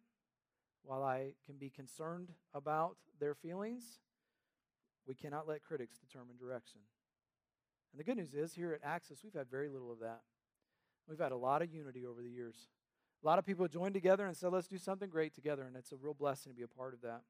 while 0.83 1.03
I 1.03 1.33
can 1.45 1.57
be 1.57 1.69
concerned 1.69 2.31
about 2.53 2.97
their 3.19 3.33
feelings, 3.33 3.99
we 5.07 5.15
cannot 5.15 5.47
let 5.47 5.63
critics 5.63 5.97
determine 5.97 6.38
direction. 6.38 6.81
And 7.91 7.99
the 7.99 8.03
good 8.03 8.17
news 8.17 8.33
is, 8.33 8.53
here 8.53 8.73
at 8.73 8.81
Axis, 8.83 9.19
we've 9.23 9.33
had 9.33 9.49
very 9.49 9.69
little 9.69 9.91
of 9.91 9.99
that. 9.99 10.21
We've 11.07 11.19
had 11.19 11.31
a 11.31 11.38
lot 11.38 11.62
of 11.62 11.73
unity 11.73 12.05
over 12.05 12.21
the 12.21 12.29
years. 12.29 12.67
A 13.23 13.25
lot 13.25 13.39
of 13.39 13.45
people 13.45 13.67
joined 13.67 13.93
together 13.93 14.25
and 14.25 14.36
said, 14.36 14.51
let's 14.51 14.67
do 14.67 14.77
something 14.77 15.10
great 15.10 15.33
together, 15.33 15.63
and 15.63 15.75
it's 15.75 15.91
a 15.91 15.95
real 15.95 16.13
blessing 16.13 16.51
to 16.51 16.55
be 16.55 16.63
a 16.63 16.67
part 16.67 16.93
of 16.93 17.01
that. 17.01 17.21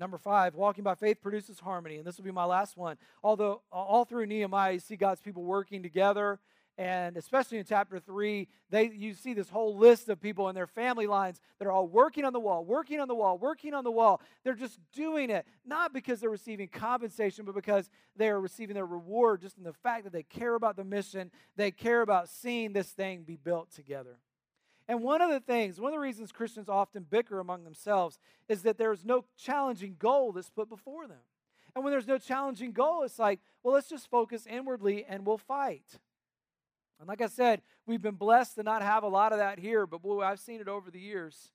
Number 0.00 0.16
five, 0.16 0.54
walking 0.54 0.82
by 0.82 0.94
faith 0.94 1.20
produces 1.20 1.60
harmony, 1.60 1.98
and 1.98 2.06
this 2.06 2.16
will 2.16 2.24
be 2.24 2.30
my 2.30 2.46
last 2.46 2.76
one. 2.76 2.96
Although 3.22 3.60
all 3.70 4.06
through 4.06 4.26
Nehemiah, 4.26 4.72
you 4.72 4.80
see 4.80 4.96
God's 4.96 5.20
people 5.20 5.44
working 5.44 5.82
together 5.82 6.40
and 6.78 7.18
especially 7.18 7.58
in 7.58 7.64
chapter 7.64 7.98
3 7.98 8.48
they 8.70 8.90
you 8.90 9.12
see 9.12 9.34
this 9.34 9.50
whole 9.50 9.76
list 9.76 10.08
of 10.08 10.20
people 10.20 10.48
in 10.48 10.54
their 10.54 10.68
family 10.68 11.06
lines 11.06 11.40
that 11.58 11.66
are 11.66 11.72
all 11.72 11.86
working 11.86 12.24
on 12.24 12.32
the 12.32 12.40
wall 12.40 12.64
working 12.64 13.00
on 13.00 13.08
the 13.08 13.14
wall 13.14 13.36
working 13.36 13.74
on 13.74 13.84
the 13.84 13.90
wall 13.90 14.22
they're 14.44 14.54
just 14.54 14.78
doing 14.94 15.28
it 15.28 15.44
not 15.66 15.92
because 15.92 16.20
they're 16.20 16.30
receiving 16.30 16.68
compensation 16.68 17.44
but 17.44 17.54
because 17.54 17.90
they 18.16 18.28
are 18.28 18.40
receiving 18.40 18.74
their 18.74 18.86
reward 18.86 19.42
just 19.42 19.58
in 19.58 19.64
the 19.64 19.72
fact 19.72 20.04
that 20.04 20.12
they 20.12 20.22
care 20.22 20.54
about 20.54 20.76
the 20.76 20.84
mission 20.84 21.30
they 21.56 21.70
care 21.70 22.00
about 22.00 22.28
seeing 22.28 22.72
this 22.72 22.88
thing 22.88 23.24
be 23.24 23.36
built 23.36 23.70
together 23.74 24.16
and 24.90 25.02
one 25.02 25.22
of 25.22 25.30
the 25.30 25.40
things 25.40 25.80
one 25.80 25.92
of 25.92 25.96
the 25.96 26.00
reasons 26.00 26.32
christians 26.32 26.68
often 26.68 27.06
bicker 27.08 27.38
among 27.38 27.64
themselves 27.64 28.18
is 28.48 28.62
that 28.62 28.76
there's 28.76 29.04
no 29.04 29.24
challenging 29.38 29.96
goal 29.98 30.32
that's 30.32 30.50
put 30.50 30.68
before 30.68 31.06
them 31.06 31.22
and 31.74 31.84
when 31.84 31.92
there's 31.92 32.08
no 32.08 32.18
challenging 32.18 32.72
goal 32.72 33.02
it's 33.02 33.18
like 33.18 33.40
well 33.62 33.74
let's 33.74 33.88
just 33.88 34.10
focus 34.10 34.46
inwardly 34.46 35.04
and 35.08 35.24
we'll 35.24 35.38
fight 35.38 35.98
and 37.00 37.08
like 37.08 37.22
I 37.22 37.28
said, 37.28 37.62
we've 37.86 38.02
been 38.02 38.16
blessed 38.16 38.56
to 38.56 38.62
not 38.62 38.82
have 38.82 39.02
a 39.04 39.08
lot 39.08 39.32
of 39.32 39.38
that 39.38 39.58
here, 39.58 39.86
but 39.86 40.02
boy, 40.02 40.20
I've 40.20 40.38
seen 40.38 40.60
it 40.60 40.68
over 40.68 40.90
the 40.90 41.00
years. 41.00 41.50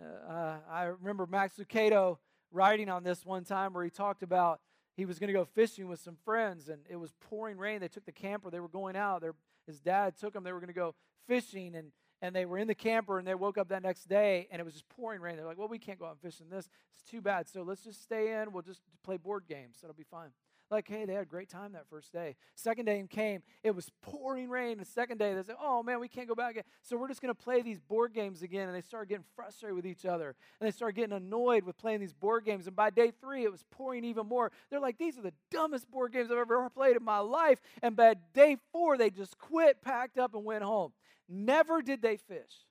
Uh, 0.00 0.32
uh, 0.32 0.56
I 0.70 0.84
remember 0.84 1.26
Max 1.26 1.56
Lucado 1.58 2.16
writing 2.50 2.88
on 2.88 3.04
this 3.04 3.26
one 3.26 3.44
time 3.44 3.74
where 3.74 3.84
he 3.84 3.90
talked 3.90 4.22
about 4.22 4.60
he 4.96 5.04
was 5.04 5.18
going 5.18 5.28
to 5.28 5.34
go 5.34 5.44
fishing 5.44 5.88
with 5.88 6.00
some 6.00 6.16
friends, 6.24 6.70
and 6.70 6.80
it 6.88 6.96
was 6.96 7.12
pouring 7.20 7.58
rain. 7.58 7.80
They 7.80 7.88
took 7.88 8.06
the 8.06 8.12
camper, 8.12 8.50
they 8.50 8.60
were 8.60 8.68
going 8.68 8.96
out. 8.96 9.20
Their, 9.20 9.34
his 9.66 9.78
dad 9.78 10.16
took 10.16 10.32
them, 10.32 10.42
they 10.42 10.52
were 10.52 10.60
going 10.60 10.68
to 10.68 10.74
go 10.74 10.94
fishing, 11.28 11.74
and, 11.74 11.92
and 12.22 12.34
they 12.34 12.44
were 12.44 12.58
in 12.58 12.68
the 12.68 12.74
camper, 12.74 13.18
and 13.18 13.26
they 13.26 13.34
woke 13.34 13.58
up 13.58 13.68
that 13.68 13.82
next 13.82 14.08
day, 14.08 14.48
and 14.50 14.60
it 14.60 14.64
was 14.64 14.74
just 14.74 14.88
pouring 14.88 15.20
rain. 15.20 15.36
They're 15.36 15.46
like, 15.46 15.58
well, 15.58 15.68
we 15.68 15.78
can't 15.78 15.98
go 15.98 16.06
out 16.06 16.12
and 16.12 16.20
fish 16.20 16.40
in 16.40 16.48
this. 16.48 16.68
It's 16.94 17.10
too 17.10 17.20
bad. 17.20 17.48
So 17.48 17.62
let's 17.62 17.82
just 17.82 18.02
stay 18.02 18.40
in. 18.40 18.52
We'll 18.52 18.62
just 18.62 18.80
play 19.04 19.16
board 19.16 19.44
games. 19.48 19.78
That'll 19.80 19.94
be 19.94 20.04
fine. 20.04 20.30
Like, 20.68 20.88
hey, 20.88 21.04
they 21.04 21.12
had 21.12 21.22
a 21.22 21.26
great 21.26 21.48
time 21.48 21.74
that 21.74 21.88
first 21.88 22.12
day. 22.12 22.34
Second 22.56 22.86
day 22.86 23.04
came, 23.08 23.42
it 23.62 23.70
was 23.70 23.88
pouring 24.02 24.48
rain. 24.48 24.78
The 24.78 24.84
second 24.84 25.18
day, 25.18 25.32
they 25.32 25.42
said, 25.44 25.54
oh 25.62 25.84
man, 25.84 26.00
we 26.00 26.08
can't 26.08 26.26
go 26.26 26.34
back. 26.34 26.60
So 26.82 26.96
we're 26.96 27.06
just 27.06 27.22
going 27.22 27.32
to 27.32 27.40
play 27.40 27.62
these 27.62 27.78
board 27.78 28.12
games 28.12 28.42
again. 28.42 28.66
And 28.66 28.76
they 28.76 28.80
started 28.80 29.08
getting 29.08 29.24
frustrated 29.36 29.76
with 29.76 29.86
each 29.86 30.04
other. 30.04 30.34
And 30.60 30.66
they 30.66 30.72
started 30.72 30.96
getting 30.96 31.14
annoyed 31.14 31.62
with 31.62 31.76
playing 31.76 32.00
these 32.00 32.12
board 32.12 32.44
games. 32.44 32.66
And 32.66 32.74
by 32.74 32.90
day 32.90 33.12
three, 33.20 33.44
it 33.44 33.52
was 33.52 33.64
pouring 33.70 34.04
even 34.04 34.26
more. 34.26 34.50
They're 34.68 34.80
like, 34.80 34.98
these 34.98 35.16
are 35.18 35.22
the 35.22 35.34
dumbest 35.52 35.88
board 35.88 36.12
games 36.12 36.32
I've 36.32 36.38
ever 36.38 36.68
played 36.68 36.96
in 36.96 37.04
my 37.04 37.20
life. 37.20 37.60
And 37.80 37.94
by 37.94 38.16
day 38.34 38.56
four, 38.72 38.98
they 38.98 39.10
just 39.10 39.38
quit, 39.38 39.82
packed 39.82 40.18
up, 40.18 40.34
and 40.34 40.44
went 40.44 40.64
home. 40.64 40.92
Never 41.28 41.82
did 41.82 42.02
they 42.02 42.16
fish. 42.16 42.66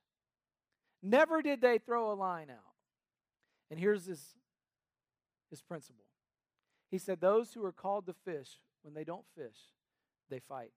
Never 1.02 1.42
did 1.42 1.60
they 1.60 1.78
throw 1.78 2.12
a 2.12 2.14
line 2.14 2.50
out. 2.50 2.74
And 3.70 3.78
here's 3.78 4.06
his, 4.06 4.22
his 5.50 5.62
principle 5.62 6.06
he 6.90 6.98
said, 6.98 7.20
Those 7.20 7.52
who 7.52 7.64
are 7.64 7.72
called 7.72 8.06
to 8.06 8.14
fish, 8.24 8.60
when 8.82 8.94
they 8.94 9.04
don't 9.04 9.24
fish, 9.36 9.56
they 10.30 10.38
fight. 10.38 10.72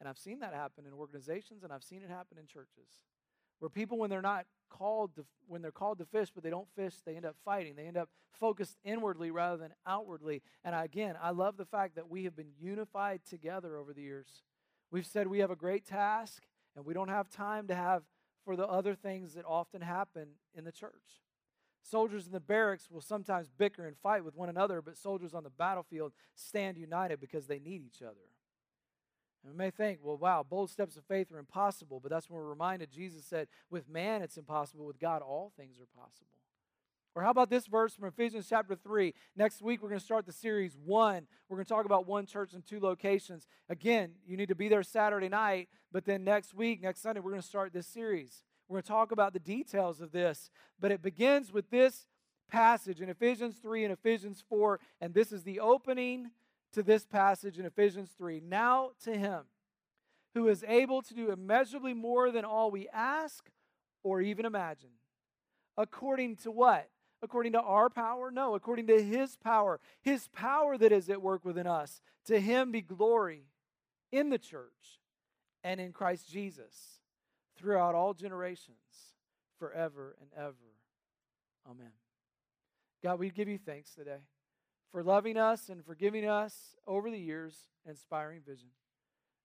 And 0.00 0.08
I've 0.08 0.18
seen 0.18 0.40
that 0.40 0.54
happen 0.54 0.84
in 0.86 0.92
organizations 0.92 1.62
and 1.62 1.72
I've 1.72 1.84
seen 1.84 2.02
it 2.02 2.10
happen 2.10 2.38
in 2.38 2.46
churches. 2.46 2.88
Where 3.58 3.70
people, 3.70 3.98
when 3.98 4.10
they're 4.10 4.20
not 4.20 4.44
called 4.68 5.14
to, 5.16 5.24
when 5.46 5.62
they're 5.62 5.70
called 5.70 5.98
to 5.98 6.04
fish, 6.04 6.30
but 6.34 6.44
they 6.44 6.50
don't 6.50 6.68
fish, 6.76 6.94
they 7.06 7.16
end 7.16 7.24
up 7.24 7.36
fighting. 7.44 7.74
They 7.76 7.86
end 7.86 7.96
up 7.96 8.10
focused 8.38 8.76
inwardly 8.84 9.30
rather 9.30 9.56
than 9.56 9.72
outwardly. 9.86 10.42
And 10.62 10.74
again, 10.74 11.16
I 11.22 11.30
love 11.30 11.56
the 11.56 11.64
fact 11.64 11.94
that 11.94 12.10
we 12.10 12.24
have 12.24 12.36
been 12.36 12.52
unified 12.60 13.20
together 13.24 13.76
over 13.76 13.94
the 13.94 14.02
years. 14.02 14.42
We've 14.90 15.06
said 15.06 15.26
we 15.26 15.38
have 15.38 15.50
a 15.50 15.56
great 15.56 15.86
task 15.86 16.42
and 16.76 16.84
we 16.84 16.94
don't 16.94 17.08
have 17.08 17.28
time 17.28 17.66
to 17.68 17.74
have 17.74 18.02
for 18.44 18.54
the 18.54 18.66
other 18.66 18.94
things 18.94 19.34
that 19.34 19.44
often 19.44 19.80
happen 19.80 20.28
in 20.54 20.64
the 20.64 20.72
church. 20.72 21.22
Soldiers 21.82 22.26
in 22.26 22.32
the 22.32 22.40
barracks 22.40 22.90
will 22.90 23.00
sometimes 23.00 23.48
bicker 23.48 23.86
and 23.86 23.96
fight 23.96 24.24
with 24.24 24.36
one 24.36 24.48
another, 24.48 24.82
but 24.82 24.96
soldiers 24.96 25.34
on 25.34 25.44
the 25.44 25.50
battlefield 25.50 26.12
stand 26.34 26.76
united 26.76 27.20
because 27.20 27.46
they 27.46 27.58
need 27.58 27.82
each 27.84 28.02
other. 28.02 28.30
And 29.42 29.52
we 29.52 29.56
may 29.56 29.70
think, 29.70 30.00
well, 30.02 30.16
wow, 30.16 30.44
bold 30.48 30.70
steps 30.70 30.96
of 30.96 31.04
faith 31.04 31.30
are 31.32 31.38
impossible, 31.38 32.00
but 32.00 32.10
that's 32.10 32.28
when 32.28 32.40
we're 32.40 32.48
reminded 32.48 32.90
Jesus 32.90 33.24
said, 33.24 33.46
with 33.70 33.88
man 33.88 34.22
it's 34.22 34.36
impossible, 34.36 34.86
with 34.86 34.98
God 34.98 35.22
all 35.22 35.52
things 35.56 35.78
are 35.80 36.00
possible. 36.00 36.26
Or 37.16 37.22
how 37.22 37.30
about 37.30 37.48
this 37.48 37.66
verse 37.66 37.94
from 37.94 38.08
Ephesians 38.08 38.46
chapter 38.46 38.74
3? 38.76 39.14
Next 39.36 39.62
week, 39.62 39.82
we're 39.82 39.88
going 39.88 39.98
to 39.98 40.04
start 40.04 40.26
the 40.26 40.32
series 40.32 40.76
one. 40.84 41.26
We're 41.48 41.56
going 41.56 41.64
to 41.64 41.72
talk 41.72 41.86
about 41.86 42.06
one 42.06 42.26
church 42.26 42.52
in 42.52 42.60
two 42.60 42.78
locations. 42.78 43.46
Again, 43.70 44.10
you 44.26 44.36
need 44.36 44.50
to 44.50 44.54
be 44.54 44.68
there 44.68 44.82
Saturday 44.82 45.30
night, 45.30 45.70
but 45.90 46.04
then 46.04 46.24
next 46.24 46.52
week, 46.52 46.82
next 46.82 47.00
Sunday, 47.00 47.20
we're 47.20 47.30
going 47.30 47.40
to 47.40 47.48
start 47.48 47.72
this 47.72 47.86
series. 47.86 48.44
We're 48.68 48.74
going 48.74 48.82
to 48.82 48.88
talk 48.88 49.12
about 49.12 49.32
the 49.32 49.38
details 49.38 50.02
of 50.02 50.12
this, 50.12 50.50
but 50.78 50.92
it 50.92 51.00
begins 51.00 51.50
with 51.50 51.70
this 51.70 52.06
passage 52.50 53.00
in 53.00 53.08
Ephesians 53.08 53.56
3 53.62 53.84
and 53.84 53.92
Ephesians 53.94 54.44
4, 54.46 54.78
and 55.00 55.14
this 55.14 55.32
is 55.32 55.42
the 55.42 55.58
opening 55.58 56.32
to 56.74 56.82
this 56.82 57.06
passage 57.06 57.58
in 57.58 57.64
Ephesians 57.64 58.10
3. 58.18 58.42
Now 58.46 58.90
to 59.04 59.16
him 59.16 59.44
who 60.34 60.48
is 60.48 60.62
able 60.68 61.00
to 61.00 61.14
do 61.14 61.32
immeasurably 61.32 61.94
more 61.94 62.30
than 62.30 62.44
all 62.44 62.70
we 62.70 62.88
ask 62.92 63.48
or 64.02 64.20
even 64.20 64.44
imagine. 64.44 64.90
According 65.78 66.36
to 66.36 66.50
what? 66.50 66.90
According 67.22 67.52
to 67.52 67.60
our 67.60 67.88
power? 67.88 68.30
No, 68.30 68.54
according 68.54 68.86
to 68.88 69.02
his 69.02 69.36
power. 69.36 69.80
His 70.02 70.28
power 70.28 70.76
that 70.76 70.92
is 70.92 71.08
at 71.08 71.22
work 71.22 71.44
within 71.44 71.66
us. 71.66 72.00
To 72.26 72.38
him 72.38 72.72
be 72.72 72.82
glory 72.82 73.44
in 74.12 74.30
the 74.30 74.38
church 74.38 75.00
and 75.64 75.80
in 75.80 75.92
Christ 75.92 76.30
Jesus 76.30 77.00
throughout 77.56 77.94
all 77.94 78.14
generations, 78.14 78.76
forever 79.58 80.14
and 80.20 80.30
ever. 80.36 80.54
Amen. 81.68 81.92
God, 83.02 83.18
we 83.18 83.30
give 83.30 83.48
you 83.48 83.58
thanks 83.58 83.94
today 83.94 84.20
for 84.92 85.02
loving 85.02 85.36
us 85.36 85.68
and 85.68 85.84
for 85.84 85.94
giving 85.94 86.26
us 86.26 86.76
over 86.86 87.10
the 87.10 87.18
years 87.18 87.56
inspiring 87.88 88.40
vision. 88.46 88.68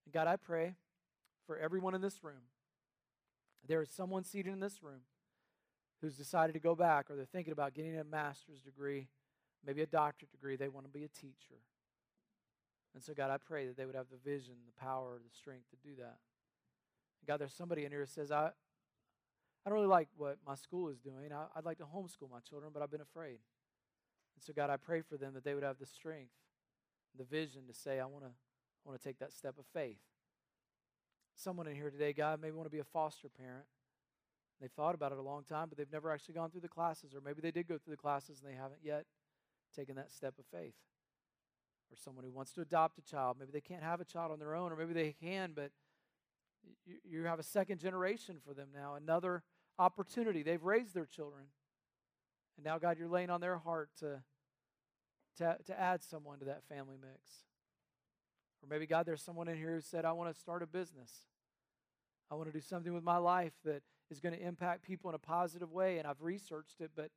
And 0.05 0.13
God, 0.13 0.27
I 0.27 0.35
pray 0.35 0.75
for 1.47 1.57
everyone 1.57 1.95
in 1.95 2.01
this 2.01 2.23
room. 2.23 2.43
There 3.67 3.81
is 3.81 3.89
someone 3.89 4.23
seated 4.23 4.53
in 4.53 4.59
this 4.59 4.81
room 4.81 5.01
who's 6.01 6.15
decided 6.15 6.53
to 6.53 6.59
go 6.59 6.75
back 6.75 7.09
or 7.09 7.15
they're 7.15 7.25
thinking 7.25 7.53
about 7.53 7.73
getting 7.73 7.97
a 7.97 8.03
master's 8.03 8.61
degree, 8.61 9.07
maybe 9.65 9.81
a 9.81 9.85
doctorate 9.85 10.31
degree. 10.31 10.55
They 10.55 10.69
want 10.69 10.85
to 10.85 10.91
be 10.91 11.03
a 11.03 11.07
teacher. 11.07 11.61
And 12.93 13.01
so, 13.01 13.13
God, 13.13 13.31
I 13.31 13.37
pray 13.37 13.67
that 13.67 13.77
they 13.77 13.85
would 13.85 13.95
have 13.95 14.07
the 14.11 14.17
vision, 14.17 14.55
the 14.65 14.83
power, 14.83 15.19
the 15.23 15.35
strength 15.35 15.69
to 15.69 15.87
do 15.87 15.95
that. 15.97 16.17
God, 17.25 17.39
there's 17.39 17.53
somebody 17.53 17.85
in 17.85 17.91
here 17.91 18.01
who 18.01 18.05
says, 18.07 18.31
I, 18.31 18.47
I 18.47 19.69
don't 19.69 19.75
really 19.75 19.87
like 19.87 20.09
what 20.17 20.37
my 20.45 20.55
school 20.55 20.89
is 20.89 20.99
doing. 20.99 21.31
I, 21.31 21.45
would 21.55 21.65
like 21.65 21.77
to 21.77 21.85
homeschool 21.85 22.29
my 22.29 22.39
children, 22.39 22.71
but 22.73 22.81
I've 22.81 22.91
been 22.91 23.01
afraid. 23.01 23.39
And 24.35 24.43
so, 24.43 24.53
God, 24.53 24.69
I 24.69 24.77
pray 24.77 25.01
for 25.01 25.17
them 25.17 25.33
that 25.35 25.43
they 25.43 25.53
would 25.53 25.63
have 25.63 25.77
the 25.79 25.85
strength, 25.85 26.33
the 27.17 27.23
vision 27.23 27.61
to 27.67 27.73
say, 27.73 27.99
I 27.99 28.05
want 28.05 28.25
to 28.25 28.31
I 28.83 28.89
want 28.89 28.99
to 28.99 29.07
take 29.07 29.19
that 29.19 29.31
step 29.31 29.59
of 29.59 29.65
faith. 29.73 29.99
Someone 31.35 31.67
in 31.67 31.75
here 31.75 31.89
today, 31.89 32.13
God, 32.13 32.41
maybe 32.41 32.55
want 32.55 32.65
to 32.65 32.71
be 32.75 32.79
a 32.79 32.83
foster 32.83 33.29
parent. 33.29 33.65
They've 34.61 34.71
thought 34.71 34.93
about 34.93 35.11
it 35.11 35.17
a 35.17 35.23
long 35.23 35.43
time, 35.43 35.69
but 35.69 35.77
they've 35.77 35.91
never 35.91 36.11
actually 36.11 36.35
gone 36.35 36.51
through 36.51 36.61
the 36.61 36.69
classes, 36.69 37.15
or 37.15 37.21
maybe 37.21 37.41
they 37.41 37.49
did 37.49 37.67
go 37.67 37.79
through 37.79 37.93
the 37.93 38.01
classes 38.01 38.39
and 38.39 38.51
they 38.51 38.55
haven't 38.55 38.81
yet 38.83 39.05
taken 39.75 39.95
that 39.95 40.11
step 40.11 40.35
of 40.37 40.45
faith. 40.51 40.75
Or 41.91 41.97
someone 41.97 42.23
who 42.23 42.31
wants 42.31 42.53
to 42.53 42.61
adopt 42.61 42.99
a 42.99 43.01
child. 43.01 43.37
Maybe 43.39 43.51
they 43.51 43.61
can't 43.61 43.83
have 43.83 43.99
a 43.99 44.05
child 44.05 44.31
on 44.31 44.39
their 44.39 44.55
own, 44.55 44.71
or 44.71 44.75
maybe 44.75 44.93
they 44.93 45.15
can, 45.19 45.53
but 45.55 45.71
you, 46.85 46.97
you 47.03 47.23
have 47.23 47.39
a 47.39 47.43
second 47.43 47.79
generation 47.79 48.37
for 48.45 48.53
them 48.53 48.69
now, 48.73 48.95
another 48.95 49.43
opportunity. 49.79 50.43
They've 50.43 50.63
raised 50.63 50.93
their 50.93 51.07
children. 51.07 51.45
And 52.55 52.65
now, 52.65 52.77
God, 52.77 52.97
you're 52.99 53.09
laying 53.09 53.31
on 53.31 53.41
their 53.41 53.57
heart 53.57 53.89
to, 53.99 54.21
to, 55.37 55.57
to 55.65 55.79
add 55.79 56.03
someone 56.03 56.37
to 56.39 56.45
that 56.45 56.63
family 56.69 56.97
mix. 57.01 57.19
Or 58.61 58.69
maybe, 58.69 58.85
God, 58.85 59.07
there's 59.07 59.23
someone 59.23 59.47
in 59.47 59.57
here 59.57 59.73
who 59.73 59.81
said, 59.81 60.05
I 60.05 60.11
want 60.11 60.31
to 60.31 60.39
start 60.39 60.61
a 60.61 60.67
business. 60.67 61.11
I 62.29 62.35
want 62.35 62.47
to 62.47 62.53
do 62.53 62.61
something 62.61 62.93
with 62.93 63.03
my 63.03 63.17
life 63.17 63.53
that 63.65 63.81
is 64.11 64.19
going 64.19 64.35
to 64.37 64.45
impact 64.45 64.83
people 64.83 65.09
in 65.09 65.15
a 65.15 65.19
positive 65.19 65.71
way. 65.71 65.97
And 65.97 66.05
I've 66.05 66.21
researched 66.21 66.81
it, 66.81 66.91
but, 66.95 67.09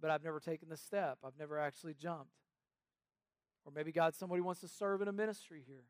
but 0.00 0.10
I've 0.10 0.24
never 0.24 0.40
taken 0.40 0.68
the 0.68 0.76
step. 0.76 1.18
I've 1.24 1.38
never 1.38 1.58
actually 1.58 1.94
jumped. 1.94 2.32
Or 3.64 3.72
maybe, 3.74 3.92
God, 3.92 4.14
somebody 4.14 4.40
wants 4.40 4.60
to 4.60 4.68
serve 4.68 5.02
in 5.02 5.08
a 5.08 5.12
ministry 5.12 5.62
here. 5.66 5.84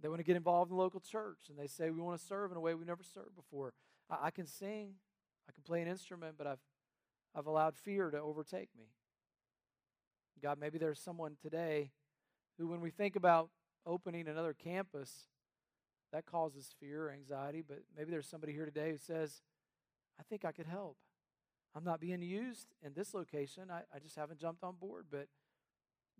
They 0.00 0.08
want 0.08 0.18
to 0.18 0.24
get 0.24 0.36
involved 0.36 0.70
in 0.70 0.76
the 0.76 0.82
local 0.82 1.00
church 1.00 1.48
and 1.48 1.56
they 1.56 1.68
say, 1.68 1.90
We 1.90 2.00
want 2.00 2.18
to 2.18 2.26
serve 2.26 2.50
in 2.50 2.56
a 2.56 2.60
way 2.60 2.74
we've 2.74 2.86
never 2.86 3.04
served 3.04 3.36
before. 3.36 3.72
I, 4.10 4.26
I 4.26 4.30
can 4.30 4.46
sing, 4.46 4.94
I 5.48 5.52
can 5.52 5.62
play 5.62 5.80
an 5.80 5.86
instrument, 5.86 6.34
but 6.36 6.46
I've, 6.46 6.58
I've 7.34 7.46
allowed 7.46 7.76
fear 7.76 8.10
to 8.10 8.18
overtake 8.18 8.70
me. 8.76 8.86
God, 10.42 10.58
maybe 10.58 10.76
there's 10.76 10.98
someone 10.98 11.36
today 11.40 11.92
who, 12.58 12.66
when 12.66 12.80
we 12.80 12.90
think 12.90 13.14
about 13.14 13.48
opening 13.86 14.26
another 14.26 14.54
campus, 14.54 15.28
that 16.12 16.26
causes 16.26 16.74
fear 16.78 17.08
or 17.08 17.12
anxiety, 17.12 17.62
but 17.66 17.78
maybe 17.96 18.10
there's 18.10 18.28
somebody 18.28 18.52
here 18.52 18.64
today 18.64 18.90
who 18.90 18.98
says, 18.98 19.42
I 20.18 20.22
think 20.22 20.44
I 20.44 20.52
could 20.52 20.66
help. 20.66 20.96
I'm 21.74 21.84
not 21.84 22.00
being 22.00 22.20
used 22.20 22.68
in 22.84 22.92
this 22.94 23.14
location. 23.14 23.70
I, 23.70 23.80
I 23.94 23.98
just 23.98 24.16
haven't 24.16 24.38
jumped 24.38 24.62
on 24.62 24.74
board, 24.76 25.06
but 25.10 25.28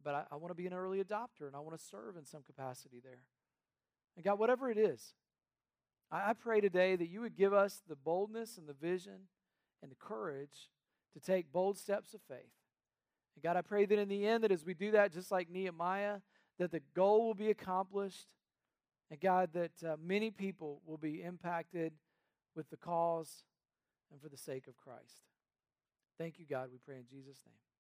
but 0.04 0.14
I, 0.14 0.24
I 0.32 0.36
want 0.36 0.50
to 0.50 0.54
be 0.54 0.66
an 0.66 0.72
early 0.72 1.02
adopter 1.02 1.46
and 1.46 1.54
I 1.54 1.60
want 1.60 1.78
to 1.78 1.84
serve 1.84 2.16
in 2.16 2.24
some 2.24 2.42
capacity 2.42 3.00
there. 3.02 3.22
And 4.16 4.24
God, 4.24 4.38
whatever 4.38 4.70
it 4.70 4.78
is, 4.78 5.14
I, 6.10 6.30
I 6.30 6.32
pray 6.32 6.60
today 6.60 6.96
that 6.96 7.08
you 7.08 7.20
would 7.20 7.36
give 7.36 7.52
us 7.52 7.82
the 7.88 7.96
boldness 7.96 8.58
and 8.58 8.68
the 8.68 8.72
vision 8.72 9.28
and 9.82 9.90
the 9.90 9.96
courage 9.96 10.70
to 11.14 11.20
take 11.20 11.52
bold 11.52 11.78
steps 11.78 12.14
of 12.14 12.20
faith. 12.22 12.52
And 13.36 13.42
God, 13.42 13.56
I 13.56 13.62
pray 13.62 13.86
that 13.86 13.98
in 13.98 14.08
the 14.08 14.26
end, 14.26 14.44
that 14.44 14.52
as 14.52 14.64
we 14.64 14.74
do 14.74 14.90
that, 14.92 15.12
just 15.12 15.30
like 15.30 15.48
Nehemiah, 15.50 16.18
that 16.58 16.70
the 16.70 16.82
goal 16.94 17.26
will 17.26 17.34
be 17.34 17.50
accomplished. 17.50 18.26
And 19.12 19.20
God, 19.20 19.50
that 19.52 19.84
uh, 19.86 19.96
many 20.02 20.30
people 20.30 20.80
will 20.86 20.96
be 20.96 21.22
impacted 21.22 21.92
with 22.56 22.70
the 22.70 22.78
cause 22.78 23.44
and 24.10 24.18
for 24.22 24.30
the 24.30 24.38
sake 24.38 24.68
of 24.68 24.76
Christ. 24.78 25.26
Thank 26.16 26.38
you, 26.38 26.46
God. 26.48 26.70
We 26.72 26.78
pray 26.78 26.96
in 26.96 27.04
Jesus' 27.10 27.42
name. 27.44 27.71